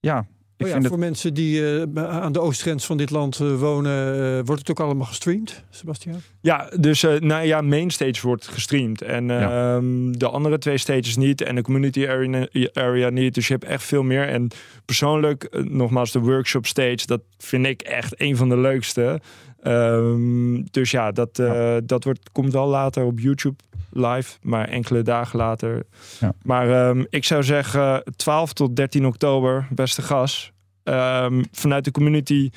ja, 0.00 0.24
Oh 0.62 0.68
ja, 0.68 0.74
vind 0.74 0.86
voor 0.86 0.98
mensen 0.98 1.34
die 1.34 1.80
eh, 1.94 2.04
aan 2.04 2.32
de 2.32 2.40
oostgrens 2.40 2.86
van 2.86 2.96
dit 2.96 3.10
land 3.10 3.40
eh, 3.40 3.54
wonen, 3.54 4.14
eh, 4.38 4.44
wordt 4.44 4.60
het 4.60 4.70
ook 4.70 4.80
allemaal 4.80 5.06
gestreamd, 5.06 5.64
Sebastian? 5.70 6.20
Ja, 6.40 6.70
dus 6.80 7.02
eh 7.02 7.20
nou 7.20 7.46
ja, 7.46 7.60
mainstage 7.60 8.26
wordt 8.26 8.48
gestreamd. 8.48 9.02
En 9.02 9.26
Ja. 9.26 9.74
ehm, 9.76 10.12
de 10.12 10.28
andere 10.28 10.58
twee 10.58 10.78
stages 10.78 11.16
niet. 11.16 11.40
En 11.40 11.54
de 11.54 11.62
community 11.62 12.06
area, 12.06 12.46
area 12.72 13.08
niet. 13.10 13.34
Dus 13.34 13.46
je 13.46 13.52
hebt 13.52 13.64
echt 13.64 13.82
veel 13.84 14.02
meer. 14.02 14.28
En 14.28 14.48
persoonlijk, 14.84 15.64
nogmaals, 15.68 16.12
de 16.12 16.18
workshop 16.18 16.66
stage, 16.66 17.06
dat 17.06 17.20
vind 17.38 17.66
ik 17.66 17.82
echt 17.82 18.20
een 18.20 18.36
van 18.36 18.48
de 18.48 18.56
leukste. 18.56 19.20
Ehm, 19.62 20.62
dus 20.70 20.90
ja, 20.90 21.12
dat, 21.12 21.38
eh, 21.38 21.76
dat 21.84 22.04
wordt, 22.04 22.30
komt 22.32 22.52
wel 22.52 22.66
later 22.66 23.04
op 23.04 23.18
YouTube 23.20 23.56
live, 23.92 24.38
maar 24.42 24.68
enkele 24.68 25.02
dagen 25.02 25.38
later. 25.38 25.82
Ja. 26.20 26.32
Maar 26.42 26.88
ehm, 26.88 27.04
ik 27.10 27.24
zou 27.24 27.42
zeggen 27.42 28.02
12 28.16 28.52
tot 28.52 28.76
13 28.76 29.06
oktober, 29.06 29.66
beste 29.70 30.02
gas. 30.02 30.51
Ehm, 30.84 31.42
vanuit 31.52 31.84
de 31.84 31.90
community 31.90 32.50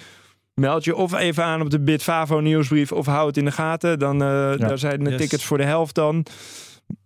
meld 0.53 0.83
je 0.83 0.95
of 0.95 1.13
even 1.13 1.43
aan 1.43 1.61
op 1.61 1.69
de 1.69 1.79
Bitfavo 1.79 2.39
nieuwsbrief 2.39 2.91
of 2.91 3.05
hou 3.05 3.27
het 3.27 3.37
in 3.37 3.45
de 3.45 3.51
gaten. 3.51 3.99
Dan 3.99 4.21
eh, 4.21 4.57
daar 4.57 4.77
zijn 4.77 5.03
de 5.03 5.09
Yes. 5.09 5.19
tickets 5.21 5.45
voor 5.45 5.57
de 5.57 5.63
helft 5.65 5.95
dan. 5.95 6.25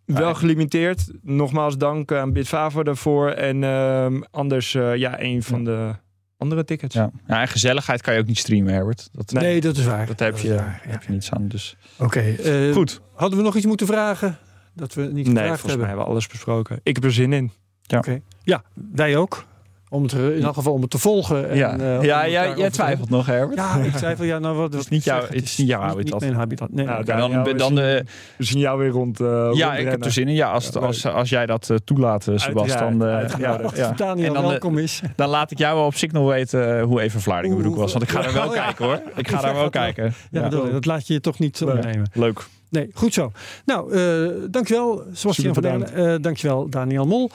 Wel 0.05 0.27
Ja. 0.27 0.33
gelimiteerd. 0.33 1.11
Nogmaals 1.21 1.77
dank 1.77 2.11
aan 2.11 2.33
Bitfavo 2.33 2.83
daarvoor. 2.83 3.29
En 3.29 3.63
ehm, 3.63 4.21
anders 4.31 4.75
eh, 4.75 4.95
ja, 4.95 5.21
een 5.21 5.43
van 5.43 5.63
de 5.63 5.91
andere 6.37 6.63
tickets. 6.63 6.95
ja. 6.95 7.11
ja, 7.27 7.41
en 7.41 7.47
gezelligheid 7.47 8.01
kan 8.01 8.13
je 8.13 8.19
ook 8.19 8.25
niet 8.27 8.37
streamen, 8.37 8.73
Herbert. 8.73 9.09
Dat, 9.11 9.31
Nee. 9.31 9.43
Nee, 9.43 9.61
dat 9.61 9.77
is 9.77 9.85
waar. 9.85 10.05
dat 10.05 10.19
heb 10.19 10.37
je, 10.37 10.55
waar, 10.55 10.81
ja. 10.85 10.91
heb 10.91 11.03
je 11.03 11.11
niets 11.11 11.31
aan. 11.31 11.47
Dus. 11.47 11.77
Oké. 11.97 12.19
eh, 12.19 12.73
Goed. 12.73 13.01
Hadden 13.13 13.37
we 13.37 13.43
nog 13.45 13.55
iets 13.55 13.65
moeten 13.65 13.87
vragen? 13.87 14.37
Dat 14.73 14.93
we 14.93 15.01
niet 15.01 15.13
Nee, 15.13 15.23
gevraagd 15.25 15.59
volgens 15.59 15.75
mij 15.75 15.87
hebben? 15.87 16.05
we 16.05 16.11
alles 16.11 16.27
besproken. 16.27 16.79
Ik 16.83 16.95
heb 16.95 17.03
er 17.03 17.13
zin 17.13 17.33
in. 17.33 17.51
Ja. 17.81 17.97
Oké. 17.97 18.19
Ja, 18.43 18.63
wij 18.91 19.17
ook. 19.17 19.45
Om 19.91 20.03
het, 20.03 20.11
in 20.13 20.43
elk 20.43 20.53
geval 20.53 20.73
om 20.73 20.81
het 20.81 20.89
te 20.89 20.97
volgen. 20.97 21.49
En, 21.49 21.57
ja, 21.57 21.77
eh, 21.77 22.01
ja 22.01 22.27
jij, 22.27 22.53
te 22.53 22.69
twijfelt 22.69 23.09
nog, 23.09 23.25
Herbert. 23.25 23.59
Ja, 23.59 23.75
ik 23.75 23.91
twijfel. 23.93 24.25
Ja, 24.25 24.39
nou, 24.39 24.55
wat, 24.57 24.73
Het 24.73 24.81
is 24.81 24.87
niet 24.87 25.05
het 25.05 25.33
is 25.43 25.57
niet 25.57 25.67
jouw 25.67 25.81
habitat. 25.81 26.11
Niet 26.11 26.21
mijn 26.29 26.33
habitat. 26.39 26.71
Nee, 26.71 26.85
Nou, 26.85 27.03
daar- 27.03 27.17
dan, 27.17 27.29
jou 27.31 27.57
dan, 27.57 27.79
is- 27.79 27.99
eh, 27.99 28.05
We 28.37 28.43
zien 28.43 28.59
jou 28.59 28.79
weer 28.79 28.89
rond. 28.89 29.19
eh, 29.19 29.49
ja, 29.53 29.75
ik 29.75 29.89
heb 29.89 30.05
er 30.05 30.11
zin 30.11 30.27
in. 30.27 30.33
Ja, 30.33 30.51
als, 30.51 30.69
Ja, 30.73 30.79
als, 30.79 31.05
als 31.05 31.29
jij 31.29 31.45
dat 31.45 31.69
eh, 31.69 31.77
toelaat, 31.83 32.23
Sebas, 32.35 32.77
dan, 32.77 33.03
uiteraard. 33.03 33.77
ja. 33.77 33.91
Daniel 33.97 34.33
dan, 34.33 34.47
welkom 34.47 34.77
is. 34.77 35.01
dan 35.15 35.29
laat 35.29 35.51
ik 35.51 35.57
jou 35.57 35.75
wel 35.75 35.85
op 35.85 35.95
Signal 35.95 36.27
weten 36.27 36.81
hoe 36.81 37.01
even 37.01 37.21
Vlaardingen 37.21 37.55
Oeh, 37.57 37.65
broek 37.65 37.77
was. 37.77 37.91
Want 37.91 38.03
ik 38.03 38.09
ga 38.09 38.23
er 38.23 38.33
wel 38.33 38.45
oh, 38.47 38.51
kijken 38.53 38.85
hoor. 38.85 39.01
Ik 39.15 39.27
ga 39.29 39.41
daar 39.41 39.53
wel 39.55 39.69
kijken. 39.69 40.13
Ja, 40.31 40.49
dat 40.49 40.85
laat 40.85 41.07
je 41.07 41.13
je 41.13 41.19
toch 41.19 41.39
niet 41.39 41.61
ondernemen. 41.61 42.09
Leuk. 42.13 42.47
Nee, 42.69 42.89
goed 42.93 43.13
zo. 43.13 43.31
Nou, 43.65 43.93
eh 43.93 44.47
dankjewel, 44.51 45.03
Sebastian 45.11 45.53
van 45.53 45.63
Dalen. 45.63 45.93
Eh 45.93 46.15
dankjewel, 46.21 46.69
Daniel 46.69 47.05
Mol. 47.05 47.29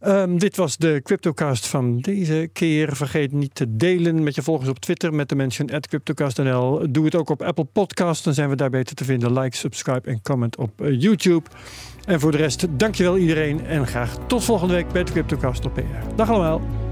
Ehm, 0.00 0.36
dit 0.36 0.56
was 0.56 0.76
de 0.76 1.00
CryptoCast 1.02 1.66
van 1.66 1.98
deze 1.98 2.50
keer. 2.52 2.96
Vergeet 2.96 3.32
niet 3.32 3.54
te 3.54 3.76
delen 3.76 4.22
met 4.22 4.34
je 4.34 4.42
volgers 4.42 4.68
op 4.68 4.78
Twitter 4.78 5.14
met 5.14 5.28
de 5.28 5.34
mention 5.34 5.70
at 5.70 5.86
CryptoCastNL. 5.86 6.92
Doe 6.92 7.04
het 7.04 7.14
ook 7.14 7.30
op 7.30 7.42
Apple 7.42 7.64
Podcast, 7.64 8.24
dan 8.24 8.34
zijn 8.34 8.48
we 8.48 8.56
daar 8.56 8.70
beter 8.70 8.96
te 8.96 9.04
vinden. 9.04 9.38
Like, 9.38 9.56
subscribe 9.56 10.10
en 10.10 10.22
comment 10.22 10.56
op 10.56 10.80
eh, 10.80 11.00
YouTube. 11.00 11.50
En 12.06 12.20
voor 12.20 12.30
de 12.30 12.36
rest, 12.36 12.66
dankjewel 12.70 13.16
iedereen. 13.16 13.66
En 13.66 13.86
graag 13.86 14.16
tot 14.26 14.44
volgende 14.44 14.74
week 14.74 14.92
bij 14.92 15.04
de 15.04 15.12
CryptoCast 15.12 15.64
op 15.64 15.74
PR. 15.74 16.14
Dag 16.16 16.30
allemaal. 16.30 16.91